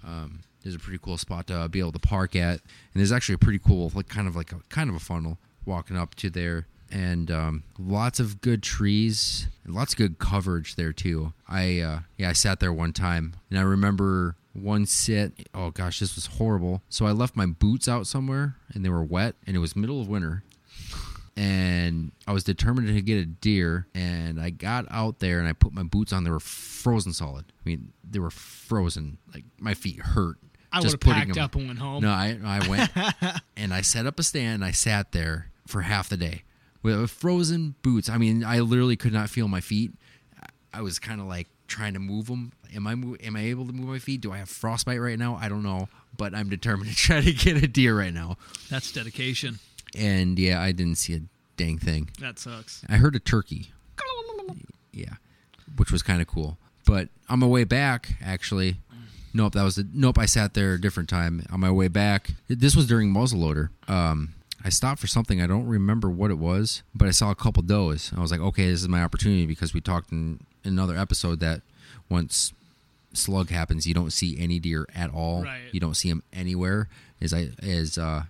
um, 0.02 0.40
there's 0.62 0.74
a 0.74 0.78
pretty 0.78 1.00
cool 1.02 1.18
spot 1.18 1.46
to 1.48 1.68
be 1.68 1.78
able 1.78 1.92
to 1.92 1.98
park 1.98 2.34
at, 2.34 2.52
and 2.52 2.60
there's 2.94 3.12
actually 3.12 3.34
a 3.34 3.38
pretty 3.38 3.58
cool, 3.58 3.92
like, 3.94 4.08
kind 4.08 4.26
of 4.26 4.34
like 4.34 4.52
a 4.52 4.60
kind 4.70 4.88
of 4.88 4.96
a 4.96 5.00
funnel 5.00 5.36
walking 5.66 5.98
up 5.98 6.14
to 6.14 6.30
there, 6.30 6.66
and 6.90 7.30
um, 7.30 7.62
lots 7.78 8.20
of 8.20 8.40
good 8.40 8.62
trees 8.62 9.48
lots 9.68 9.92
of 9.92 9.98
good 9.98 10.18
coverage 10.18 10.76
there 10.76 10.92
too. 10.92 11.32
I 11.48 11.80
uh, 11.80 12.00
yeah, 12.16 12.30
I 12.30 12.32
sat 12.32 12.60
there 12.60 12.72
one 12.72 12.92
time, 12.92 13.34
and 13.50 13.58
I 13.58 13.62
remember 13.62 14.36
one 14.52 14.86
sit. 14.86 15.48
Oh 15.54 15.70
gosh, 15.70 16.00
this 16.00 16.14
was 16.14 16.26
horrible. 16.26 16.82
So 16.88 17.06
I 17.06 17.12
left 17.12 17.36
my 17.36 17.46
boots 17.46 17.88
out 17.88 18.06
somewhere, 18.06 18.56
and 18.74 18.84
they 18.84 18.88
were 18.88 19.02
wet, 19.04 19.36
and 19.46 19.54
it 19.56 19.60
was 19.60 19.76
middle 19.76 20.00
of 20.00 20.08
winter. 20.08 20.42
and 21.36 22.12
I 22.26 22.32
was 22.32 22.44
determined 22.44 22.88
to 22.88 23.00
get 23.00 23.18
a 23.18 23.26
deer. 23.26 23.86
And 23.94 24.40
I 24.40 24.50
got 24.50 24.86
out 24.90 25.20
there 25.20 25.38
and 25.38 25.48
I 25.48 25.52
put 25.52 25.72
my 25.72 25.84
boots 25.84 26.12
on. 26.12 26.24
They 26.24 26.30
were 26.30 26.40
frozen 26.40 27.12
solid. 27.12 27.44
I 27.48 27.68
mean, 27.68 27.92
they 28.08 28.18
were 28.18 28.30
frozen. 28.30 29.18
Like 29.32 29.44
my 29.58 29.74
feet 29.74 30.00
hurt. 30.00 30.36
I 30.72 30.80
would 30.80 30.90
have 30.90 31.00
packed 31.00 31.34
them- 31.34 31.44
up 31.44 31.54
and 31.54 31.66
went 31.68 31.78
home. 31.78 32.02
No, 32.02 32.10
I 32.10 32.38
I 32.44 32.68
went 32.68 32.90
and 33.56 33.72
I 33.72 33.80
set 33.82 34.06
up 34.06 34.18
a 34.18 34.22
stand. 34.22 34.56
and 34.56 34.64
I 34.64 34.72
sat 34.72 35.12
there 35.12 35.50
for 35.66 35.82
half 35.82 36.08
the 36.08 36.16
day 36.16 36.42
with 36.82 37.10
frozen 37.10 37.74
boots. 37.82 38.08
I 38.08 38.18
mean, 38.18 38.44
I 38.44 38.60
literally 38.60 38.96
could 38.96 39.12
not 39.12 39.30
feel 39.30 39.48
my 39.48 39.60
feet. 39.60 39.92
I 40.72 40.82
was 40.82 40.98
kind 40.98 41.20
of 41.20 41.26
like 41.26 41.48
trying 41.66 41.94
to 41.94 42.00
move 42.00 42.26
them. 42.26 42.52
Am 42.74 42.86
I 42.86 42.94
mo- 42.94 43.16
am 43.22 43.36
I 43.36 43.42
able 43.44 43.66
to 43.66 43.72
move 43.72 43.88
my 43.88 43.98
feet? 43.98 44.20
Do 44.20 44.32
I 44.32 44.38
have 44.38 44.48
frostbite 44.48 45.00
right 45.00 45.18
now? 45.18 45.38
I 45.40 45.48
don't 45.48 45.62
know, 45.62 45.88
but 46.16 46.34
I'm 46.34 46.48
determined 46.48 46.90
to 46.94 46.96
try 46.96 47.20
to 47.20 47.32
get 47.32 47.62
a 47.62 47.66
deer 47.68 47.96
right 47.98 48.12
now. 48.12 48.36
That's 48.70 48.92
dedication. 48.92 49.58
And 49.96 50.38
yeah, 50.38 50.60
I 50.60 50.72
didn't 50.72 50.96
see 50.96 51.14
a 51.14 51.20
dang 51.56 51.78
thing. 51.78 52.10
That 52.20 52.38
sucks. 52.38 52.84
I 52.88 52.96
heard 52.96 53.16
a 53.16 53.18
turkey. 53.18 53.70
Yeah, 54.92 55.14
which 55.76 55.92
was 55.92 56.02
kind 56.02 56.20
of 56.20 56.26
cool. 56.28 56.58
But 56.86 57.08
on 57.28 57.38
my 57.38 57.46
way 57.46 57.64
back, 57.64 58.14
actually, 58.24 58.76
nope, 59.34 59.52
that 59.54 59.62
was 59.62 59.76
the 59.76 59.86
nope. 59.92 60.18
I 60.18 60.26
sat 60.26 60.54
there 60.54 60.72
a 60.74 60.80
different 60.80 61.08
time 61.08 61.44
on 61.52 61.60
my 61.60 61.70
way 61.70 61.88
back. 61.88 62.30
This 62.48 62.74
was 62.74 62.86
during 62.86 63.12
muzzleloader. 63.12 63.68
Um, 63.86 64.34
I 64.64 64.70
stopped 64.70 65.00
for 65.00 65.06
something. 65.06 65.40
I 65.40 65.46
don't 65.46 65.66
remember 65.66 66.10
what 66.10 66.30
it 66.30 66.38
was, 66.38 66.82
but 66.94 67.08
I 67.08 67.12
saw 67.12 67.30
a 67.30 67.34
couple 67.34 67.62
does. 67.62 68.12
I 68.16 68.20
was 68.20 68.30
like, 68.30 68.40
okay, 68.40 68.70
this 68.70 68.82
is 68.82 68.88
my 68.88 69.02
opportunity 69.02 69.46
because 69.46 69.72
we 69.72 69.80
talked 69.80 70.10
in, 70.10 70.40
in 70.64 70.72
another 70.72 70.96
episode 70.96 71.40
that 71.40 71.62
once 72.08 72.52
slug 73.12 73.50
happens, 73.50 73.86
you 73.86 73.94
don't 73.94 74.12
see 74.12 74.38
any 74.38 74.58
deer 74.58 74.86
at 74.94 75.12
all. 75.12 75.44
Right. 75.44 75.62
You 75.72 75.80
don't 75.80 75.96
see 75.96 76.08
them 76.08 76.22
anywhere. 76.32 76.88
As 77.20 77.32
I 77.34 77.50
as 77.62 77.98
uh, 77.98 78.24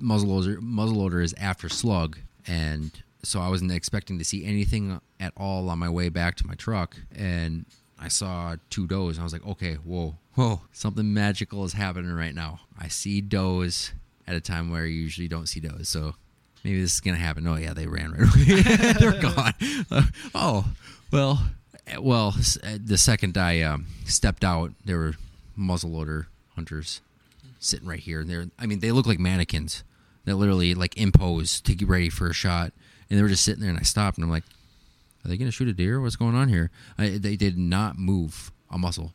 muzzleloader 0.00 0.58
muzzleloader 0.58 1.22
is 1.22 1.34
after 1.38 1.68
slug, 1.68 2.18
and 2.46 2.90
so 3.22 3.40
I 3.40 3.48
wasn't 3.48 3.72
expecting 3.72 4.18
to 4.18 4.24
see 4.24 4.44
anything 4.44 5.00
at 5.18 5.32
all 5.36 5.68
on 5.70 5.78
my 5.78 5.88
way 5.88 6.08
back 6.08 6.36
to 6.36 6.46
my 6.46 6.54
truck, 6.54 6.96
and 7.14 7.66
I 7.98 8.08
saw 8.08 8.56
two 8.70 8.86
does. 8.86 9.16
And 9.16 9.20
I 9.20 9.24
was 9.24 9.32
like, 9.32 9.46
okay, 9.46 9.74
whoa, 9.74 10.16
whoa, 10.34 10.60
something 10.72 11.12
magical 11.12 11.64
is 11.64 11.72
happening 11.72 12.12
right 12.12 12.34
now. 12.34 12.60
I 12.78 12.88
see 12.88 13.20
does 13.20 13.92
at 14.26 14.34
a 14.36 14.40
time 14.40 14.70
where 14.70 14.86
you 14.86 15.00
usually 15.02 15.28
don't 15.28 15.46
see 15.48 15.60
those. 15.60 15.88
so. 15.88 16.14
Maybe 16.64 16.80
this 16.80 16.94
is 16.94 17.00
gonna 17.00 17.16
happen. 17.16 17.46
Oh 17.46 17.54
yeah, 17.54 17.74
they 17.74 17.86
ran 17.86 18.10
right 18.10 18.22
away. 18.22 18.92
They're 18.98 19.20
gone. 19.22 19.54
Uh, 19.88 20.02
oh, 20.34 20.72
well, 21.12 21.46
uh, 21.94 22.02
well. 22.02 22.34
uh, 22.64 22.78
The 22.84 22.98
second 22.98 23.38
I 23.38 23.60
um, 23.60 23.86
stepped 24.04 24.42
out, 24.42 24.72
there 24.84 24.98
were 24.98 25.14
muzzleloader 25.56 26.26
hunters 26.56 27.02
sitting 27.60 27.86
right 27.86 28.00
here. 28.00 28.20
And 28.20 28.28
they're, 28.28 28.46
I 28.58 28.66
mean, 28.66 28.80
they 28.80 28.90
look 28.90 29.06
like 29.06 29.20
mannequins. 29.20 29.84
They 30.24 30.32
literally 30.32 30.74
like 30.74 30.96
impose 30.96 31.60
to 31.60 31.74
get 31.76 31.86
ready 31.88 32.10
for 32.10 32.28
a 32.28 32.32
shot, 32.34 32.72
and 33.08 33.16
they 33.18 33.22
were 33.22 33.28
just 33.28 33.44
sitting 33.44 33.60
there. 33.60 33.70
And 33.70 33.78
I 33.78 33.82
stopped, 33.82 34.18
and 34.18 34.24
I'm 34.24 34.30
like, 34.30 34.44
"Are 35.24 35.28
they 35.28 35.36
gonna 35.36 35.52
shoot 35.52 35.68
a 35.68 35.72
deer? 35.72 36.00
What's 36.00 36.16
going 36.16 36.34
on 36.34 36.48
here?" 36.48 36.72
I, 36.98 37.10
they 37.10 37.36
did 37.36 37.56
not 37.56 37.96
move 37.96 38.50
a 38.72 38.78
muscle, 38.78 39.12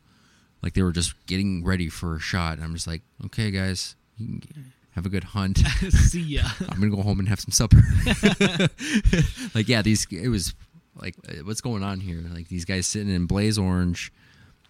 like 0.64 0.74
they 0.74 0.84
were 0.84 0.94
just 0.94 1.16
getting 1.26 1.66
ready 1.66 1.90
for 1.90 2.16
a 2.16 2.20
shot. 2.20 2.54
And 2.54 2.64
I'm 2.64 2.74
just 2.74 2.88
like, 2.88 3.02
"Okay, 3.26 3.52
guys, 3.52 3.96
you 4.18 4.26
can 4.28 4.40
g- 4.40 4.50
have 4.92 5.06
a 5.06 5.10
good 5.10 5.24
hunt." 5.26 5.58
See 5.90 6.22
ya. 6.22 6.44
I'm 6.70 6.80
gonna 6.80 6.96
go 6.96 7.02
home 7.02 7.20
and 7.20 7.28
have 7.30 7.40
some 7.40 7.52
supper. 7.52 7.82
like, 9.56 9.68
yeah, 9.68 9.82
these 9.82 10.06
it 10.12 10.28
was 10.30 10.54
like, 10.96 11.16
uh, 11.28 11.44
what's 11.44 11.62
going 11.62 11.84
on 11.84 12.00
here? 12.00 12.22
Like 12.34 12.48
these 12.48 12.66
guys 12.66 12.86
sitting 12.88 13.14
in 13.14 13.26
blaze 13.26 13.58
orange, 13.58 14.12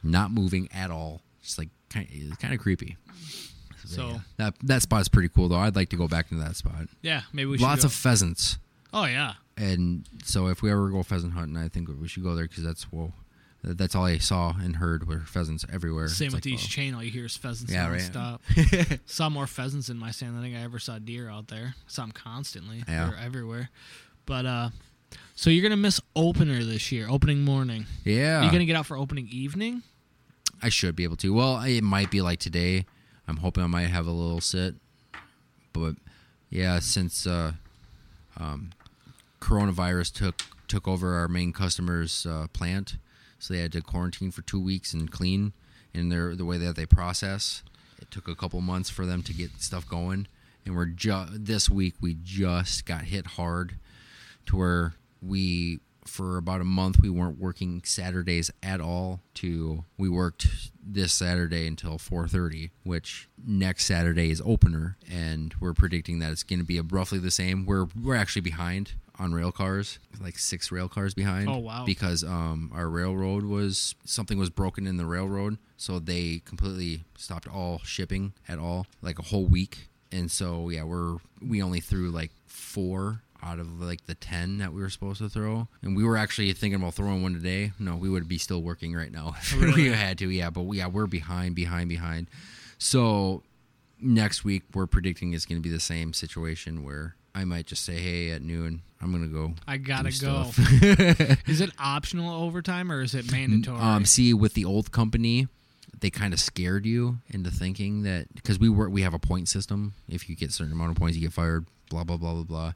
not 0.03 0.31
moving 0.31 0.69
at 0.73 0.91
all. 0.91 1.21
Just 1.41 1.57
like 1.57 1.69
kind, 1.89 2.07
it's 2.11 2.37
kind 2.37 2.53
of 2.53 2.59
creepy. 2.59 2.97
So- 3.85 4.07
yeah, 4.07 4.19
that 4.37 4.53
that 4.63 4.81
spot's 4.83 5.07
pretty 5.09 5.29
cool 5.29 5.49
though. 5.49 5.57
I'd 5.57 5.75
like 5.75 5.89
to 5.89 5.97
go 5.97 6.07
back 6.07 6.31
into 6.31 6.43
that 6.43 6.55
spot. 6.55 6.87
Yeah, 7.01 7.21
maybe 7.33 7.47
we 7.49 7.57
should. 7.57 7.63
Lots 7.63 7.81
go. 7.83 7.87
of 7.87 7.93
pheasants, 7.93 8.57
Oh 8.93 9.05
yeah. 9.05 9.33
and 9.57 10.07
so 10.23 10.47
if 10.47 10.61
we 10.61 10.71
ever 10.71 10.89
go 10.89 11.03
pheasant 11.03 11.33
hunting, 11.33 11.57
I 11.57 11.67
think 11.67 11.89
we 11.99 12.07
should 12.07 12.23
go 12.23 12.35
there 12.35 12.47
because 12.47 12.63
that's 12.63 12.83
whoa. 12.83 13.11
That's 13.63 13.95
all 13.95 14.05
I 14.05 14.17
saw 14.17 14.53
and 14.59 14.77
heard 14.77 15.07
were 15.07 15.19
pheasants 15.19 15.65
everywhere. 15.71 16.07
Same 16.07 16.27
It's 16.27 16.35
with 16.35 16.45
like, 16.45 16.53
East 16.53 16.65
whoa. 16.65 16.69
Chain. 16.69 16.95
All 16.95 17.03
you 17.03 17.11
hear 17.11 17.25
is 17.25 17.37
pheasants 17.37 17.71
Yeah, 17.71 17.91
right. 17.91 18.99
saw 19.05 19.29
more 19.29 19.45
pheasants 19.45 19.89
in 19.89 19.97
my 19.97 20.09
stand 20.11 20.33
than 20.33 20.39
I 20.39 20.43
think 20.43 20.55
I 20.57 20.61
ever 20.61 20.79
saw 20.79 20.97
deer 20.97 21.29
out 21.29 21.47
there. 21.47 21.75
Saw 21.85 22.03
them 22.03 22.11
constantly. 22.11 22.83
Yeah. 22.87 23.09
They're 23.09 23.19
everywhere. 23.23 23.69
But 24.25 24.45
uh, 24.45 24.69
so 25.35 25.49
you're 25.49 25.63
gonna 25.63 25.77
miss 25.77 26.01
opener 26.15 26.63
this 26.63 26.91
year, 26.91 27.07
opening 27.09 27.41
morning. 27.41 27.85
Yeah, 28.03 28.37
You're 28.37 28.45
you 28.45 28.51
gonna 28.51 28.65
get 28.65 28.75
out 28.75 28.85
for 28.85 28.97
opening 28.97 29.27
evening? 29.31 29.83
I 30.61 30.69
should 30.69 30.95
be 30.95 31.03
able 31.03 31.17
to. 31.17 31.33
Well, 31.33 31.61
it 31.63 31.81
might 31.83 32.11
be 32.11 32.21
like 32.21 32.39
today. 32.39 32.85
I'm 33.27 33.37
hoping 33.37 33.63
I 33.63 33.67
might 33.67 33.87
have 33.87 34.07
a 34.07 34.11
little 34.11 34.41
sit, 34.41 34.75
but 35.73 35.95
yeah, 36.49 36.79
since 36.79 37.25
uh, 37.25 37.53
um, 38.37 38.71
coronavirus 39.39 40.13
took 40.13 40.41
took 40.67 40.87
over 40.87 41.15
our 41.15 41.27
main 41.27 41.51
customer's 41.53 42.25
uh, 42.25 42.47
plant, 42.53 42.97
so 43.41 43.53
they 43.53 43.61
had 43.61 43.71
to 43.71 43.81
quarantine 43.81 44.29
for 44.29 44.43
two 44.43 44.59
weeks 44.59 44.93
and 44.93 45.11
clean. 45.11 45.53
And 45.93 46.11
their 46.11 46.35
the 46.35 46.45
way 46.45 46.57
that 46.57 46.75
they 46.75 46.85
process, 46.85 47.63
it 47.99 48.11
took 48.11 48.27
a 48.27 48.35
couple 48.35 48.61
months 48.61 48.89
for 48.89 49.05
them 49.05 49.23
to 49.23 49.33
get 49.33 49.61
stuff 49.61 49.89
going. 49.89 50.27
And 50.65 50.75
we're 50.75 50.85
just 50.85 51.45
this 51.45 51.69
week 51.69 51.95
we 51.99 52.15
just 52.23 52.85
got 52.85 53.01
hit 53.01 53.25
hard 53.25 53.75
to 54.45 54.55
where 54.55 54.93
we 55.21 55.79
for 56.05 56.37
about 56.37 56.61
a 56.61 56.65
month 56.65 56.99
we 57.01 57.09
weren't 57.09 57.37
working 57.39 57.81
Saturdays 57.85 58.49
at 58.63 58.81
all 58.81 59.21
to 59.35 59.83
we 59.97 60.09
worked 60.09 60.47
this 60.83 61.13
Saturday 61.13 61.67
until 61.67 61.97
4:30 61.97 62.71
which 62.83 63.29
next 63.45 63.85
Saturday 63.85 64.31
is 64.31 64.41
opener 64.45 64.97
and 65.09 65.53
we're 65.59 65.73
predicting 65.73 66.19
that 66.19 66.31
it's 66.31 66.43
going 66.43 66.59
to 66.59 66.65
be 66.65 66.79
roughly 66.81 67.19
the 67.19 67.31
same 67.31 67.65
we're 67.65 67.87
we're 68.01 68.15
actually 68.15 68.41
behind 68.41 68.93
on 69.19 69.33
rail 69.33 69.51
cars 69.51 69.99
like 70.19 70.39
6 70.39 70.71
rail 70.71 70.89
cars 70.89 71.13
behind 71.13 71.47
Oh, 71.47 71.59
wow. 71.59 71.85
because 71.85 72.23
um 72.23 72.71
our 72.73 72.89
railroad 72.89 73.43
was 73.45 73.93
something 74.03 74.39
was 74.39 74.49
broken 74.49 74.87
in 74.87 74.97
the 74.97 75.05
railroad 75.05 75.57
so 75.77 75.99
they 75.99 76.41
completely 76.45 77.03
stopped 77.17 77.47
all 77.47 77.79
shipping 77.83 78.33
at 78.47 78.57
all 78.57 78.87
like 79.03 79.19
a 79.19 79.23
whole 79.23 79.45
week 79.45 79.89
and 80.11 80.31
so 80.31 80.69
yeah 80.69 80.83
we're 80.83 81.17
we 81.41 81.61
only 81.61 81.79
threw 81.79 82.09
like 82.09 82.31
four 82.47 83.21
out 83.43 83.59
of 83.59 83.81
like 83.81 84.05
the 84.05 84.15
10 84.15 84.59
that 84.59 84.73
we 84.73 84.81
were 84.81 84.89
supposed 84.89 85.19
to 85.19 85.29
throw 85.29 85.67
and 85.81 85.95
we 85.95 86.03
were 86.03 86.17
actually 86.17 86.51
thinking 86.53 86.79
about 86.79 86.93
throwing 86.93 87.23
one 87.23 87.33
today 87.33 87.71
no 87.79 87.95
we 87.95 88.09
would 88.09 88.27
be 88.27 88.37
still 88.37 88.61
working 88.61 88.93
right 88.93 89.11
now 89.11 89.33
if 89.39 89.75
we 89.75 89.87
had 89.89 90.17
to 90.17 90.29
yeah 90.29 90.49
but 90.49 90.61
we, 90.61 90.77
yeah 90.77 90.87
we're 90.87 91.07
behind 91.07 91.55
behind 91.55 91.89
behind 91.89 92.27
so 92.77 93.43
next 93.99 94.43
week 94.43 94.63
we're 94.73 94.87
predicting 94.87 95.33
it's 95.33 95.45
going 95.45 95.61
to 95.61 95.67
be 95.67 95.73
the 95.73 95.79
same 95.79 96.13
situation 96.13 96.83
where 96.83 97.15
i 97.33 97.43
might 97.43 97.65
just 97.65 97.83
say 97.83 97.95
hey 97.95 98.31
at 98.31 98.41
noon 98.41 98.81
i'm 99.01 99.11
going 99.11 99.23
to 99.23 99.29
go 99.29 99.53
I 99.67 99.77
gotta 99.77 100.11
go. 100.19 100.51
is 101.47 101.61
it 101.61 101.71
optional 101.79 102.43
overtime 102.43 102.91
or 102.91 103.01
is 103.01 103.15
it 103.15 103.31
mandatory? 103.31 103.79
Um, 103.79 104.05
see, 104.05 104.33
with 104.33 104.53
the 104.53 104.65
old 104.65 104.91
company, 104.91 105.47
they 105.99 106.09
kind 106.09 106.33
of 106.33 106.39
scared 106.39 106.85
you 106.85 107.17
into 107.29 107.49
thinking 107.51 108.03
that 108.03 108.27
because 108.35 108.59
we 108.59 108.69
work, 108.69 108.91
we 108.91 109.01
have 109.03 109.13
a 109.13 109.19
point 109.19 109.47
system. 109.49 109.93
If 110.09 110.29
you 110.29 110.35
get 110.35 110.49
a 110.49 110.51
certain 110.51 110.73
amount 110.73 110.91
of 110.91 110.97
points, 110.97 111.15
you 111.15 111.23
get 111.23 111.33
fired. 111.33 111.65
Blah 111.89 112.03
blah 112.03 112.17
blah 112.17 112.33
blah 112.33 112.43
blah. 112.43 112.73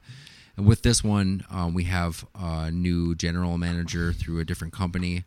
And 0.56 0.66
with 0.66 0.82
this 0.82 1.04
one, 1.04 1.44
um, 1.50 1.74
we 1.74 1.84
have 1.84 2.26
a 2.34 2.70
new 2.70 3.14
general 3.14 3.58
manager 3.58 4.12
through 4.12 4.38
a 4.40 4.44
different 4.44 4.72
company, 4.72 5.24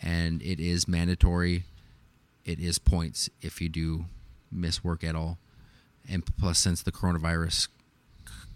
and 0.00 0.42
it 0.42 0.58
is 0.60 0.88
mandatory. 0.88 1.64
It 2.44 2.58
is 2.58 2.78
points 2.78 3.30
if 3.40 3.60
you 3.60 3.68
do 3.68 4.06
miss 4.50 4.82
work 4.82 5.04
at 5.04 5.14
all, 5.14 5.38
and 6.08 6.24
plus 6.36 6.58
since 6.58 6.82
the 6.82 6.90
coronavirus 6.92 7.68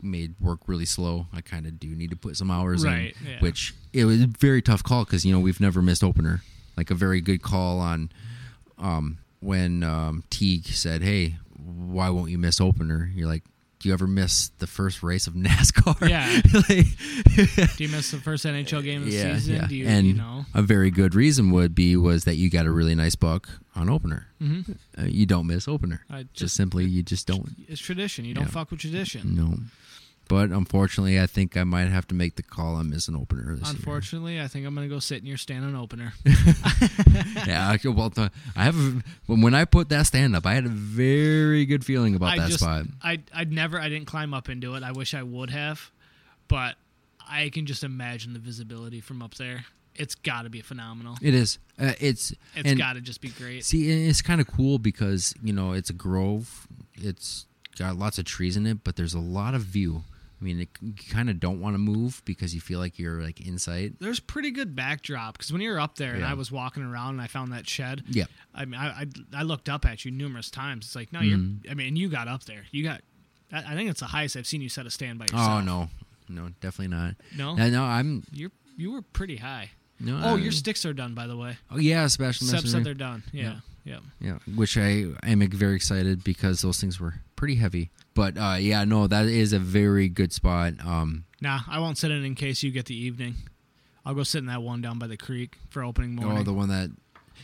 made 0.02 0.34
work 0.40 0.60
really 0.66 0.84
slow, 0.84 1.26
I 1.32 1.40
kind 1.40 1.64
of 1.66 1.78
do 1.78 1.88
need 1.88 2.10
to 2.10 2.16
put 2.16 2.36
some 2.36 2.50
hours 2.50 2.84
Right, 2.84 3.14
in, 3.24 3.30
yeah. 3.30 3.40
which 3.40 3.74
it 3.92 4.04
was 4.04 4.20
a 4.22 4.26
very 4.26 4.60
tough 4.60 4.82
call 4.82 5.04
because 5.04 5.24
you 5.24 5.32
know 5.32 5.40
we've 5.40 5.60
never 5.60 5.80
missed 5.80 6.02
opener. 6.04 6.42
Like 6.76 6.90
a 6.90 6.94
very 6.94 7.20
good 7.20 7.40
call 7.42 7.78
on 7.80 8.10
um, 8.78 9.18
when 9.40 9.82
um, 9.84 10.24
Teague 10.28 10.66
said, 10.66 11.02
"Hey, 11.02 11.36
why 11.56 12.10
won't 12.10 12.30
you 12.30 12.38
miss 12.38 12.60
opener?" 12.60 13.10
You're 13.14 13.28
like, 13.28 13.44
"Do 13.86 13.90
you 13.90 13.94
ever 13.94 14.08
miss 14.08 14.48
the 14.58 14.66
first 14.66 15.02
race 15.04 15.28
of 15.28 15.34
NASCAR?" 15.48 16.08
Yeah. 16.08 16.26
Like- 16.52 17.76
Do 17.76 17.84
you 17.84 17.88
miss 17.90 18.10
the 18.10 18.18
first 18.18 18.44
NHL 18.44 18.82
game 18.82 19.02
of 19.02 19.06
the 19.08 19.14
yeah, 19.14 19.34
season? 19.36 19.54
yeah. 19.54 19.66
Do 19.68 19.76
you, 19.76 19.86
and 19.86 20.06
you 20.06 20.14
know? 20.14 20.44
a 20.54 20.62
very 20.62 20.90
good 20.90 21.14
reason 21.14 21.50
would 21.52 21.74
be 21.74 21.96
was 21.96 22.24
that 22.24 22.34
you 22.34 22.50
got 22.50 22.66
a 22.66 22.70
really 22.70 22.94
nice 22.94 23.14
buck 23.14 23.48
on 23.76 23.88
opener. 23.88 24.26
hmm 24.40 24.62
Uh, 24.98 25.04
you 25.04 25.24
don't 25.26 25.46
miss 25.46 25.68
opener. 25.68 26.04
I 26.10 26.22
just, 26.24 26.34
just- 26.34 26.56
simply, 26.56 26.84
you 26.86 27.02
just 27.02 27.26
don't. 27.26 27.50
It's 27.68 27.80
tradition. 27.80 28.24
You 28.24 28.34
don't 28.34 28.44
Yeah. 28.44 28.50
fuck 28.50 28.70
with 28.70 28.80
tradition. 28.80 29.34
No. 29.36 29.58
But 30.28 30.50
unfortunately, 30.50 31.20
I 31.20 31.26
think 31.26 31.56
I 31.56 31.62
might 31.62 31.88
have 31.88 32.08
to 32.08 32.14
make 32.14 32.34
the 32.34 32.42
call 32.42 32.74
on 32.74 32.90
missing 32.90 33.14
opener 33.14 33.54
this 33.54 33.68
year. 33.68 33.76
Unfortunately, 33.76 34.40
I 34.40 34.48
think 34.48 34.66
I'm 34.66 34.74
gonna 34.74 34.88
go 34.88 34.98
sit 34.98 35.18
in 35.18 35.26
your 35.26 35.36
stand 35.36 35.64
on 35.64 35.76
opener. 35.76 36.14
year. 36.24 36.34
yeah, 37.46 37.70
I, 37.70 37.88
well, 37.88 38.12
I 38.56 38.64
have 38.64 38.76
a, 38.76 39.02
when 39.26 39.54
I 39.54 39.64
put 39.64 39.88
that 39.90 40.06
stand 40.06 40.34
up, 40.34 40.44
I 40.44 40.54
had 40.54 40.64
a 40.64 40.70
very 40.70 41.64
good 41.64 41.84
feeling 41.84 42.16
about 42.16 42.30
I 42.30 42.38
that 42.38 42.48
just, 42.48 42.60
spot. 42.60 42.86
I, 43.02 43.20
I'd 43.32 43.52
never, 43.52 43.80
I 43.80 43.88
didn't 43.88 44.06
climb 44.06 44.34
up 44.34 44.48
into 44.48 44.74
it. 44.74 44.82
I 44.82 44.90
wish 44.92 45.14
I 45.14 45.22
would 45.22 45.50
have, 45.50 45.92
but 46.48 46.74
I 47.28 47.48
can 47.50 47.66
just 47.66 47.84
imagine 47.84 48.32
the 48.32 48.38
visibility 48.40 49.00
from 49.00 49.22
up 49.22 49.34
there. 49.34 49.64
It's 49.94 50.14
got 50.14 50.42
to 50.42 50.50
be 50.50 50.60
phenomenal. 50.60 51.16
It 51.22 51.34
is. 51.34 51.58
Uh, 51.80 51.92
it's 52.00 52.34
It's 52.54 52.74
got 52.74 52.94
to 52.94 53.00
just 53.00 53.20
be 53.20 53.28
great. 53.28 53.64
see, 53.64 54.08
it's 54.08 54.22
kind 54.22 54.40
of 54.40 54.46
cool 54.46 54.78
because 54.78 55.34
you 55.42 55.52
know 55.52 55.72
it's 55.72 55.88
a 55.88 55.94
grove. 55.94 56.66
It's 56.96 57.46
got 57.78 57.96
lots 57.96 58.18
of 58.18 58.24
trees 58.24 58.56
in 58.56 58.66
it, 58.66 58.84
but 58.84 58.96
there's 58.96 59.14
a 59.14 59.20
lot 59.20 59.54
of 59.54 59.62
view. 59.62 60.02
I 60.40 60.44
mean, 60.44 60.60
it, 60.60 60.68
you 60.82 60.92
kind 61.10 61.30
of 61.30 61.40
don't 61.40 61.60
want 61.60 61.74
to 61.74 61.78
move 61.78 62.20
because 62.26 62.54
you 62.54 62.60
feel 62.60 62.78
like 62.78 62.98
you're 62.98 63.22
like 63.22 63.40
in 63.40 63.58
sight. 63.58 63.94
There's 64.00 64.20
pretty 64.20 64.50
good 64.50 64.76
backdrop 64.76 65.38
because 65.38 65.50
when 65.50 65.62
you 65.62 65.70
were 65.70 65.80
up 65.80 65.96
there 65.96 66.14
and 66.14 66.24
I 66.24 66.34
was 66.34 66.52
walking 66.52 66.82
around 66.82 67.14
and 67.14 67.22
I 67.22 67.26
found 67.26 67.52
that 67.52 67.66
shed. 67.66 68.04
Yeah. 68.08 68.24
I 68.54 68.66
mean, 68.66 68.78
I, 68.78 68.88
I, 68.88 69.06
I 69.34 69.42
looked 69.44 69.68
up 69.70 69.86
at 69.86 70.04
you 70.04 70.10
numerous 70.10 70.50
times. 70.50 70.86
It's 70.86 70.96
like, 70.96 71.12
no, 71.12 71.20
you're. 71.20 71.38
Mm-hmm. 71.38 71.70
I 71.70 71.74
mean, 71.74 71.96
you 71.96 72.10
got 72.10 72.28
up 72.28 72.44
there. 72.44 72.64
You 72.70 72.84
got. 72.84 73.00
I, 73.50 73.72
I 73.72 73.74
think 73.74 73.88
it's 73.88 74.00
the 74.00 74.06
highest 74.06 74.36
I've 74.36 74.46
seen 74.46 74.60
you 74.60 74.68
set 74.68 74.84
a 74.84 74.90
stand 74.90 75.18
by 75.18 75.24
yourself. 75.24 75.48
Oh 75.48 75.60
no, 75.60 75.88
no, 76.28 76.50
definitely 76.60 76.94
not. 76.94 77.14
No? 77.36 77.54
no, 77.54 77.70
no 77.70 77.84
I'm 77.84 78.22
You're 78.32 78.50
you 78.76 78.92
were 78.92 79.02
pretty 79.02 79.36
high. 79.36 79.70
No. 80.00 80.16
Oh, 80.16 80.28
I'm- 80.30 80.40
your 80.40 80.52
sticks 80.52 80.84
are 80.84 80.92
done, 80.92 81.14
by 81.14 81.26
the 81.26 81.36
way. 81.36 81.56
Oh 81.70 81.78
yeah, 81.78 82.06
Sebastian. 82.06 82.46
Seb 82.46 82.54
Messenger. 82.56 82.70
said 82.70 82.84
they're 82.84 82.94
done. 82.94 83.22
Yeah, 83.32 83.56
yeah. 83.84 83.98
Yeah, 84.20 84.38
which 84.54 84.76
I 84.76 85.06
am 85.22 85.40
very 85.50 85.76
excited 85.76 86.24
because 86.24 86.62
those 86.62 86.80
things 86.80 86.98
were 87.00 87.14
pretty 87.36 87.56
heavy. 87.56 87.90
But 88.14 88.36
uh, 88.38 88.56
yeah, 88.58 88.84
no, 88.84 89.06
that 89.06 89.26
is 89.26 89.52
a 89.52 89.58
very 89.58 90.08
good 90.08 90.32
spot. 90.32 90.74
Um, 90.84 91.24
Nah, 91.40 91.60
I 91.68 91.78
won't 91.80 91.98
sit 91.98 92.10
in 92.10 92.24
in 92.24 92.34
case 92.34 92.62
you 92.62 92.70
get 92.70 92.86
the 92.86 92.96
evening. 92.96 93.34
I'll 94.06 94.14
go 94.14 94.22
sit 94.22 94.38
in 94.38 94.46
that 94.46 94.62
one 94.62 94.80
down 94.80 94.98
by 94.98 95.06
the 95.06 95.16
creek 95.18 95.58
for 95.68 95.82
opening 95.84 96.14
morning. 96.14 96.38
oh, 96.38 96.42
the 96.42 96.52
one 96.54 96.68
that. 96.70 96.90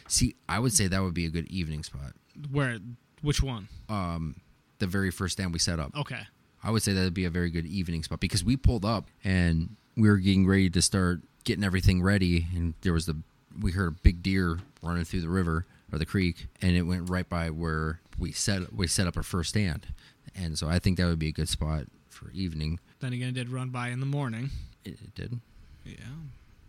See, 0.08 0.34
I 0.48 0.58
would 0.58 0.72
say 0.72 0.86
that 0.88 1.02
would 1.02 1.12
be 1.14 1.26
a 1.26 1.30
good 1.30 1.46
evening 1.48 1.82
spot. 1.82 2.12
Where? 2.50 2.78
Which 3.20 3.42
one? 3.42 3.68
Um, 3.88 4.36
the 4.78 4.86
very 4.86 5.10
first 5.10 5.34
stand 5.34 5.52
we 5.52 5.58
set 5.58 5.78
up. 5.78 5.94
Okay. 5.96 6.20
I 6.64 6.70
would 6.70 6.82
say 6.82 6.92
that 6.92 7.02
would 7.02 7.14
be 7.14 7.24
a 7.26 7.30
very 7.30 7.50
good 7.50 7.66
evening 7.66 8.02
spot 8.02 8.20
because 8.20 8.42
we 8.44 8.56
pulled 8.56 8.84
up 8.84 9.08
and 9.24 9.76
we 9.96 10.08
were 10.08 10.16
getting 10.16 10.46
ready 10.46 10.70
to 10.70 10.80
start 10.80 11.20
getting 11.44 11.64
everything 11.64 12.02
ready, 12.02 12.46
and 12.54 12.74
there 12.82 12.92
was 12.92 13.06
the 13.06 13.16
we 13.60 13.72
heard 13.72 13.88
a 13.88 14.00
big 14.02 14.22
deer 14.22 14.60
running 14.82 15.04
through 15.04 15.20
the 15.20 15.28
river 15.28 15.66
or 15.92 15.98
the 15.98 16.06
creek, 16.06 16.46
and 16.60 16.76
it 16.76 16.82
went 16.82 17.10
right 17.10 17.28
by 17.28 17.50
where 17.50 18.00
we 18.18 18.32
set 18.32 18.72
we 18.72 18.86
set 18.86 19.06
up 19.06 19.16
our 19.16 19.22
first 19.22 19.50
stand, 19.50 19.86
and 20.34 20.58
so 20.58 20.68
I 20.68 20.78
think 20.78 20.98
that 20.98 21.06
would 21.06 21.18
be 21.18 21.28
a 21.28 21.32
good 21.32 21.48
spot 21.48 21.84
for 22.08 22.30
evening. 22.30 22.78
Then 23.00 23.12
again, 23.12 23.28
it 23.30 23.34
did 23.34 23.50
run 23.50 23.70
by 23.70 23.88
in 23.88 24.00
the 24.00 24.06
morning. 24.06 24.50
It, 24.84 24.92
it 24.92 25.14
did. 25.14 25.40
Yeah. 25.84 25.94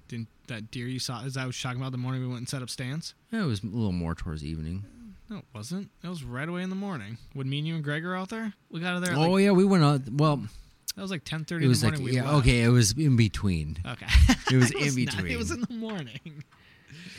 Didn't 0.07 0.27
that 0.47 0.71
deer 0.71 0.87
you 0.87 0.99
saw? 0.99 1.23
Is 1.23 1.35
that 1.35 1.45
what 1.45 1.63
you're 1.63 1.69
talking 1.69 1.81
about? 1.81 1.91
The 1.91 1.97
morning 1.97 2.21
we 2.21 2.27
went 2.27 2.39
and 2.39 2.49
set 2.49 2.61
up 2.61 2.69
stands? 2.69 3.13
Yeah, 3.31 3.43
it 3.43 3.47
was 3.47 3.63
a 3.63 3.67
little 3.67 3.91
more 3.91 4.15
towards 4.15 4.43
evening. 4.43 4.85
No, 5.29 5.37
it 5.37 5.45
wasn't. 5.53 5.89
It 6.03 6.07
was 6.09 6.23
right 6.23 6.47
away 6.47 6.63
in 6.63 6.69
the 6.69 6.75
morning. 6.75 7.17
When 7.33 7.49
me 7.49 7.59
and 7.59 7.67
you 7.67 7.75
and 7.75 7.83
Greg 7.83 8.03
were 8.03 8.15
out 8.15 8.29
there, 8.29 8.53
we 8.69 8.79
got 8.79 8.91
out 8.91 8.95
of 8.97 9.05
there. 9.05 9.15
Oh 9.15 9.31
like, 9.31 9.43
yeah, 9.43 9.51
we 9.51 9.65
went 9.65 9.83
out. 9.83 10.01
Well, 10.11 10.43
that 10.95 11.01
was 11.01 11.11
like 11.11 11.23
ten 11.23 11.43
thirty. 11.45 11.65
it 11.65 11.69
was 11.69 11.81
the 11.81 11.89
like 11.89 11.99
yeah, 11.99 12.23
left. 12.23 12.33
okay, 12.35 12.61
it 12.61 12.69
was 12.69 12.91
in 12.93 13.15
between. 13.15 13.77
Okay. 13.85 14.05
It 14.51 14.57
was 14.57 14.71
It 14.75 14.75
in 14.97 15.05
not- 15.05 15.15
between. 15.15 15.31
it 15.31 15.37
was 15.37 15.51
in 15.51 15.61
the 15.61 15.73
morning. 15.73 16.43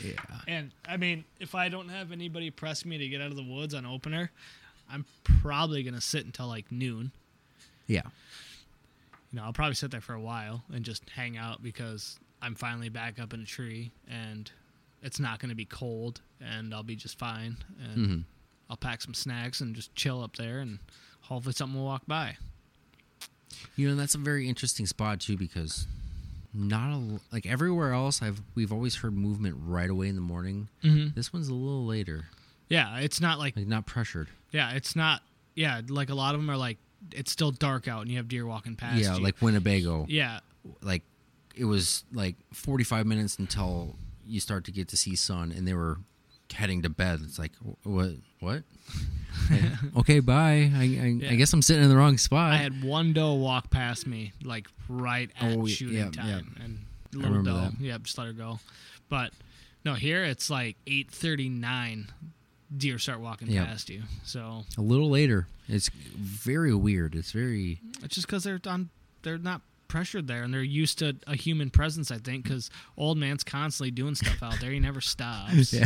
Yeah. 0.03 0.13
And 0.47 0.71
I 0.87 0.97
mean, 0.97 1.25
if 1.39 1.55
I 1.55 1.69
don't 1.69 1.89
have 1.89 2.11
anybody 2.11 2.49
press 2.51 2.85
me 2.85 2.97
to 2.97 3.07
get 3.07 3.21
out 3.21 3.31
of 3.31 3.35
the 3.35 3.43
woods 3.43 3.73
on 3.73 3.85
opener, 3.85 4.31
I'm 4.89 5.05
probably 5.41 5.83
gonna 5.83 6.01
sit 6.01 6.25
until 6.25 6.47
like 6.47 6.71
noon. 6.71 7.11
Yeah. 7.87 8.01
You 9.31 9.37
know, 9.39 9.43
I'll 9.43 9.53
probably 9.53 9.75
sit 9.75 9.91
there 9.91 10.01
for 10.01 10.13
a 10.13 10.19
while 10.21 10.63
and 10.73 10.85
just 10.85 11.09
hang 11.09 11.37
out 11.37 11.61
because 11.61 12.17
I'm 12.41 12.55
finally 12.55 12.89
back 12.89 13.19
up 13.19 13.33
in 13.33 13.41
a 13.41 13.45
tree 13.45 13.91
and 14.07 14.49
it's 15.01 15.19
not 15.19 15.39
going 15.39 15.49
to 15.49 15.55
be 15.55 15.65
cold 15.65 16.21
and 16.39 16.73
I'll 16.73 16.83
be 16.83 16.95
just 16.95 17.19
fine. 17.19 17.57
And 17.83 17.97
Mhm. 18.07 18.23
I'll 18.69 18.77
pack 18.77 19.01
some 19.01 19.13
snacks 19.13 19.59
and 19.61 19.75
just 19.75 19.93
chill 19.95 20.23
up 20.23 20.35
there 20.37 20.59
and 20.59 20.79
hopefully 21.21 21.53
something 21.53 21.77
will 21.77 21.85
walk 21.85 22.03
by. 22.07 22.37
You 23.75 23.89
know, 23.89 23.95
that's 23.95 24.15
a 24.15 24.19
very 24.19 24.47
interesting 24.49 24.85
spot 24.85 25.19
too 25.19 25.37
because 25.37 25.87
not 26.53 26.93
a, 26.93 27.19
like 27.31 27.45
everywhere 27.45 27.91
else 27.93 28.21
I've 28.21 28.41
we've 28.55 28.71
always 28.71 28.95
heard 28.97 29.13
movement 29.15 29.55
right 29.65 29.89
away 29.89 30.07
in 30.07 30.15
the 30.15 30.21
morning. 30.21 30.69
Mm-hmm. 30.83 31.09
This 31.15 31.33
one's 31.33 31.47
a 31.49 31.53
little 31.53 31.85
later, 31.85 32.25
Yeah, 32.69 32.97
it's 32.99 33.19
not 33.21 33.39
like 33.39 33.55
like 33.55 33.67
not 33.67 33.85
pressured. 33.85 34.29
yeah, 34.51 34.71
it's 34.71 34.95
not 34.95 35.21
yeah, 35.55 35.81
like 35.87 36.09
a 36.09 36.15
lot 36.15 36.35
of 36.35 36.41
them 36.41 36.49
are 36.49 36.57
like 36.57 36.77
it's 37.11 37.31
still 37.31 37.51
dark 37.51 37.87
out 37.87 38.01
and 38.01 38.09
you 38.11 38.17
have 38.17 38.27
deer 38.27 38.45
walking 38.45 38.75
past. 38.75 38.97
yeah, 39.01 39.15
you. 39.17 39.23
like 39.23 39.41
Winnebago. 39.41 40.05
yeah, 40.09 40.39
Like 40.81 41.03
it 41.55 41.65
was 41.65 42.03
like 42.13 42.35
45 42.53 43.05
minutes 43.05 43.37
until 43.39 43.95
you 44.27 44.39
start 44.39 44.65
to 44.65 44.71
get 44.71 44.87
to 44.89 44.97
see 44.97 45.15
sun 45.15 45.51
and 45.51 45.67
they 45.67 45.73
were 45.73 45.97
heading 46.53 46.81
to 46.83 46.89
bed. 46.89 47.19
It's 47.23 47.39
like 47.39 47.51
wh- 47.57 47.85
what 47.87 48.11
what? 48.39 48.63
okay, 49.97 50.19
bye. 50.19 50.71
I, 50.73 50.79
I, 50.79 50.83
Yeah. 50.83 51.31
I 51.31 51.35
guess 51.35 51.51
I'm 51.53 51.61
sitting 51.61 51.83
in 51.83 51.89
the 51.89 51.97
wrong 51.97 52.17
spot. 52.17 52.53
I 52.53 52.57
had 52.57 52.83
one 52.83 53.13
doe 53.13 53.33
walk 53.33 53.69
past 53.69 54.07
me, 54.07 54.33
like 54.43 54.67
right 54.87 55.29
at 55.39 55.57
Oh, 55.57 55.65
shooting 55.65 55.97
yeah, 55.97 56.09
time, 56.11 56.55
and 56.63 56.79
I 57.13 57.17
little 57.17 57.43
doe. 57.43 57.53
that. 57.55 57.73
Yep, 57.79 58.03
just 58.03 58.17
let 58.17 58.27
her 58.27 58.33
go. 58.33 58.59
But 59.09 59.31
no, 59.83 59.93
here 59.93 60.23
it's 60.23 60.49
like 60.49 60.77
eight 60.87 61.11
thirty 61.11 61.49
nine. 61.49 62.07
Deer 62.75 62.97
start 62.97 63.19
walking 63.19 63.47
Yep. 63.47 63.67
past 63.67 63.89
you, 63.89 64.03
so 64.23 64.63
a 64.77 64.81
little 64.81 65.09
later. 65.09 65.47
It's 65.69 65.89
very 65.89 66.73
weird. 66.73 67.13
It's 67.15 67.31
very 67.31 67.79
it's 68.03 68.15
just 68.15 68.27
because 68.27 68.43
they're 68.43 68.59
on. 68.67 68.89
They're 69.21 69.37
not 69.37 69.61
pressured 69.87 70.27
there, 70.27 70.43
and 70.43 70.53
they're 70.53 70.61
used 70.63 70.99
to 70.99 71.15
a 71.27 71.35
human 71.35 71.69
presence. 71.69 72.11
I 72.11 72.17
think 72.17 72.43
because 72.43 72.69
old 72.97 73.17
man's 73.17 73.43
constantly 73.43 73.91
doing 73.91 74.15
stuff 74.15 74.41
out 74.43 74.59
there. 74.59 74.71
He 74.71 74.79
never 74.79 75.01
stops. 75.01 75.73
yeah. 75.73 75.85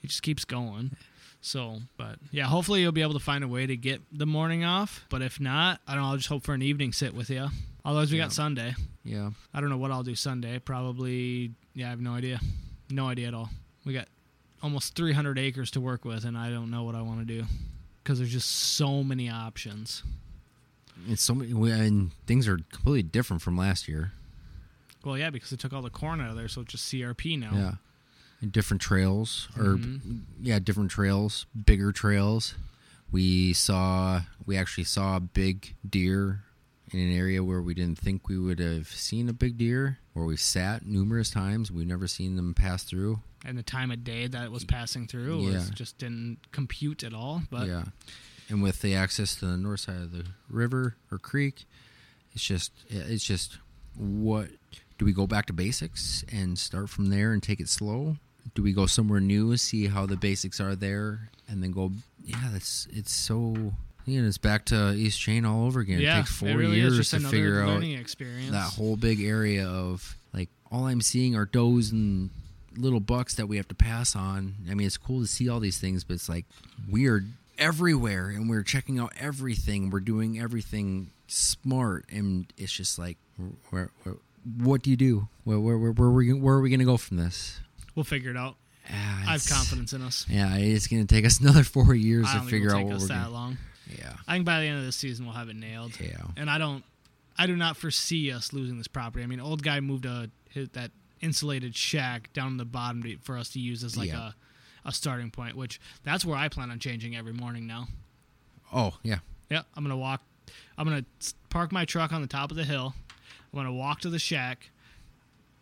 He 0.00 0.08
just 0.08 0.22
keeps 0.22 0.44
going. 0.44 0.92
So, 1.40 1.78
but 1.96 2.18
yeah, 2.30 2.44
hopefully 2.44 2.82
you'll 2.82 2.92
be 2.92 3.02
able 3.02 3.14
to 3.14 3.18
find 3.18 3.42
a 3.42 3.48
way 3.48 3.66
to 3.66 3.76
get 3.76 4.00
the 4.12 4.26
morning 4.26 4.64
off. 4.64 5.04
But 5.10 5.22
if 5.22 5.40
not, 5.40 5.80
I 5.88 5.94
don't 5.94 6.02
know. 6.02 6.08
I'll 6.10 6.16
just 6.16 6.28
hope 6.28 6.44
for 6.44 6.54
an 6.54 6.62
evening 6.62 6.92
sit 6.92 7.14
with 7.14 7.30
you. 7.30 7.48
Otherwise, 7.84 8.12
we 8.12 8.18
Yeah. 8.18 8.24
got 8.24 8.32
Sunday. 8.32 8.74
yeah. 9.04 9.30
I 9.52 9.60
don't 9.60 9.68
know 9.70 9.76
what 9.78 9.90
I'll 9.90 10.04
do 10.04 10.14
Sunday. 10.14 10.60
Probably, 10.60 11.50
yeah, 11.74 11.86
I 11.86 11.90
have 11.90 12.00
no 12.00 12.12
idea. 12.14 12.40
No 12.90 13.08
idea 13.08 13.26
at 13.28 13.34
all. 13.34 13.50
We 13.84 13.92
got 13.92 14.06
almost 14.62 14.94
300 14.94 15.36
acres 15.38 15.72
to 15.72 15.80
work 15.80 16.04
with, 16.04 16.24
and 16.24 16.38
I 16.38 16.50
don't 16.50 16.70
know 16.70 16.84
what 16.84 16.94
I 16.94 17.02
want 17.02 17.20
to 17.20 17.24
do 17.26 17.44
because 18.04 18.18
there's 18.18 18.30
just 18.32 18.48
so 18.48 19.02
many 19.02 19.28
options. 19.28 20.04
It's 21.08 21.22
so 21.22 21.34
many, 21.34 21.50
and 21.70 22.12
things 22.26 22.46
are 22.48 22.58
completely 22.70 23.02
different 23.02 23.42
from 23.42 23.56
last 23.56 23.88
year. 23.88 24.12
Well, 25.04 25.18
yeah, 25.18 25.30
because 25.30 25.50
they 25.50 25.56
took 25.56 25.72
all 25.72 25.82
the 25.82 25.90
corn 25.90 26.20
out 26.20 26.30
of 26.30 26.36
there, 26.36 26.48
so 26.48 26.60
it's 26.60 26.72
just 26.72 26.86
CRP 26.92 27.38
now. 27.38 27.52
Yeah. 27.54 27.74
And 28.40 28.52
different 28.52 28.80
trails, 28.80 29.48
or 29.56 29.76
Mhm. 29.76 30.22
yeah, 30.40 30.58
different 30.58 30.90
trails, 30.90 31.46
bigger 31.64 31.92
trails. 31.92 32.54
We 33.10 33.52
saw, 33.52 34.22
we 34.46 34.56
actually 34.56 34.84
saw 34.84 35.16
a 35.16 35.20
big 35.20 35.74
deer 35.88 36.44
in 36.90 36.98
an 36.98 37.12
area 37.12 37.42
where 37.42 37.60
we 37.60 37.74
didn't 37.74 37.98
think 37.98 38.28
we 38.28 38.38
would 38.38 38.58
have 38.58 38.88
seen 38.88 39.28
a 39.28 39.32
big 39.32 39.58
deer, 39.58 39.98
where 40.12 40.24
we 40.24 40.36
sat 40.36 40.86
numerous 40.86 41.30
times. 41.30 41.70
We've 41.70 41.86
never 41.86 42.06
seen 42.06 42.36
them 42.36 42.54
pass 42.54 42.84
through. 42.84 43.20
And 43.44 43.58
the 43.58 43.62
time 43.62 43.90
of 43.90 44.04
day 44.04 44.26
that 44.28 44.44
it 44.44 44.52
was 44.52 44.64
passing 44.64 45.08
through 45.08 45.44
was 45.46 45.70
just 45.70 45.98
didn't 45.98 46.38
compute 46.52 47.02
at 47.02 47.12
all. 47.12 47.42
But 47.50 47.66
yeah. 47.66 47.84
And 48.52 48.62
with 48.62 48.82
the 48.82 48.94
access 48.94 49.34
to 49.36 49.46
the 49.46 49.56
north 49.56 49.80
side 49.80 49.96
of 49.96 50.12
the 50.12 50.26
river 50.50 50.96
or 51.10 51.16
creek, 51.16 51.64
it's 52.34 52.44
just 52.44 52.70
it's 52.90 53.24
just 53.24 53.56
what 53.96 54.48
do 54.98 55.06
we 55.06 55.12
go 55.14 55.26
back 55.26 55.46
to 55.46 55.54
basics 55.54 56.22
and 56.30 56.58
start 56.58 56.90
from 56.90 57.08
there 57.08 57.32
and 57.32 57.42
take 57.42 57.60
it 57.60 57.68
slow? 57.70 58.18
Do 58.54 58.62
we 58.62 58.74
go 58.74 58.84
somewhere 58.84 59.20
new, 59.20 59.56
see 59.56 59.86
how 59.86 60.04
the 60.04 60.16
basics 60.16 60.60
are 60.60 60.74
there, 60.74 61.30
and 61.48 61.62
then 61.62 61.70
go? 61.70 61.92
Yeah, 62.22 62.50
that's 62.52 62.86
it's 62.92 63.10
so. 63.10 63.72
You 64.04 64.20
know, 64.20 64.28
it's 64.28 64.36
back 64.36 64.66
to 64.66 64.92
East 64.92 65.18
Chain 65.18 65.46
all 65.46 65.64
over 65.64 65.80
again. 65.80 66.00
yeah, 66.00 66.16
it 66.16 66.20
takes 66.22 66.36
four 66.36 66.48
it 66.48 66.56
really 66.56 66.76
years 66.76 67.08
to 67.08 67.20
figure 67.20 67.62
out 67.62 67.82
experience. 67.82 68.50
that 68.50 68.74
whole 68.74 68.96
big 68.96 69.22
area 69.22 69.66
of 69.66 70.14
like 70.34 70.50
all 70.70 70.86
I'm 70.88 71.00
seeing 71.00 71.36
are 71.36 71.46
does 71.46 71.90
and 71.90 72.28
little 72.76 73.00
bucks 73.00 73.34
that 73.36 73.46
we 73.46 73.56
have 73.56 73.68
to 73.68 73.74
pass 73.74 74.14
on. 74.14 74.56
I 74.70 74.74
mean, 74.74 74.86
it's 74.86 74.98
cool 74.98 75.22
to 75.22 75.26
see 75.26 75.48
all 75.48 75.60
these 75.60 75.78
things, 75.78 76.04
but 76.04 76.14
it's 76.14 76.28
like 76.28 76.44
weird 76.90 77.32
everywhere, 77.58 78.28
and 78.28 78.48
we're 78.48 78.62
checking 78.62 78.98
out 78.98 79.12
everything. 79.18 79.90
We're 79.90 80.00
doing 80.00 80.38
everything 80.38 81.10
smart, 81.26 82.06
and 82.10 82.46
it's 82.56 82.72
just 82.72 82.98
like, 82.98 83.16
where, 83.70 83.90
where, 84.02 84.16
what 84.58 84.82
do 84.82 84.90
you 84.90 84.96
do? 84.96 85.28
Where, 85.44 85.58
where, 85.60 85.78
where, 85.78 85.92
where, 85.92 86.08
are 86.08 86.12
we, 86.12 86.32
where 86.32 86.54
are 86.56 86.60
we 86.60 86.70
going 86.70 86.80
to 86.80 86.84
go 86.86 86.96
from 86.96 87.16
this? 87.16 87.60
We'll 87.94 88.04
figure 88.04 88.30
it 88.30 88.36
out. 88.36 88.56
Ah, 88.90 89.24
I 89.28 89.32
have 89.32 89.46
confidence 89.48 89.92
in 89.92 90.02
us. 90.02 90.26
Yeah, 90.28 90.56
it's 90.56 90.86
going 90.88 91.06
to 91.06 91.14
take 91.14 91.24
us 91.24 91.40
another 91.42 91.62
four 91.64 91.94
years 91.94 92.26
I 92.28 92.38
to 92.38 92.44
figure 92.46 92.68
it'll 92.68 92.78
out 92.78 92.82
take 92.82 92.86
what 92.88 92.96
us 93.02 93.08
that 93.08 93.22
going. 93.22 93.32
long. 93.32 93.58
Yeah, 93.98 94.12
I 94.26 94.34
think 94.34 94.44
by 94.46 94.60
the 94.60 94.66
end 94.66 94.78
of 94.80 94.84
the 94.86 94.92
season 94.92 95.26
we'll 95.26 95.34
have 95.34 95.48
it 95.48 95.56
nailed. 95.56 95.92
yeah, 96.00 96.16
And 96.36 96.48
I 96.48 96.58
don't, 96.58 96.82
I 97.36 97.46
do 97.46 97.56
not 97.56 97.76
foresee 97.76 98.32
us 98.32 98.52
losing 98.52 98.78
this 98.78 98.88
property. 98.88 99.22
I 99.22 99.26
mean, 99.26 99.40
old 99.40 99.62
guy 99.62 99.80
moved 99.80 100.06
a 100.06 100.30
his, 100.50 100.68
that 100.70 100.90
insulated 101.20 101.76
shack 101.76 102.32
down 102.32 102.48
in 102.52 102.56
the 102.56 102.64
bottom 102.64 103.02
to, 103.02 103.16
for 103.18 103.36
us 103.38 103.50
to 103.50 103.60
use 103.60 103.84
as 103.84 103.96
like 103.96 104.08
Yeah. 104.08 104.28
a, 104.28 104.34
a 104.84 104.92
starting 104.92 105.30
point. 105.30 105.56
Which 105.56 105.80
that's 106.04 106.24
where 106.24 106.36
I 106.36 106.48
plan 106.48 106.70
on 106.70 106.78
changing 106.78 107.16
every 107.16 107.32
morning 107.32 107.66
now. 107.66 107.88
Oh, 108.72 108.94
yeah, 109.02 109.18
Yeah, 109.50 109.62
I'm 109.76 109.84
gonna 109.84 109.96
walk. 109.96 110.22
I'm 110.78 110.86
gonna 110.86 111.04
park 111.50 111.72
my 111.72 111.84
truck 111.84 112.12
on 112.12 112.22
the 112.22 112.26
top 112.28 112.50
of 112.50 112.56
the 112.56 112.64
hill. 112.64 112.94
I'm 113.52 113.56
gonna 113.58 113.72
walk 113.72 114.00
to 114.00 114.10
the 114.10 114.18
shack. 114.18 114.70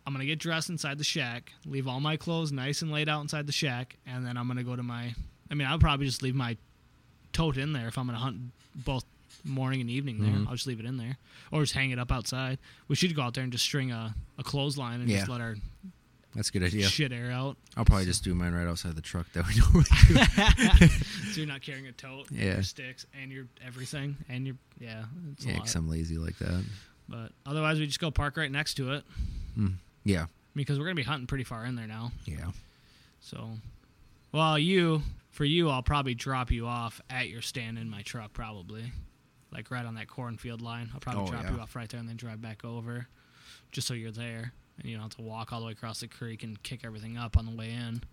I'm 0.07 0.13
gonna 0.13 0.25
get 0.25 0.39
dressed 0.39 0.69
inside 0.69 0.97
the 0.97 1.03
shack. 1.03 1.51
Leave 1.65 1.87
all 1.87 1.99
my 1.99 2.17
clothes 2.17 2.51
nice 2.51 2.81
and 2.81 2.91
laid 2.91 3.09
out 3.09 3.21
inside 3.21 3.47
the 3.47 3.51
shack, 3.53 3.97
and 4.07 4.25
then 4.25 4.37
I'm 4.37 4.47
gonna 4.47 4.63
go 4.63 4.75
to 4.75 4.83
my. 4.83 5.13
I 5.49 5.53
mean, 5.53 5.67
I'll 5.67 5.77
probably 5.79 6.05
just 6.05 6.23
leave 6.23 6.35
my 6.35 6.57
tote 7.33 7.57
in 7.57 7.73
there 7.73 7.87
if 7.87 7.97
I'm 7.97 8.05
gonna 8.05 8.17
hunt 8.17 8.37
both 8.75 9.03
morning 9.43 9.81
and 9.81 9.89
evening 9.89 10.19
there. 10.21 10.31
Mhm. 10.33 10.47
I'll 10.47 10.53
just 10.55 10.67
leave 10.67 10.79
it 10.79 10.85
in 10.85 10.97
there, 10.97 11.17
or 11.51 11.61
just 11.61 11.73
hang 11.73 11.91
it 11.91 11.99
up 11.99 12.11
outside. 12.11 12.59
We 12.87 12.95
should 12.95 13.13
go 13.15 13.21
out 13.23 13.33
there 13.33 13.43
and 13.43 13.51
just 13.51 13.65
string 13.65 13.91
a, 13.91 14.15
a 14.37 14.43
clothesline 14.43 15.01
and 15.01 15.09
just 15.09 15.29
let 15.29 15.41
our 15.41 15.55
That's 16.35 16.49
a 16.49 16.51
good 16.53 16.63
idea. 16.63 16.87
shit 16.87 17.11
air 17.11 17.29
out. 17.31 17.57
I'll 17.75 17.83
probably 17.85 18.05
just 18.05 18.23
do 18.23 18.33
mine 18.33 18.53
right 18.53 18.67
outside 18.67 18.95
the 18.95 19.01
truck 19.01 19.25
that 19.33 19.45
we 19.47 19.55
normally 19.59 19.83
do. 20.79 20.87
so 21.33 21.37
you're 21.41 21.45
not 21.47 21.61
carrying 21.61 21.87
a 21.87 21.91
tote, 21.91 22.31
Yeah. 22.31 22.53
your 22.53 22.63
sticks, 22.63 23.05
and 23.21 23.31
your 23.31 23.47
everything, 23.65 24.15
and 24.29 24.45
your 24.47 24.55
yeah. 24.79 25.03
It's 25.33 25.45
yeah, 25.45 25.53
because 25.55 25.75
I'm 25.75 25.89
lazy 25.89 26.17
like 26.17 26.37
that. 26.39 26.63
But 27.09 27.31
otherwise, 27.45 27.79
we 27.79 27.85
just 27.87 27.99
go 27.99 28.11
park 28.11 28.37
right 28.37 28.51
next 28.51 28.75
to 28.75 28.93
it 28.93 29.03
Mm. 29.57 29.73
Yeah, 30.05 30.27
because 30.55 30.79
we're 30.79 30.85
gonna 30.85 30.95
be 30.95 31.03
hunting 31.03 31.27
pretty 31.27 31.43
far 31.43 31.65
in 31.65 31.75
there 31.75 31.87
now. 31.87 32.11
yeah. 32.25 32.51
So, 33.19 33.49
well, 34.31 34.57
you 34.57 35.01
for 35.31 35.43
you, 35.45 35.69
I'll 35.69 35.83
probably 35.83 36.15
drop 36.15 36.49
you 36.51 36.65
off 36.67 37.01
at 37.09 37.27
your 37.29 37.41
stand 37.41 37.77
in 37.77 37.89
my 37.89 38.01
truck, 38.03 38.31
probably, 38.33 38.91
like 39.51 39.69
right 39.69 39.85
on 39.85 39.95
that 39.95 40.07
cornfield 40.07 40.61
line. 40.61 40.89
I'll 40.93 40.99
probably 41.01 41.23
Oh, 41.23 41.27
drop 41.31 41.43
yeah. 41.43 41.55
you 41.55 41.59
off 41.59 41.75
right 41.75 41.89
there 41.89 41.99
and 41.99 42.07
then 42.07 42.15
drive 42.15 42.41
back 42.41 42.63
over, 42.63 43.07
just 43.73 43.87
so 43.87 43.93
you're 43.93 44.11
there 44.11 44.53
and 44.81 44.89
you 44.89 44.97
don't 44.97 45.03
have 45.03 45.15
to 45.15 45.21
walk 45.21 45.51
all 45.53 45.59
the 45.59 45.65
way 45.67 45.71
across 45.71 45.99
the 46.01 46.07
creek 46.07 46.43
and 46.43 46.61
kick 46.63 46.81
everything 46.83 47.17
up 47.17 47.37
on 47.37 47.45
the 47.45 47.55
way 47.55 47.69
in. 47.71 48.03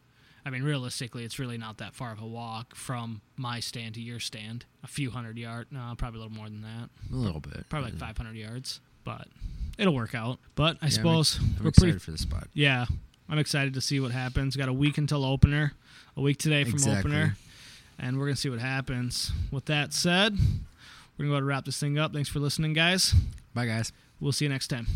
I 0.47 0.51
mean, 0.51 0.63
realistically, 0.63 1.25
it's 1.25 1.39
really 1.39 1.59
not 1.59 1.79
that 1.79 1.95
far 1.95 2.13
of 2.13 2.21
a 2.23 2.27
walk 2.27 2.75
from 2.75 3.21
my 3.37 3.61
stand 3.61 3.95
to 3.97 4.01
your 4.01 4.21
stand. 4.21 4.65
A 4.83 4.87
few 4.87 5.11
hundred 5.11 5.37
yards, 5.37 5.71
no, 5.73 5.93
probably 5.99 6.21
a 6.21 6.23
little 6.23 6.37
more 6.37 6.49
than 6.49 6.63
that. 6.63 6.89
A 7.13 7.15
little 7.15 7.41
bit. 7.41 7.67
Probably 7.69 7.91
like 7.91 7.99
500 8.01 8.35
yards, 8.37 8.81
but 9.05 9.27
it'll 9.77 9.95
work 9.95 10.15
out. 10.15 10.39
But 10.55 10.77
I 10.77 10.79
Yeah, 10.79 10.85
I'm 10.87 10.91
suppose 10.91 11.37
ex- 11.37 11.45
I'm 11.45 11.63
we're 11.65 11.69
excited 11.71 11.91
pretty 11.91 11.99
for 12.05 12.11
the 12.13 12.19
spot. 12.19 12.49
yeah, 12.55 12.87
I'm 13.29 13.39
excited 13.39 13.75
to 13.75 13.81
see 13.83 14.01
what 14.01 14.13
happens. 14.13 14.57
Got 14.57 14.69
a 14.69 14.73
week 14.73 14.97
until 14.97 15.25
opener, 15.25 15.73
a 16.17 16.23
week 16.23 16.39
today 16.39 16.65
from 16.65 16.75
Exactly. 16.75 17.11
opener, 17.11 17.37
and 17.99 18.19
we're 18.19 18.27
gonna 18.27 18.37
see 18.37 18.49
what 18.49 18.61
happens. 18.61 19.33
With 19.51 19.67
that 19.67 19.93
said, 19.93 20.35
we're 20.39 21.25
gonna 21.25 21.29
go 21.29 21.33
ahead 21.33 21.39
and 21.39 21.47
wrap 21.47 21.65
this 21.67 21.79
thing 21.79 21.99
up. 21.99 22.15
Thanks 22.15 22.29
for 22.31 22.39
listening, 22.39 22.73
guys. 22.73 23.13
Bye, 23.53 23.67
guys. 23.67 23.93
We'll 24.21 24.33
see 24.33 24.47
you 24.47 24.49
next 24.51 24.69
time. 24.69 24.87